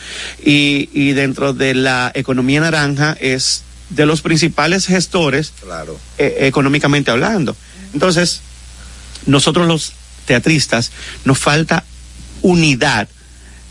y, 0.45 0.91
y 0.93 1.13
dentro 1.13 1.55
de 1.55 1.75
la 1.75 2.13
economía 2.15 2.61
naranja 2.61 3.17
es 3.21 3.63
de 3.89 4.07
los 4.07 4.21
principales 4.23 4.87
gestores 4.87 5.53
Claro. 5.63 5.99
eh, 6.19 6.37
económicamente 6.41 7.11
hablando. 7.11 7.57
Entonces, 7.95 8.41
nosotros 9.27 9.67
los 9.67 9.93
teatristas 10.27 10.91
nos 11.25 11.39
falta 11.39 11.85
unidad, 12.43 13.09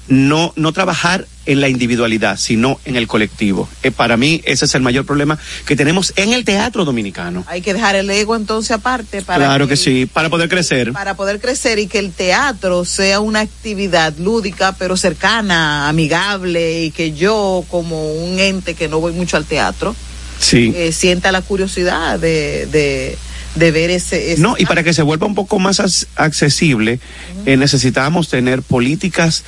no, 0.07 0.53
no 0.55 0.73
trabajar 0.73 1.27
en 1.45 1.59
la 1.59 1.69
individualidad, 1.69 2.37
sino 2.37 2.79
en 2.85 2.95
el 2.95 3.07
colectivo. 3.07 3.67
Eh, 3.81 3.91
para 3.91 4.15
mí 4.17 4.41
ese 4.45 4.65
es 4.65 4.75
el 4.75 4.81
mayor 4.81 5.05
problema 5.05 5.39
que 5.65 5.75
tenemos 5.75 6.13
en 6.15 6.33
el 6.33 6.45
teatro 6.45 6.85
dominicano. 6.85 7.43
Hay 7.47 7.61
que 7.61 7.73
dejar 7.73 7.95
el 7.95 8.09
ego 8.09 8.35
entonces 8.35 8.71
aparte 8.71 9.21
para 9.21 9.45
claro 9.45 9.67
que 9.67 9.75
sí, 9.75 10.05
para 10.05 10.29
poder 10.29 10.49
crecer. 10.49 10.91
para 10.93 11.15
poder 11.15 11.39
crecer 11.39 11.79
y 11.79 11.87
que 11.87 11.97
el 11.99 12.11
teatro 12.11 12.85
sea 12.85 13.19
una 13.21 13.39
actividad 13.39 14.13
lúdica 14.17 14.75
pero 14.77 14.97
cercana, 14.97 15.89
amigable 15.89 16.83
y 16.83 16.91
que 16.91 17.13
yo 17.13 17.65
como 17.69 18.13
un 18.13 18.39
ente 18.39 18.75
que 18.75 18.87
no 18.87 18.99
voy 18.99 19.13
mucho 19.13 19.37
al 19.37 19.45
teatro 19.45 19.95
Sí. 20.39 20.73
eh, 20.75 20.91
sienta 20.91 21.31
la 21.31 21.41
curiosidad 21.43 22.19
de, 22.19 22.65
de, 22.71 23.17
de 23.55 23.71
ver 23.71 23.89
ese, 23.89 24.33
ese 24.33 24.41
No, 24.41 24.55
y 24.57 24.65
para 24.65 24.83
que 24.83 24.93
se 24.93 25.01
vuelva 25.01 25.27
un 25.27 25.35
poco 25.35 25.59
más 25.59 26.07
accesible, 26.15 26.99
eh, 27.45 27.57
necesitamos 27.57 28.29
tener 28.29 28.61
políticas 28.61 29.43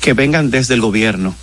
que 0.00 0.12
vengan 0.12 0.50
desde 0.50 0.74
el 0.74 0.80
gobierno, 0.80 1.34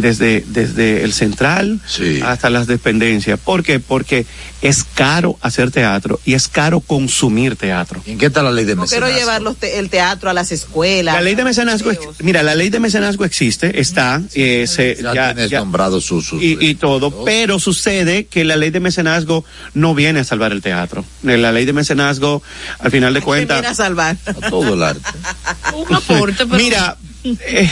desde, 0.00 0.44
desde 0.48 1.04
el 1.04 1.12
central 1.12 1.80
hasta 2.24 2.50
las 2.50 2.66
dependencias. 2.66 3.38
¿Por 3.38 3.62
qué? 3.62 3.80
Porque 3.80 4.26
es 4.62 4.84
caro 4.84 5.38
hacer 5.40 5.70
teatro 5.70 6.20
y 6.24 6.34
es 6.34 6.48
caro 6.48 6.80
consumir 6.80 7.56
teatro. 7.56 8.02
¿Y 8.06 8.12
en 8.12 8.18
qué 8.18 8.26
está 8.26 8.42
la 8.42 8.50
ley 8.50 8.64
de 8.64 8.74
no 8.76 8.86
quiero 8.86 9.08
llevar 9.08 9.40
los 9.42 9.56
te- 9.56 9.78
el 9.78 9.88
teatro 9.90 10.30
a 10.30 10.32
las 10.32 10.50
escuelas 10.52 11.14
La 11.14 11.20
ley 11.22 11.34
de 11.34 11.44
mecenazgo, 11.44 11.90
mira, 12.20 12.42
la 12.42 12.54
ley 12.54 12.68
de 12.70 12.80
mecenazgo 12.80 13.24
existe, 13.24 13.80
está, 13.80 14.20
eh, 14.34 14.66
se, 14.66 14.96
ya, 15.00 15.34
tienes 15.34 15.50
ya- 15.50 15.60
nombrado 15.60 16.00
sus... 16.00 16.26
sus- 16.26 16.42
y, 16.42 16.56
y 16.60 16.74
todo, 16.74 17.24
pero 17.24 17.58
sucede 17.58 18.26
que 18.26 18.44
la 18.44 18.56
ley 18.56 18.70
de 18.70 18.80
mecenazgo 18.80 19.44
no 19.74 19.94
viene 19.94 20.20
a 20.20 20.24
salvar 20.24 20.52
el 20.52 20.62
teatro. 20.62 21.04
Eh, 21.26 21.36
La 21.38 21.52
ley 21.52 21.64
de 21.64 21.72
mecenazgo, 21.72 22.42
al 22.80 22.90
final 22.90 23.14
de 23.14 23.20
¿Qué 23.20 23.24
cuentas, 23.26 23.58
viene 23.58 23.68
a 23.68 23.74
salvar 23.74 24.16
todo 24.50 24.74
el 24.74 24.82
arte. 24.82 25.02
Un 25.74 25.94
aporte, 25.94 26.46
pero 26.46 26.56
Mira, 26.56 26.96
eh, 27.24 27.70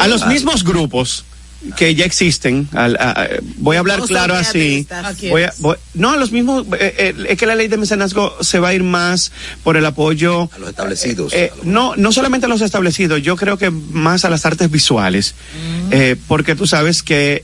a 0.00 0.06
los 0.06 0.26
mismos 0.26 0.62
grupos 0.64 1.24
que 1.76 1.94
ya 1.94 2.04
existen, 2.04 2.68
al- 2.72 2.96
a- 2.96 3.10
a- 3.22 3.28
voy 3.58 3.76
a 3.76 3.80
hablar 3.80 4.00
claro 4.02 4.34
así. 4.34 4.84
teatristas. 4.88 5.04
¿A 5.24 5.28
Voy 5.30 5.42
a- 5.42 5.52
voy- 5.58 5.76
no, 5.94 6.10
a 6.12 6.16
los 6.16 6.30
mismos, 6.30 6.64
eh, 6.78 6.94
eh, 6.98 7.14
es 7.28 7.38
que 7.38 7.46
la 7.46 7.54
ley 7.56 7.66
de 7.68 7.76
mecenazgo 7.76 8.36
se 8.42 8.58
va 8.60 8.68
a 8.68 8.74
ir 8.74 8.82
más 8.84 9.32
por 9.64 9.76
el 9.76 9.84
apoyo. 9.86 10.48
A 10.54 10.58
los 10.58 10.68
establecidos. 10.70 11.32
eh, 11.32 11.50
no, 11.64 11.96
no 11.96 12.12
solamente 12.12 12.46
a 12.46 12.48
los 12.48 12.60
establecidos, 12.60 13.20
yo 13.22 13.36
creo 13.36 13.58
que 13.58 13.70
más 13.70 14.24
a 14.24 14.30
las 14.30 14.46
artes 14.46 14.70
visuales, 14.70 15.34
eh, 15.90 16.16
porque 16.28 16.54
tú 16.54 16.66
sabes 16.66 17.02
que 17.02 17.42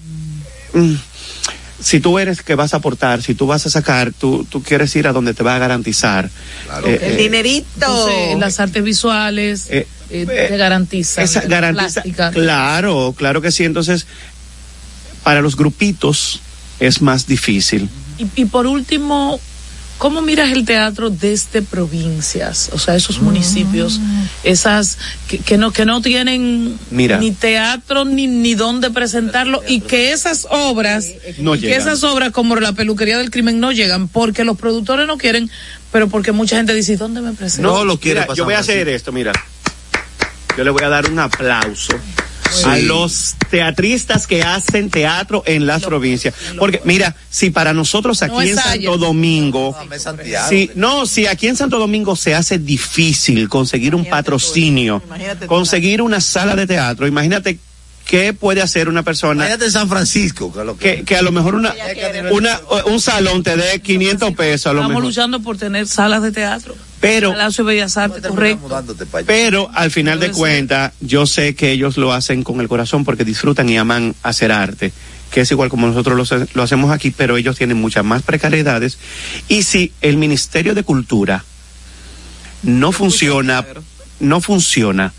mm, 0.74 0.94
si 1.80 1.98
tú 1.98 2.18
eres 2.18 2.42
que 2.42 2.54
vas 2.54 2.74
a 2.74 2.76
aportar, 2.76 3.22
si 3.22 3.34
tú 3.34 3.46
vas 3.48 3.66
a 3.66 3.70
sacar, 3.70 4.12
tú, 4.12 4.46
tú 4.48 4.62
quieres 4.62 4.94
ir 4.94 5.08
a 5.08 5.12
donde 5.12 5.34
te 5.34 5.42
va 5.42 5.56
a 5.56 5.58
garantizar. 5.58 6.30
eh, 6.84 6.98
el 7.02 7.16
dinerito 7.16 7.66
entonces, 7.74 8.38
las 8.38 8.60
artes 8.60 8.84
visuales 8.84 9.66
Eh, 10.12 10.26
eh, 10.28 10.46
te 10.50 10.56
garantizan. 10.56 11.24
esa 11.24 11.42
la 11.42 11.48
garantiza, 11.48 12.02
plástica. 12.02 12.30
claro, 12.30 13.14
claro 13.16 13.40
que 13.40 13.50
sí. 13.50 13.64
Entonces, 13.64 14.06
para 15.24 15.40
los 15.40 15.56
grupitos 15.56 16.40
es 16.80 17.00
más 17.00 17.26
difícil. 17.26 17.88
Y, 18.18 18.26
y 18.42 18.44
por 18.44 18.66
último, 18.66 19.40
¿cómo 19.98 20.20
miras 20.20 20.50
el 20.52 20.64
teatro 20.64 21.10
desde 21.10 21.62
provincias? 21.62 22.70
O 22.72 22.78
sea, 22.78 22.94
esos 22.96 23.20
municipios, 23.20 24.00
esas 24.44 24.98
que, 25.28 25.38
que 25.38 25.56
no 25.58 25.70
que 25.70 25.86
no 25.86 26.02
tienen 26.02 26.76
Mira. 26.90 27.18
ni 27.18 27.30
teatro 27.30 28.04
ni 28.04 28.26
ni 28.26 28.54
dónde 28.54 28.90
presentarlo 28.90 29.62
y 29.66 29.80
que 29.80 30.12
esas 30.12 30.46
obras 30.50 31.06
No 31.38 31.54
y 31.54 31.60
que 31.60 31.66
llegan. 31.68 31.80
esas 31.80 32.02
obras 32.04 32.32
como 32.32 32.56
la 32.56 32.72
peluquería 32.72 33.16
del 33.18 33.30
crimen 33.30 33.60
no 33.60 33.72
llegan 33.72 34.08
porque 34.08 34.44
los 34.44 34.58
productores 34.58 35.06
no 35.06 35.16
quieren, 35.18 35.50
pero 35.92 36.08
porque 36.08 36.32
mucha 36.32 36.56
gente 36.56 36.74
dice, 36.74 36.94
"¿Y 36.94 36.96
¿dónde 36.96 37.20
me 37.20 37.32
presento? 37.32 37.70
No 37.70 37.84
lo 37.84 37.96
pasar 38.26 38.36
yo 38.36 38.44
voy 38.44 38.54
a 38.54 38.58
así. 38.58 38.72
hacer 38.72 38.88
esto, 38.88 39.12
mira. 39.12 39.32
Yo 40.57 40.64
le 40.64 40.70
voy 40.70 40.82
a 40.84 40.88
dar 40.88 41.11
un 41.11 41.18
aplauso 41.18 41.92
a 42.66 42.76
los 42.76 43.34
teatristas 43.50 44.26
que 44.26 44.42
hacen 44.42 44.90
teatro 44.90 45.42
en 45.46 45.66
las 45.66 45.82
provincias. 45.84 46.34
Porque, 46.59 46.82
mira, 46.84 47.16
si 47.30 47.48
para 47.48 47.72
nosotros 47.72 48.20
aquí 48.22 48.34
No 48.34 48.42
en 48.42 48.55
Santo 48.57 48.70
ayer. 48.70 48.98
Domingo, 48.98 49.74
Santiago. 49.96 50.48
si, 50.50 50.70
no, 50.74 51.07
si 51.07 51.26
aquí 51.26 51.46
en 51.48 51.57
Santo 51.57 51.78
Domingo 51.78 52.14
se 52.14 52.34
hace 52.34 52.59
difícil 52.59 53.48
conseguir 53.48 53.94
un 53.94 54.05
patrocinio, 54.05 55.03
conseguir 55.46 56.03
una 56.03 56.20
sala 56.20 56.55
de 56.55 56.66
teatro, 56.66 57.07
imagínate 57.07 57.59
qué 58.05 58.34
puede 58.34 58.61
hacer 58.61 58.88
una 58.90 59.03
persona 59.03 59.44
Imagínate 59.44 59.64
en 59.66 59.72
San 59.72 59.88
Francisco, 59.88 60.53
que 60.53 60.64
lo 60.64 60.76
que- 60.76 60.96
que, 60.96 61.05
que 61.05 61.16
a 61.16 61.22
lo 61.22 61.32
mejor 61.32 61.55
una, 61.55 61.72
una, 62.32 62.61
un 62.86 63.00
salón 63.00 63.42
te 63.42 63.57
dé 63.57 63.80
500 63.80 64.32
pesos 64.34 64.66
a 64.66 64.72
lo 64.74 64.80
Estamos 64.80 64.88
mejor. 64.90 65.05
luchando 65.05 65.40
por 65.40 65.57
tener 65.57 65.86
salas 65.88 66.20
de 66.22 66.32
teatro. 66.32 66.74
Pero, 67.03 67.34
pero 69.26 69.68
al 69.74 69.90
final 69.90 70.20
de 70.20 70.30
cuentas, 70.30 70.92
yo 71.00 71.26
sé 71.26 71.57
que 71.57 71.72
ellos 71.72 71.96
lo 71.96 72.12
hacen 72.12 72.44
con 72.44 72.61
el 72.61 72.68
corazón 72.68 73.05
porque 73.05 73.24
disfrutan 73.24 73.68
y 73.68 73.76
aman 73.76 74.14
hacer 74.22 74.53
arte, 74.53 74.92
que 75.32 75.40
es 75.40 75.50
igual 75.50 75.68
como 75.68 75.88
nosotros 75.88 76.30
lo, 76.30 76.46
lo 76.55 76.62
hacemos 76.62 76.92
aquí, 76.92 77.11
pero 77.11 77.36
ellos 77.36 77.59
tienen 77.59 77.76
muchas 77.76 78.05
más 78.05 78.22
precariedades. 78.22 78.98
Y 79.48 79.64
si 79.64 79.92
el 80.00 80.16
Ministerio 80.16 80.76
de 80.76 80.84
Cultura 80.84 81.44
no 82.62 82.92
funciona, 82.92 83.66
no 84.20 84.40
funciona 84.40 85.12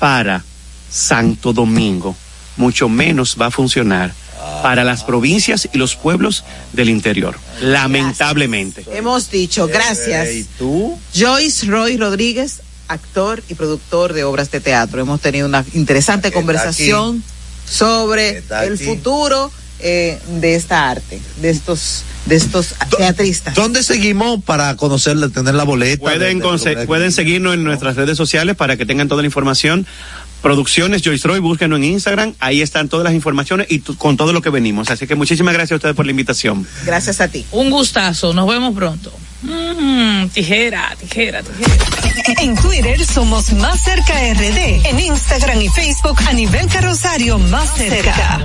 para 0.00 0.42
Santo 0.90 1.52
Domingo, 1.52 2.16
mucho 2.56 2.88
menos 2.88 3.36
va 3.40 3.46
a 3.46 3.50
funcionar 3.52 4.12
para 4.62 4.84
las 4.84 5.04
provincias 5.04 5.68
y 5.72 5.78
los 5.78 5.96
pueblos 5.96 6.44
del 6.72 6.88
interior, 6.88 7.36
lamentablemente. 7.60 8.84
hemos 8.92 9.30
dicho 9.30 9.66
gracias 9.66 10.30
¿Y 10.30 10.44
tú? 10.58 10.98
Joyce 11.14 11.66
Roy 11.66 11.96
Rodríguez, 11.96 12.62
actor 12.88 13.42
y 13.48 13.54
productor 13.54 14.12
de 14.12 14.24
obras 14.24 14.50
de 14.50 14.60
teatro. 14.60 15.00
Hemos 15.00 15.20
tenido 15.20 15.46
una 15.46 15.64
interesante 15.74 16.30
conversación 16.32 17.22
sobre 17.68 18.42
el 18.64 18.78
futuro 18.78 19.50
eh, 19.84 20.18
de 20.40 20.54
esta 20.54 20.90
arte, 20.90 21.20
de 21.40 21.50
estos, 21.50 22.04
de 22.26 22.36
estos 22.36 22.74
teatristas. 22.96 23.54
¿Dónde 23.54 23.82
seguimos 23.82 24.42
para 24.44 24.76
conocerla, 24.76 25.28
tener 25.28 25.54
la 25.54 25.64
boleta? 25.64 26.00
Pueden, 26.00 26.38
de- 26.38 26.44
de- 26.44 26.50
conse- 26.50 26.76
de- 26.76 26.86
pueden 26.86 27.10
seguirnos 27.12 27.54
en 27.54 27.64
nuestras 27.64 27.96
redes 27.96 28.16
sociales 28.16 28.54
para 28.56 28.76
que 28.76 28.86
tengan 28.86 29.08
toda 29.08 29.22
la 29.22 29.26
información. 29.26 29.86
Producciones 30.42 31.02
Joyce 31.04 31.26
Roy, 31.28 31.38
búsquenos 31.38 31.78
en 31.78 31.84
Instagram, 31.84 32.34
ahí 32.40 32.62
están 32.62 32.88
todas 32.88 33.04
las 33.04 33.14
informaciones 33.14 33.68
y 33.70 33.78
con 33.78 34.16
todo 34.16 34.32
lo 34.32 34.42
que 34.42 34.50
venimos. 34.50 34.90
Así 34.90 35.06
que 35.06 35.14
muchísimas 35.14 35.54
gracias 35.54 35.72
a 35.72 35.76
ustedes 35.76 35.94
por 35.94 36.04
la 36.04 36.10
invitación. 36.10 36.66
Gracias 36.84 37.20
a 37.20 37.28
ti. 37.28 37.46
Un 37.52 37.70
gustazo, 37.70 38.34
nos 38.34 38.48
vemos 38.48 38.74
pronto. 38.74 39.12
Mm, 39.42 40.28
tijera, 40.28 40.94
tijera, 40.98 41.42
tijera. 41.42 42.42
En 42.42 42.56
Twitter 42.56 43.04
somos 43.04 43.52
Más 43.54 43.82
Cerca 43.82 44.14
RD. 44.32 44.86
En 44.86 45.00
Instagram 45.00 45.60
y 45.60 45.68
Facebook 45.68 46.18
a 46.28 46.32
nivel 46.32 46.66
carrosario 46.66 47.38
Más 47.38 47.74
Cerca. 47.74 48.44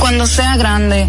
Cuando 0.00 0.26
sea 0.26 0.56
grande, 0.56 1.08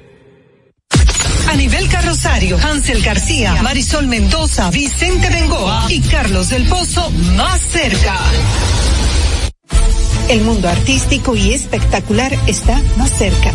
A 1.51 1.55
nivel 1.57 1.89
carrosario, 1.89 2.57
Hansel 2.57 3.03
García, 3.03 3.61
Marisol 3.61 4.07
Mendoza, 4.07 4.71
Vicente 4.71 5.29
Bengoa 5.29 5.85
y 5.89 5.99
Carlos 5.99 6.49
del 6.49 6.65
Pozo 6.65 7.09
más 7.35 7.59
cerca. 7.59 8.17
El 10.29 10.43
mundo 10.43 10.69
artístico 10.69 11.35
y 11.35 11.51
espectacular 11.51 12.31
está 12.47 12.81
más 12.95 13.11
cerca. 13.11 13.51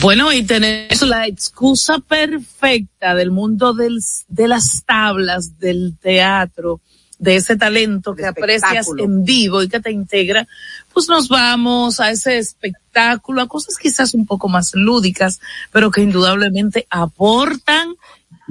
Bueno, 0.00 0.32
y 0.32 0.42
tenemos 0.42 1.00
la 1.02 1.28
excusa 1.28 2.00
perfecta 2.00 3.14
del 3.14 3.30
mundo 3.30 3.74
del, 3.74 4.00
de 4.26 4.48
las 4.48 4.82
tablas, 4.84 5.60
del 5.60 5.96
teatro, 5.96 6.80
de 7.18 7.36
ese 7.36 7.56
talento 7.56 8.14
que 8.14 8.26
aprecias 8.26 8.88
en 8.96 9.24
vivo 9.24 9.62
y 9.62 9.68
que 9.68 9.80
te 9.80 9.90
integra, 9.90 10.46
pues 10.92 11.08
nos 11.08 11.28
vamos 11.28 12.00
a 12.00 12.10
ese 12.10 12.38
espectáculo, 12.38 13.42
a 13.42 13.48
cosas 13.48 13.76
quizás 13.76 14.14
un 14.14 14.26
poco 14.26 14.48
más 14.48 14.72
lúdicas, 14.74 15.40
pero 15.72 15.90
que 15.90 16.02
indudablemente 16.02 16.86
aportan, 16.90 17.94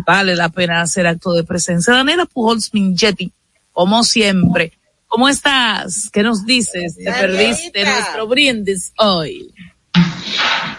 vale 0.06 0.36
la 0.36 0.50
pena 0.50 0.82
hacer 0.82 1.08
acto 1.08 1.32
de 1.32 1.44
presencia. 1.44 1.94
Daniela 1.94 2.26
Pujols 2.26 2.74
Mingetti, 2.74 3.32
como 3.72 4.04
siempre, 4.04 4.74
¿cómo 5.08 5.30
estás? 5.30 6.10
¿Qué 6.12 6.24
nos 6.24 6.46
dices? 6.46 6.96
Te 6.96 7.12
perdiste 7.12 7.86
nuestro 7.86 8.28
brindis 8.28 8.92
hoy. 8.98 9.54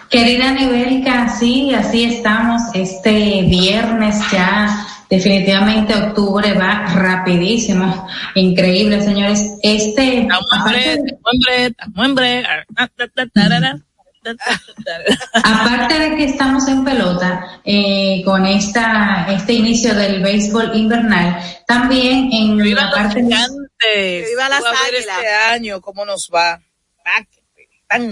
Querida 0.09 0.51
Nebelka, 0.51 1.29
sí, 1.29 1.73
así 1.73 2.03
estamos. 2.03 2.61
Este 2.73 3.43
viernes 3.43 4.19
ya, 4.31 4.87
definitivamente 5.09 5.93
octubre 5.93 6.53
va 6.53 6.85
rapidísimo. 6.95 8.07
Increíble, 8.33 9.01
señores. 9.01 9.57
Este, 9.61 10.27
aparte, 15.43 15.99
de 15.99 16.15
que 16.15 16.23
estamos 16.25 16.67
en 16.67 16.83
pelota, 16.83 17.61
eh, 17.63 18.21
con 18.25 18.45
esta, 18.45 19.27
este 19.29 19.53
inicio 19.53 19.93
del 19.93 20.21
béisbol 20.21 20.75
invernal, 20.75 21.39
también 21.67 22.29
en 22.33 22.75
la 22.75 22.89
parte 22.91 23.21
Viva 23.21 24.49
las 24.49 24.63
este 24.91 25.27
año, 25.51 25.79
¿cómo 25.81 26.03
nos 26.03 26.29
va? 26.33 26.59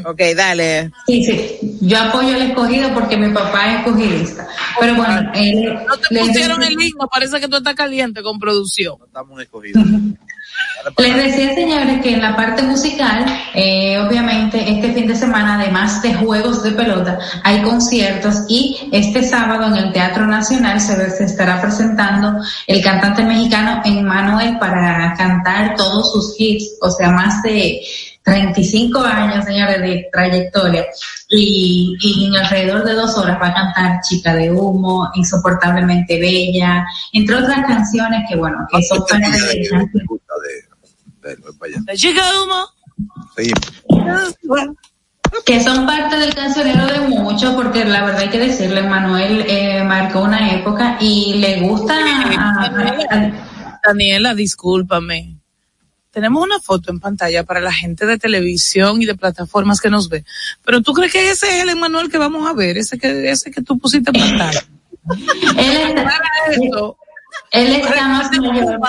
Ok, 0.05 0.21
dale. 0.36 0.91
Sí, 1.05 1.23
sí. 1.23 1.78
Yo 1.82 1.99
apoyo 1.99 2.36
el 2.36 2.41
escogido 2.49 2.91
porque 2.93 3.15
mi 3.15 3.32
papá 3.32 3.67
es 3.73 3.80
escogidista. 3.80 4.47
Pero 4.80 4.95
bueno, 4.95 5.32
él, 5.36 5.73
No 5.88 5.97
te 5.97 6.15
les 6.15 6.28
pusieron 6.28 6.59
decía- 6.59 6.75
el 6.80 6.84
himno, 6.88 7.07
parece 7.07 7.39
que 7.39 7.47
tú 7.47 7.57
estás 7.57 7.75
caliente 7.75 8.23
con 8.23 8.39
producción. 8.39 8.95
Estamos 9.05 9.39
escogidos. 9.41 9.84
Les 10.97 11.15
decía, 11.15 11.53
señores, 11.53 12.01
que 12.01 12.13
en 12.13 12.21
la 12.21 12.36
parte 12.36 12.63
musical, 12.63 13.25
eh, 13.53 13.99
obviamente, 13.99 14.57
este 14.71 14.93
fin 14.93 15.05
de 15.05 15.15
semana, 15.15 15.59
además 15.59 16.01
de 16.01 16.13
juegos 16.15 16.63
de 16.63 16.71
pelota, 16.71 17.19
hay 17.43 17.61
conciertos 17.61 18.45
y 18.47 18.89
este 18.91 19.21
sábado 19.23 19.67
en 19.67 19.75
el 19.75 19.93
Teatro 19.93 20.25
Nacional 20.25 20.80
se, 20.82 21.09
se 21.11 21.25
estará 21.25 21.61
presentando 21.61 22.39
el 22.65 22.82
cantante 22.82 23.23
mexicano 23.23 23.82
Emmanuel 23.86 24.57
para 24.59 25.13
cantar 25.15 25.75
todos 25.75 26.11
sus 26.13 26.36
hits, 26.39 26.78
o 26.82 26.89
sea, 26.89 27.11
más 27.11 27.43
de 27.43 27.80
35 28.32 28.99
años, 28.99 29.45
señores, 29.45 29.82
de 29.82 30.07
trayectoria. 30.11 30.86
Y, 31.30 31.95
y 32.01 32.25
en 32.28 32.36
alrededor 32.36 32.84
de 32.84 32.93
dos 32.93 33.17
horas 33.17 33.39
va 33.41 33.47
a 33.47 33.53
cantar 33.53 33.99
Chica 34.01 34.34
de 34.36 34.51
Humo, 34.51 35.09
Insoportablemente 35.15 36.19
Bella, 36.19 36.86
entre 37.13 37.36
otras 37.36 37.65
canciones 37.65 38.23
que, 38.30 38.36
bueno, 38.36 38.57
que 38.71 38.84
son 38.84 38.99
parte 39.09 39.32
de 39.32 39.69
La 41.86 41.95
chica 41.95 42.21
de 42.32 42.38
humo. 42.39 42.65
que 45.45 45.61
son 45.63 45.86
parte 45.86 46.17
del 46.17 46.34
cancionero 46.34 46.86
de 46.88 46.99
muchos, 47.07 47.53
porque 47.55 47.86
la 47.86 48.03
verdad 48.03 48.21
hay 48.21 48.30
que 48.30 48.39
decirle, 48.39 48.82
Manuel 48.84 49.45
eh, 49.47 49.84
marcó 49.84 50.21
una 50.21 50.53
época 50.53 50.97
y 50.99 51.36
le 51.36 51.61
gusta 51.61 51.93
a- 51.95 52.65
a- 52.65 53.32
Daniela, 53.86 54.34
discúlpame. 54.36 55.37
Tenemos 56.18 56.43
una 56.43 56.59
foto 56.59 56.89
en 56.91 56.99
pantalla 56.99 57.43
para 57.43 57.61
la 57.61 57.72
gente 57.72 58.07
de 58.07 58.18
televisión 58.18 58.99
y 58.99 59.05
de 59.05 59.13
plataformas 59.13 59.80
que 59.80 59.91
nos 59.91 60.09
ve. 60.09 60.26
Pero 60.65 60.82
tú 60.82 60.91
crees 60.91 61.13
que 61.13 61.30
ese 61.30 61.45
es 61.45 61.61
el 61.61 61.70
Emanuel 61.70 62.09
que 62.09 62.18
vamos 62.18 62.49
a 62.49 62.53
ver, 62.53 62.76
ese 62.76 62.97
que, 62.97 63.30
ese 63.30 63.51
que 63.51 63.61
tú 63.61 63.78
pusiste 63.78 64.09
en 64.11 64.20
pantalla. 64.20 64.65
él 65.59 65.95
está, 65.95 66.20
él 67.51 67.76
está 67.76 68.07
más 68.07 68.32
mayor. 68.32 68.80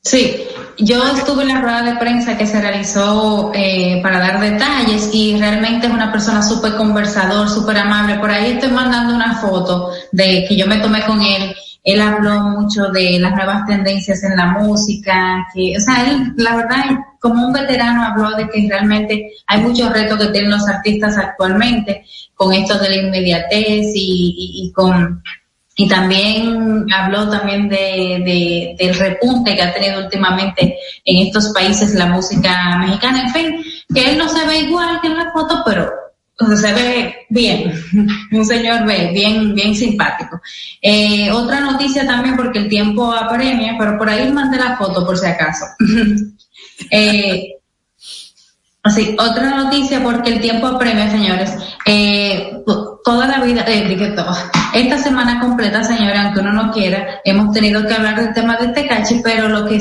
Sí, 0.00 0.42
yo 0.78 1.06
estuve 1.06 1.42
en 1.42 1.50
la 1.50 1.60
rueda 1.60 1.82
de 1.82 1.96
prensa 2.00 2.36
que 2.36 2.48
se 2.48 2.60
realizó 2.60 3.52
eh, 3.54 4.00
para 4.02 4.18
dar 4.18 4.40
detalles 4.40 5.10
y 5.12 5.38
realmente 5.38 5.86
es 5.86 5.92
una 5.92 6.10
persona 6.10 6.42
súper 6.42 6.74
conversador, 6.74 7.48
súper 7.48 7.76
amable. 7.78 8.18
Por 8.18 8.32
ahí 8.32 8.54
estoy 8.54 8.70
mandando 8.70 9.14
una 9.14 9.40
foto 9.40 9.92
de 10.10 10.46
que 10.48 10.56
yo 10.56 10.66
me 10.66 10.78
tomé 10.78 11.06
con 11.06 11.22
él 11.22 11.54
él 11.84 12.00
habló 12.00 12.40
mucho 12.40 12.88
de 12.88 13.18
las 13.18 13.34
nuevas 13.34 13.66
tendencias 13.66 14.22
en 14.24 14.36
la 14.36 14.46
música, 14.46 15.46
que, 15.54 15.76
o 15.76 15.80
sea, 15.80 16.10
él, 16.10 16.34
la 16.36 16.56
verdad, 16.56 16.84
como 17.20 17.46
un 17.46 17.52
veterano 17.52 18.04
habló 18.04 18.36
de 18.36 18.48
que 18.48 18.66
realmente 18.68 19.32
hay 19.46 19.60
muchos 19.60 19.92
retos 19.92 20.18
que 20.18 20.32
tienen 20.32 20.50
los 20.50 20.68
artistas 20.68 21.16
actualmente 21.16 22.04
con 22.34 22.52
esto 22.52 22.78
de 22.78 22.90
la 22.90 22.96
inmediatez 22.96 23.86
y, 23.94 24.62
y, 24.64 24.72
con 24.72 25.22
y 25.80 25.88
también 25.88 26.86
habló 26.92 27.30
también 27.30 27.68
de, 27.68 28.20
de, 28.24 28.76
del 28.78 28.94
repunte 28.96 29.54
que 29.54 29.62
ha 29.62 29.72
tenido 29.72 30.02
últimamente 30.02 30.76
en 31.04 31.26
estos 31.26 31.52
países 31.54 31.94
la 31.94 32.06
música 32.06 32.76
mexicana. 32.78 33.22
En 33.22 33.30
fin, 33.30 33.64
que 33.94 34.10
él 34.10 34.18
no 34.18 34.28
se 34.28 34.44
ve 34.44 34.58
igual 34.58 35.00
que 35.00 35.06
en 35.06 35.16
la 35.16 35.30
foto, 35.32 35.62
pero 35.64 35.88
sea, 36.46 36.56
se 36.56 36.72
ve 36.72 37.26
bien, 37.28 37.72
un 38.32 38.44
señor 38.44 38.86
ve, 38.86 39.10
bien, 39.12 39.54
bien 39.54 39.74
simpático. 39.74 40.40
Eh, 40.80 41.30
otra 41.30 41.60
noticia 41.60 42.06
también, 42.06 42.36
porque 42.36 42.60
el 42.60 42.68
tiempo 42.68 43.12
apremia, 43.12 43.74
pero 43.78 43.98
por 43.98 44.08
ahí 44.08 44.30
mandé 44.30 44.58
la 44.58 44.76
foto 44.76 45.04
por 45.04 45.18
si 45.18 45.26
acaso. 45.26 45.64
eh, 46.90 47.54
así, 48.82 49.16
otra 49.18 49.50
noticia 49.50 50.02
porque 50.02 50.34
el 50.34 50.40
tiempo 50.40 50.68
apremia, 50.68 51.10
señores. 51.10 51.52
Eh, 51.84 52.62
toda 53.04 53.26
la 53.26 53.40
vida, 53.40 53.64
eh, 53.66 54.12
todo. 54.14 54.36
Esta 54.74 54.98
semana 54.98 55.40
completa, 55.40 55.82
señora, 55.82 56.24
aunque 56.24 56.40
uno 56.40 56.52
no 56.52 56.70
quiera, 56.70 57.20
hemos 57.24 57.54
tenido 57.54 57.86
que 57.86 57.94
hablar 57.94 58.20
del 58.20 58.34
tema 58.34 58.56
de 58.58 58.68
Tecachi, 58.68 59.20
pero 59.24 59.48
lo 59.48 59.66
que 59.66 59.78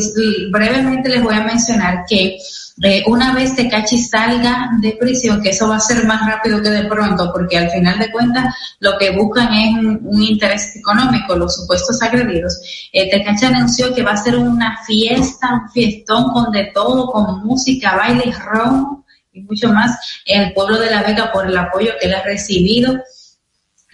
brevemente 0.50 1.10
les 1.10 1.22
voy 1.22 1.36
a 1.36 1.44
mencionar 1.44 2.06
que 2.08 2.38
eh, 2.84 3.04
una 3.08 3.34
vez 3.34 3.56
Tecachi 3.56 3.98
salga 3.98 4.70
de 4.80 4.92
prisión, 5.00 5.42
que 5.42 5.50
eso 5.50 5.68
va 5.68 5.78
a 5.78 5.80
ser 5.80 6.06
más 6.06 6.26
rápido 6.28 6.62
que 6.62 6.70
de 6.70 6.86
pronto, 6.86 7.32
porque 7.34 7.58
al 7.58 7.72
final 7.72 7.98
de 7.98 8.12
cuentas 8.12 8.54
lo 8.80 8.98
que 8.98 9.12
buscan 9.12 9.52
es 9.54 9.76
un, 9.76 10.24
interés 10.24 10.76
económico, 10.76 11.36
los 11.36 11.56
supuestos 11.56 12.02
agredidos. 12.02 12.60
Eh, 12.94 13.10
Tecachi 13.10 13.46
anunció 13.46 13.94
que 13.96 14.04
va 14.04 14.12
a 14.12 14.18
ser 14.18 14.38
una 14.38 14.78
fiesta, 14.86 15.54
un 15.54 15.70
fiestón 15.72 16.32
con 16.32 16.52
de 16.52 16.72
todo, 16.74 17.12
con 17.12 17.46
música, 17.46 17.96
baile, 17.96 18.32
ron 18.32 19.04
y 19.34 19.42
mucho 19.42 19.74
más 19.74 19.98
en 20.26 20.44
el 20.44 20.54
pueblo 20.54 20.80
de 20.80 20.92
La 20.92 21.04
Vega 21.04 21.32
por 21.32 21.48
el 21.48 21.58
apoyo 21.58 21.92
que 22.00 22.08
él 22.08 22.16
ha 22.16 22.24
recibido 22.24 22.96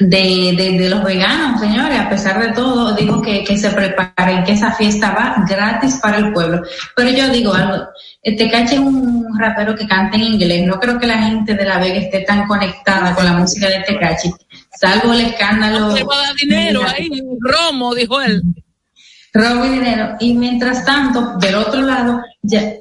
de, 0.10 0.54
de, 0.58 0.78
de, 0.78 0.90
los 0.90 1.04
veganos, 1.04 1.60
señores, 1.60 2.00
a 2.00 2.10
pesar 2.10 2.42
de 2.42 2.54
todo, 2.54 2.94
digo 2.94 3.22
que, 3.22 3.44
que 3.44 3.58
se 3.58 3.70
preparen, 3.70 4.44
que 4.44 4.54
esa 4.54 4.72
fiesta 4.74 5.12
va 5.12 5.46
gratis 5.48 6.00
para 6.02 6.18
el 6.18 6.34
pueblo. 6.34 6.62
Pero 6.96 7.10
yo 7.10 7.30
digo 7.30 7.54
algo, 7.54 7.88
Tecachi 8.24 8.76
es 8.76 8.80
un 8.80 9.28
rapero 9.38 9.76
que 9.76 9.88
canta 9.88 10.18
en 10.18 10.24
inglés, 10.24 10.66
no 10.66 10.80
creo 10.80 11.00
que 11.00 11.08
la 11.08 11.18
gente 11.20 11.54
de 11.54 11.66
La 11.66 11.80
Vega 11.80 11.96
esté 11.96 12.22
tan 12.22 12.48
conectada 12.48 13.16
con 13.16 13.26
la 13.26 13.34
música 13.34 13.70
de 13.70 13.80
Tecachi, 13.80 14.32
salvo 14.80 15.14
el 15.14 15.22
escándalo. 15.22 15.94
Le 15.94 16.04
va 16.04 16.16
a 16.16 16.24
dar 16.24 16.36
dinero 16.36 16.82
ahí, 16.86 17.10
romo, 17.42 17.96
dijo 17.96 18.22
él. 18.22 18.42
Robo 19.34 19.66
y 19.66 19.70
dinero. 19.70 20.16
Y 20.20 20.36
mientras 20.36 20.86
tanto, 20.86 21.38
del 21.40 21.56
otro 21.56 21.82
lado, 21.82 22.22
ya, 22.44 22.74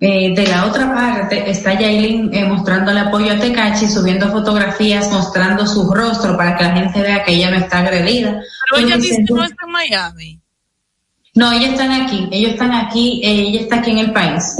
eh, 0.00 0.34
de 0.34 0.46
la 0.46 0.66
otra 0.66 0.92
parte 0.92 1.50
está 1.50 1.78
Yailin 1.78 2.32
eh, 2.34 2.44
mostrando 2.44 2.90
el 2.90 2.98
apoyo 2.98 3.32
a 3.32 3.38
Tecachi, 3.38 3.86
subiendo 3.86 4.28
fotografías, 4.30 5.10
mostrando 5.10 5.66
su 5.66 5.90
rostro 5.92 6.36
para 6.36 6.56
que 6.56 6.64
la 6.64 6.72
gente 6.72 7.00
vea 7.00 7.24
que 7.24 7.32
ella 7.32 7.50
no 7.50 7.56
está 7.56 7.78
agredida. 7.78 8.40
Pero 8.70 8.86
ella 8.86 8.96
dice 8.96 9.24
que 9.26 9.34
no 9.34 9.44
está 9.44 9.64
en 9.64 9.72
Miami. 9.72 10.40
No, 11.34 11.50
ellos 11.52 11.70
están 11.70 11.90
aquí, 11.90 12.28
ellos 12.30 12.52
están 12.52 12.72
aquí, 12.72 13.20
eh, 13.24 13.48
ella 13.48 13.60
está 13.60 13.76
aquí 13.76 13.90
en 13.90 13.98
el 13.98 14.12
país, 14.12 14.56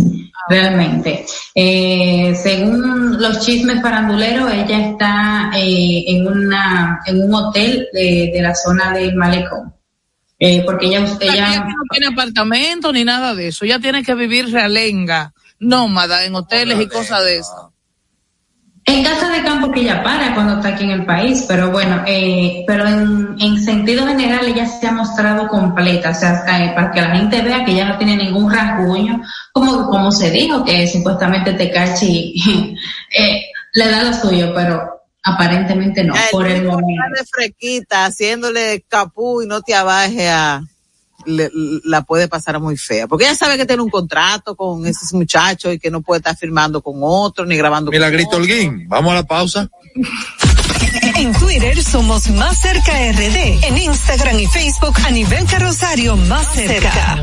realmente. 0.49 1.25
Eh, 1.55 2.35
según 2.35 3.21
los 3.21 3.45
chismes 3.47 3.81
faranduleros, 3.81 4.53
ella 4.53 4.91
está 4.91 5.51
eh, 5.57 6.05
en 6.09 6.27
una 6.27 7.01
en 7.07 7.23
un 7.23 7.35
hotel 7.35 7.87
de, 7.93 8.31
de 8.35 8.43
la 8.43 8.55
zona 8.55 8.93
del 8.93 9.15
malecón. 9.15 9.73
Eh, 10.47 10.63
porque 10.63 10.89
ella, 10.89 11.03
ella 11.21 11.65
no 11.65 11.75
tiene 11.91 12.09
apartamento 12.09 12.93
ni 12.93 13.03
nada 13.03 13.35
de 13.35 13.49
eso. 13.49 13.65
Ella 13.65 13.79
tiene 13.79 14.03
que 14.03 14.15
vivir 14.15 14.53
realenga, 14.53 15.33
nómada, 15.59 16.23
en 16.27 16.35
hoteles 16.35 16.79
y 16.83 16.87
cosas 16.87 17.25
de 17.25 17.39
eso. 17.39 17.73
En 18.85 19.03
casa 19.03 19.31
de 19.31 19.43
campo 19.43 19.73
que 19.73 19.81
ella 19.81 20.03
para 20.03 20.35
cuando 20.35 20.57
está 20.57 20.69
aquí 20.69 20.85
en 20.85 20.91
el 20.91 21.07
país, 21.07 21.47
pero 21.49 21.71
bueno, 21.71 22.03
eh, 22.07 22.63
pero 22.67 22.87
en, 22.87 23.35
en, 23.41 23.65
sentido 23.65 24.07
general 24.07 24.47
ella 24.47 24.67
se 24.67 24.87
ha 24.87 24.93
mostrado 24.93 25.49
completa, 25.49 26.11
o 26.11 26.15
sea, 26.15 26.45
eh, 26.63 26.73
para 26.75 26.91
que 26.91 27.01
la 27.01 27.17
gente 27.17 27.41
vea 27.41 27.65
que 27.65 27.73
ella 27.73 27.87
no 27.87 27.97
tiene 27.97 28.15
ningún 28.15 28.53
rasguño, 28.53 29.23
como, 29.51 29.89
como 29.89 30.13
se 30.13 30.31
dijo 30.31 30.63
que 30.63 30.87
supuestamente 30.87 31.55
Tecachi 31.55 32.35
eh, 33.19 33.45
le 33.73 33.91
da 33.91 34.03
lo 34.03 34.13
suyo, 34.13 34.53
pero 34.55 34.94
aparentemente 35.25 36.05
no, 36.05 36.15
el 36.15 36.21
por 36.31 36.47
el 36.47 36.65
momento. 36.65 37.03
de 37.17 37.25
frequita, 37.25 38.05
haciéndole 38.05 38.85
capú 38.89 39.43
y 39.43 39.47
no 39.47 39.63
te 39.63 39.75
abaje 39.75 40.29
a 40.29 40.63
le, 41.27 41.51
la 41.85 42.03
puede 42.03 42.29
pasar 42.29 42.61
muy 42.61 42.77
fea, 42.77 43.07
porque 43.07 43.25
ella 43.25 43.35
sabe 43.35 43.57
que 43.57 43.67
tiene 43.67 43.83
un 43.83 43.91
contrato 43.91 44.55
con 44.55 44.87
ese 44.87 45.17
muchacho 45.17 45.73
y 45.73 45.79
que 45.79 45.91
no 45.91 46.03
puede 46.03 46.19
estar 46.19 46.37
firmando 46.37 46.83
con 46.83 46.97
otro 47.01 47.47
ni 47.47 47.57
grabando 47.57 47.91
Milagrito 47.91 48.33
con 48.33 48.43
Holguín, 48.43 48.89
vamos 48.89 49.13
a 49.13 49.17
la 49.17 49.23
pausa. 49.25 49.69
En 51.17 51.33
Twitter 51.33 51.83
somos 51.83 52.29
Más 52.31 52.61
Cerca 52.61 52.93
RD, 52.93 53.65
en 53.65 53.79
Instagram 53.79 54.39
y 54.39 54.47
Facebook 54.47 54.95
a 55.07 55.11
nivel 55.11 55.47
carrosario 55.47 56.17
Más 56.17 56.53
Cerca. 56.53 57.23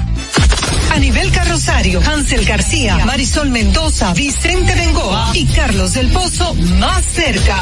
Anibel 0.93 1.31
Carrosario, 1.31 2.01
Hansel 2.01 2.45
García, 2.45 3.05
Marisol 3.05 3.49
Mendoza, 3.49 4.13
Vicente 4.13 4.75
Bengoa 4.75 5.31
y 5.33 5.45
Carlos 5.47 5.93
del 5.93 6.11
Pozo 6.11 6.53
más 6.53 7.03
cerca. 7.05 7.57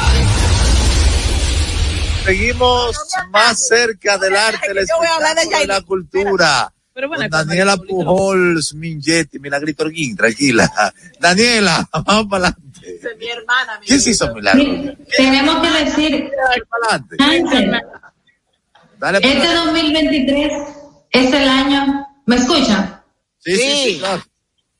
Seguimos 2.24 2.96
más 3.30 3.66
cerca 3.68 4.18
del 4.18 4.36
arte, 4.36 4.70
el 4.70 4.78
Yo 4.86 4.96
voy 4.98 5.06
a 5.06 5.14
hablar 5.14 5.36
de 5.36 5.42
espectáculo 5.42 5.64
y 5.64 5.66
la 5.68 5.80
cultura. 5.82 6.72
Pero 6.92 7.08
bueno, 7.08 7.22
Con 7.22 7.30
Daniela 7.30 7.76
Pujols, 7.76 8.74
Mingetti, 8.74 9.38
Milagrito 9.38 9.84
Orguín, 9.84 10.16
tranquila. 10.16 10.70
Daniela, 11.20 11.88
vamos 12.04 12.26
para 12.28 12.48
adelante. 12.48 13.16
mi 13.18 13.28
hermana. 13.28 13.80
¿Qué 13.86 13.98
se 14.00 14.10
hizo 14.10 14.34
Milagro? 14.34 14.96
Tenemos 15.16 15.56
que 15.66 15.84
decir, 15.84 16.30
Ángel, 17.20 17.70
Dale 17.70 17.80
para 18.98 19.18
este 19.18 19.46
adelante. 19.48 19.56
2023 19.66 20.52
es 21.12 21.32
el 21.32 21.48
año, 21.48 22.06
¿me 22.26 22.36
escuchan? 22.36 22.99
Sí, 23.40 23.56
sí, 23.56 23.74
sí, 23.84 23.98
claro. 23.98 24.22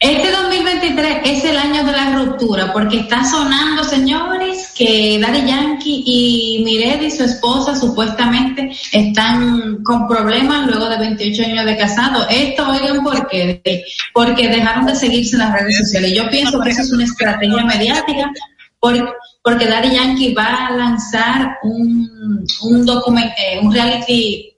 Este 0.02 0.30
2023 0.30 1.18
es 1.24 1.44
el 1.44 1.58
año 1.58 1.84
de 1.84 1.92
la 1.92 2.16
ruptura 2.16 2.72
porque 2.72 3.00
está 3.00 3.22
sonando, 3.22 3.84
señores, 3.84 4.72
que 4.74 5.18
Daddy 5.20 5.46
Yankee 5.46 6.02
y 6.06 6.62
Miredi, 6.64 7.10
su 7.10 7.22
esposa, 7.24 7.76
supuestamente 7.76 8.70
están 8.92 9.82
con 9.84 10.08
problemas 10.08 10.66
luego 10.66 10.88
de 10.88 10.96
28 10.98 11.42
años 11.44 11.66
de 11.66 11.76
casado. 11.76 12.26
Esto, 12.30 12.66
oigan, 12.70 13.02
¿por 13.04 13.28
qué? 13.28 13.84
Porque 14.14 14.48
dejaron 14.48 14.86
de 14.86 14.96
seguirse 14.96 15.36
en 15.36 15.40
las 15.40 15.52
redes 15.60 15.76
sociales. 15.76 16.14
Yo 16.14 16.30
pienso 16.30 16.58
que 16.62 16.70
eso 16.70 16.80
es 16.80 16.92
una 16.92 17.04
estrategia 17.04 17.62
mediática 17.64 18.30
por- 18.78 19.16
porque 19.42 19.66
Daddy 19.66 19.94
Yankee 19.96 20.32
va 20.34 20.66
a 20.66 20.70
lanzar 20.76 21.58
un, 21.62 22.42
un 22.62 22.86
documento, 22.86 23.34
un 23.62 23.72
reality 23.72 24.49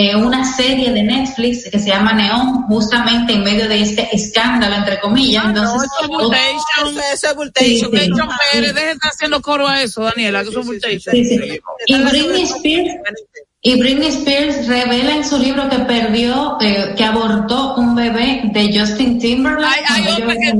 eh, 0.00 0.14
una 0.14 0.44
serie 0.44 0.92
de 0.92 1.02
Netflix 1.02 1.68
que 1.68 1.78
se 1.80 1.88
llama 1.88 2.12
Neon, 2.12 2.62
justamente 2.68 3.32
en 3.32 3.42
medio 3.42 3.68
de 3.68 3.82
este 3.82 4.08
escándalo, 4.14 4.76
entre 4.76 5.00
comillas. 5.00 5.46
Entonces, 5.46 5.90
Eso 5.92 6.02
es 6.02 6.08
Bultation. 6.08 6.98
Eso 6.98 7.00
es 7.12 7.20
Sí, 7.20 7.34
Bultation. 7.34 7.76
sí. 7.78 7.84
Bultation 7.86 8.28
Pérez, 8.52 8.74
deje 8.74 8.86
de 8.86 8.92
estar 8.92 9.10
haciendo 9.10 9.42
coro 9.42 9.66
a 9.66 9.82
eso, 9.82 10.02
Daniela, 10.04 10.44
que 10.44 10.50
es. 10.50 11.02
Sí, 11.02 11.24
sí. 11.24 11.60
Y 11.86 11.94
Britney 12.02 12.42
Spears, 12.44 12.94
y 13.60 13.80
Britney 13.80 14.08
Spears 14.10 14.68
revela 14.68 15.16
en 15.16 15.24
su 15.24 15.36
libro 15.36 15.68
que 15.68 15.80
perdió, 15.80 16.58
eh, 16.60 16.94
que 16.96 17.04
abortó 17.04 17.74
un 17.74 17.96
bebé 17.96 18.42
de 18.52 18.78
Justin 18.78 19.18
Timberlake. 19.18 19.84
Hay, 19.88 20.04
hay 20.06 20.12
otra 20.22 20.34
que 20.34 20.52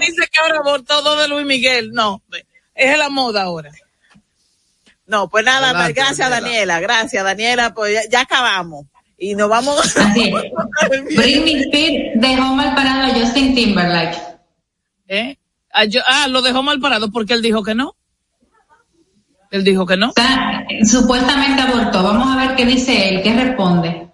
dice 0.00 0.22
que 0.32 0.40
ahora 0.42 0.58
abortó 0.58 1.00
dos 1.02 1.20
de 1.20 1.28
Luis 1.28 1.46
Miguel. 1.46 1.92
No, 1.92 2.20
es 2.74 2.98
la 2.98 3.08
moda 3.08 3.42
ahora. 3.42 3.70
No, 5.10 5.28
pues 5.28 5.44
nada, 5.44 5.70
Adelante, 5.70 5.92
gracias 5.94 6.30
Daniela. 6.30 6.40
Daniela, 6.74 6.80
gracias 6.80 7.24
Daniela, 7.24 7.74
pues 7.74 7.94
ya, 7.94 8.08
ya 8.10 8.20
acabamos. 8.22 8.86
Y 9.18 9.34
nos 9.34 9.48
vamos. 9.50 9.96
Así 9.96 10.32
es. 10.34 11.14
Britney 11.16 11.62
Spears 11.64 12.20
dejó 12.20 12.54
mal 12.54 12.74
parado 12.74 13.12
a 13.12 13.14
Justin 13.14 13.54
Timberlake. 13.54 14.16
¿Eh? 15.08 15.36
Ah, 15.72 15.84
yo- 15.84 16.00
ah, 16.06 16.26
lo 16.28 16.40
dejó 16.42 16.62
mal 16.62 16.80
parado 16.80 17.10
porque 17.10 17.34
él 17.34 17.42
dijo 17.42 17.62
que 17.62 17.74
no. 17.74 17.96
Él 19.50 19.64
dijo 19.64 19.84
que 19.84 19.96
no. 19.96 20.12
Supuestamente 20.84 21.60
abortó. 21.62 22.02
Vamos 22.04 22.28
a 22.34 22.46
ver 22.46 22.56
qué 22.56 22.64
dice 22.64 23.08
él, 23.08 23.22
qué 23.22 23.34
responde. 23.34 24.08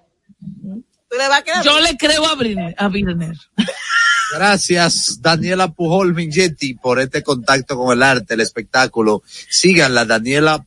Yo 1.62 1.78
le 1.80 1.96
creo 1.96 2.26
a 2.26 2.34
Britney. 2.34 2.74
A 2.76 2.88
Britney. 2.88 3.28
Gracias, 4.32 5.20
Daniela 5.20 5.72
Pujol 5.72 6.14
Mingetti, 6.14 6.74
por 6.74 7.00
este 7.00 7.22
contacto 7.22 7.76
con 7.76 7.96
el 7.96 8.02
arte, 8.02 8.34
el 8.34 8.40
espectáculo. 8.40 9.22
Síganla, 9.48 10.04
Daniela 10.04 10.64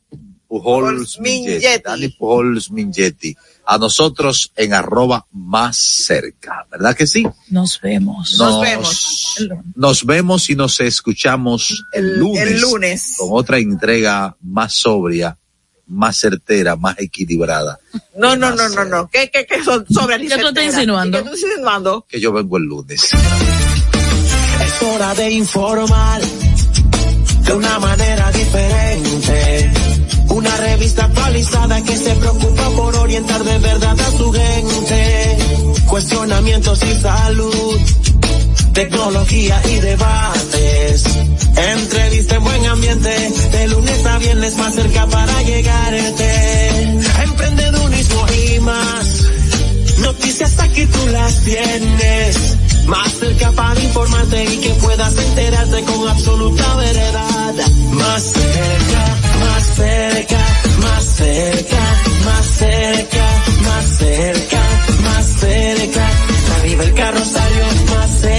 Pujols 0.49 1.20
Mingetti. 1.20 1.84
Dani 1.84 2.16
Mingetti. 2.72 3.36
A 3.66 3.78
nosotros 3.78 4.51
en 4.55 4.74
arroba 4.74 5.28
más 5.32 5.78
cerca, 5.78 6.66
¿verdad 6.72 6.95
que 6.95 7.05
sí? 7.05 7.24
Nos 7.51 7.80
vemos. 7.80 8.36
Nos, 8.39 9.38
nos 9.76 10.05
vemos 10.05 10.49
y 10.49 10.55
nos 10.55 10.80
escuchamos 10.80 11.86
el, 11.93 12.18
lunes, 12.18 12.47
el 12.47 12.62
lunes. 12.62 13.16
con 13.16 13.30
otra 13.32 13.60
entrega 13.60 14.36
más 14.41 14.74
sobria, 14.74 15.38
más 15.89 16.17
certera, 16.17 16.75
más 16.75 16.97
equilibrada. 16.99 17.79
No, 18.17 18.35
no, 18.35 18.55
no, 18.55 18.69
no, 18.69 18.85
no. 18.85 19.09
¿Qué, 19.09 19.29
qué, 19.31 19.45
qué 19.45 19.63
son 19.63 19.85
sobre 19.87 20.19
¿Qué 20.19 20.37
tú 20.37 20.47
estás 20.47 20.65
insinuando? 20.65 21.17
¿Qué 21.17 21.23
tú 21.23 21.33
estás 21.33 21.49
insinuando? 21.49 22.05
Que 22.07 22.19
yo 22.19 22.31
vengo 22.31 22.57
el 22.57 22.63
lunes. 22.63 23.09
Es 24.61 24.83
hora 24.83 25.13
de 25.15 25.31
informar 25.31 26.21
de 26.21 27.53
una 27.53 27.79
manera 27.79 28.31
diferente. 28.31 29.71
Una 30.29 30.55
revista 30.57 31.05
actualizada 31.05 31.83
que 31.83 31.97
se 31.97 32.15
preocupa 32.15 32.69
por 32.71 32.95
orientar 32.97 33.43
de 33.43 33.57
verdad 33.57 33.99
a 33.99 34.11
su 34.17 34.31
gente. 34.31 35.37
Cuestionamientos 35.87 36.83
y 36.83 36.95
salud, 37.01 37.79
tecnología 38.74 39.61
y 39.70 39.76
debates. 39.80 41.03
Entrevista 41.55 42.36
en 42.36 42.43
buen 42.43 42.65
ambiente, 42.65 43.09
de 43.51 43.67
lunes 43.67 44.05
a 44.05 44.17
viernes 44.20 44.57
más 44.57 44.74
cerca 44.76 45.05
para 45.07 45.41
llegarte. 45.43 46.67
Emprendedurismo 47.24 48.26
y 48.30 48.59
más. 48.59 49.26
Noticias 49.99 50.59
aquí 50.59 50.86
tú 50.86 51.07
las 51.07 51.41
tienes. 51.41 52.55
Más 52.88 53.11
cerca 53.13 53.51
para 53.51 53.80
informarte 53.80 54.43
y 54.45 54.57
que 54.57 54.70
puedas 54.76 55.15
enterarte 55.15 55.84
con 55.84 56.07
absoluta 56.07 56.76
veredad. 56.76 57.53
Más 57.91 58.24
cerca, 58.24 59.17
más 59.39 59.63
cerca, 59.76 60.45
más 60.82 61.03
cerca, 61.05 61.78
más 62.26 62.45
cerca, 62.45 63.43
más 63.63 63.86
cerca, 63.97 64.61
más 65.03 65.26
cerca. 65.39 66.09
Arriba 66.59 66.84
el 66.84 66.93
carrosario, 66.93 67.65
más 67.95 68.09
cerca, 68.22 68.38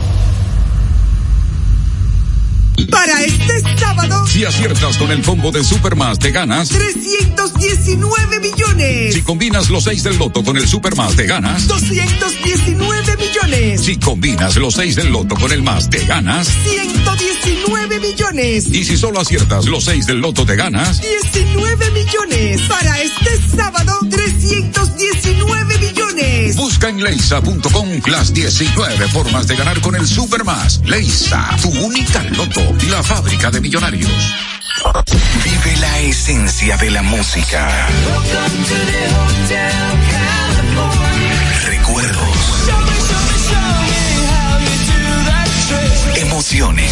Para 2.89 3.23
este 3.23 3.59
sábado, 3.77 4.25
Si 4.27 4.43
aciertas 4.45 4.97
con 4.97 5.11
el 5.11 5.21
combo 5.21 5.51
de 5.51 5.63
Supermas, 5.63 6.19
te 6.19 6.31
ganas. 6.31 6.69
319 6.69 8.39
millones. 8.39 9.13
Si 9.13 9.21
combinas 9.21 9.69
los 9.69 9.83
6 9.83 10.03
del 10.03 10.17
loto 10.17 10.43
con 10.43 10.57
el 10.57 10.67
Supermas, 10.67 11.15
te 11.15 11.25
ganas. 11.25 11.67
219 11.67 13.17
millones. 13.17 13.81
Si 13.81 13.97
combinas 13.97 14.55
los 14.57 14.75
6 14.75 14.95
del 14.95 15.11
loto 15.11 15.35
con 15.35 15.51
el 15.51 15.61
más, 15.63 15.89
te 15.89 16.05
ganas. 16.05 16.47
119 16.63 17.99
millones. 17.99 18.67
Y 18.67 18.83
si 18.85 18.97
solo 18.97 19.19
aciertas 19.19 19.65
los 19.65 19.85
6 19.85 20.05
del 20.07 20.19
loto, 20.19 20.45
te 20.45 20.55
ganas. 20.55 21.01
19 21.01 21.91
millones. 21.91 22.61
Para 22.63 23.01
este 23.01 23.39
sábado, 23.55 23.99
319 24.09 25.77
millones. 25.77 26.55
Busca 26.55 26.89
en 26.89 27.03
leisa.com 27.03 27.89
las 28.07 28.33
19 28.33 29.07
formas 29.09 29.47
de 29.47 29.55
ganar 29.55 29.79
con 29.81 29.95
el 29.95 30.07
Supermas. 30.07 30.81
Leisa, 30.85 31.49
tu 31.61 31.69
única 31.85 32.23
loto, 32.23 32.70
la 32.89 33.03
fábrica 33.03 33.51
de 33.51 33.61
millonarios. 33.61 34.11
Vive 35.43 35.77
la 35.77 35.99
esencia 35.99 36.77
de 36.77 36.91
la 36.91 37.01
música. 37.01 37.87
Recuerdos. 41.65 42.37
Emociones. 46.15 46.91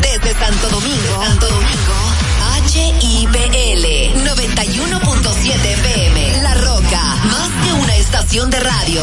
Desde 0.00 0.32
Santo 0.38 0.68
Domingo, 0.70 1.24
Santo 1.24 1.46
Domingo, 1.46 1.94
HIPL 2.72 3.84
91.7 4.24 5.64
FM. 5.64 6.42
La 6.42 6.54
Roca, 6.54 7.02
más 7.24 7.50
que 7.64 7.72
una 7.72 7.96
estación 7.96 8.50
de 8.50 8.60
radio. 8.60 9.02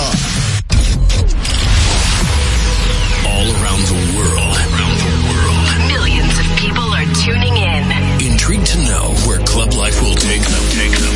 All 3.25 3.47
around 3.55 3.81
the 3.87 3.97
world. 4.15 4.57
Millions 5.87 6.39
of 6.39 6.45
people 6.57 6.93
are 6.93 7.07
tuning 7.23 7.55
in. 7.57 7.91
Intrigued 8.31 8.67
to 8.67 8.77
know 8.79 9.13
where 9.27 9.39
club 9.45 9.73
life 9.73 10.01
will 10.01 10.15
take 10.15 10.41
them. 10.41 10.63
Take 10.77 10.95
them. 10.97 11.15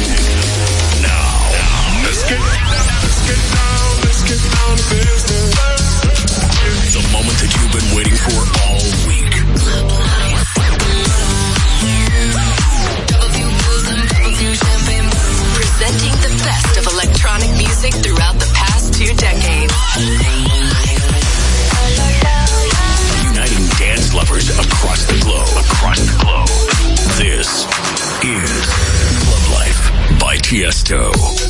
Now, 1.01 1.47
let's 2.03 2.23
get 2.29 2.39
let's 2.39 3.21
get 3.27 3.39
down, 3.53 4.01
let's 4.05 4.23
get 4.23 4.39
down 4.55 4.77
to 4.77 4.95
business. 4.95 5.97
The 6.93 7.03
moment 7.13 7.37
that 7.37 7.51
you've 7.53 7.71
been 7.71 7.95
waiting 7.95 8.15
for 8.15 8.39
all 8.63 8.66
music 17.81 18.01
throughout 18.01 18.33
the 18.39 18.51
past 18.55 18.93
two 18.93 19.13
decades. 19.13 19.73
Uniting 23.23 23.67
dance 23.77 24.13
lovers 24.15 24.49
across 24.49 25.05
the 25.05 25.19
globe. 25.21 25.47
Across 25.65 25.99
the 25.99 26.23
globe. 26.23 26.47
This 27.17 27.65
is 28.23 28.65
Club 29.21 29.59
Life 29.59 30.19
by 30.19 30.37
Tiesto. 30.37 31.46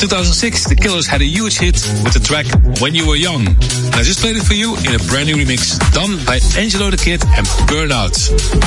2006, 0.00 0.64
the 0.64 0.74
Killers 0.74 1.06
had 1.06 1.20
a 1.20 1.28
huge 1.28 1.58
hit 1.58 1.76
with 2.00 2.16
the 2.16 2.24
track 2.24 2.48
When 2.80 2.94
You 2.94 3.06
Were 3.06 3.20
Young. 3.20 3.44
And 3.44 3.94
I 3.94 4.02
just 4.02 4.20
played 4.20 4.34
it 4.34 4.40
for 4.48 4.54
you 4.54 4.72
in 4.88 4.96
a 4.96 5.02
brand 5.12 5.28
new 5.28 5.36
remix 5.36 5.76
done 5.92 6.16
by 6.24 6.40
Angelo 6.56 6.88
the 6.88 6.96
Kid 6.96 7.20
and 7.36 7.44
Burnout. 7.68 8.16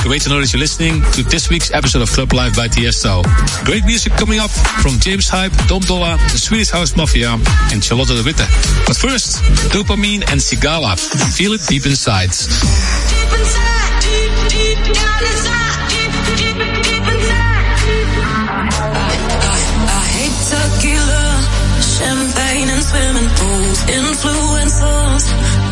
Way 0.06 0.22
to 0.22 0.28
know 0.30 0.38
that 0.38 0.52
you're 0.54 0.62
listening 0.62 1.02
to 1.18 1.24
this 1.26 1.50
week's 1.50 1.74
episode 1.74 2.02
of 2.02 2.10
Club 2.14 2.32
Live 2.32 2.54
by 2.54 2.68
Tiesto. 2.68 3.26
Great 3.66 3.84
music 3.84 4.12
coming 4.14 4.38
up 4.38 4.50
from 4.78 4.94
James 5.02 5.28
Hype, 5.28 5.50
Dom 5.66 5.82
Dolla, 5.82 6.22
the 6.30 6.38
Swedish 6.38 6.70
House 6.70 6.94
Mafia, 6.94 7.34
and 7.74 7.82
Charlotte 7.82 8.14
de 8.14 8.22
Witte. 8.22 8.46
But 8.86 8.94
first, 8.94 9.42
Dopamine 9.74 10.22
and 10.30 10.38
Sigala. 10.38 10.94
Feel 11.34 11.54
it 11.54 11.66
deep 11.66 11.84
inside. 11.84 12.30
Deep 12.30 13.30
inside, 13.34 13.90
deep, 14.06 14.30
deep 14.54 14.78
down 14.94 15.18
inside, 15.18 15.63
influencers, 23.88 25.24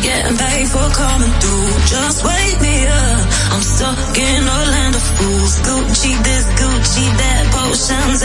getting 0.03 0.37
paid 0.37 0.67
for 0.67 0.87
coming 0.91 1.33
through. 1.39 1.71
Just 1.87 2.23
wake 2.23 2.59
me 2.61 2.87
up, 2.87 3.21
I'm 3.53 3.63
stuck 3.63 4.17
in 4.17 4.41
a 4.43 4.59
land 4.73 4.95
of 4.95 5.05
fools. 5.17 5.53
Gucci 5.67 6.13
this, 6.23 6.45
Gucci 6.59 7.05
that, 7.17 7.43
potions 7.53 8.23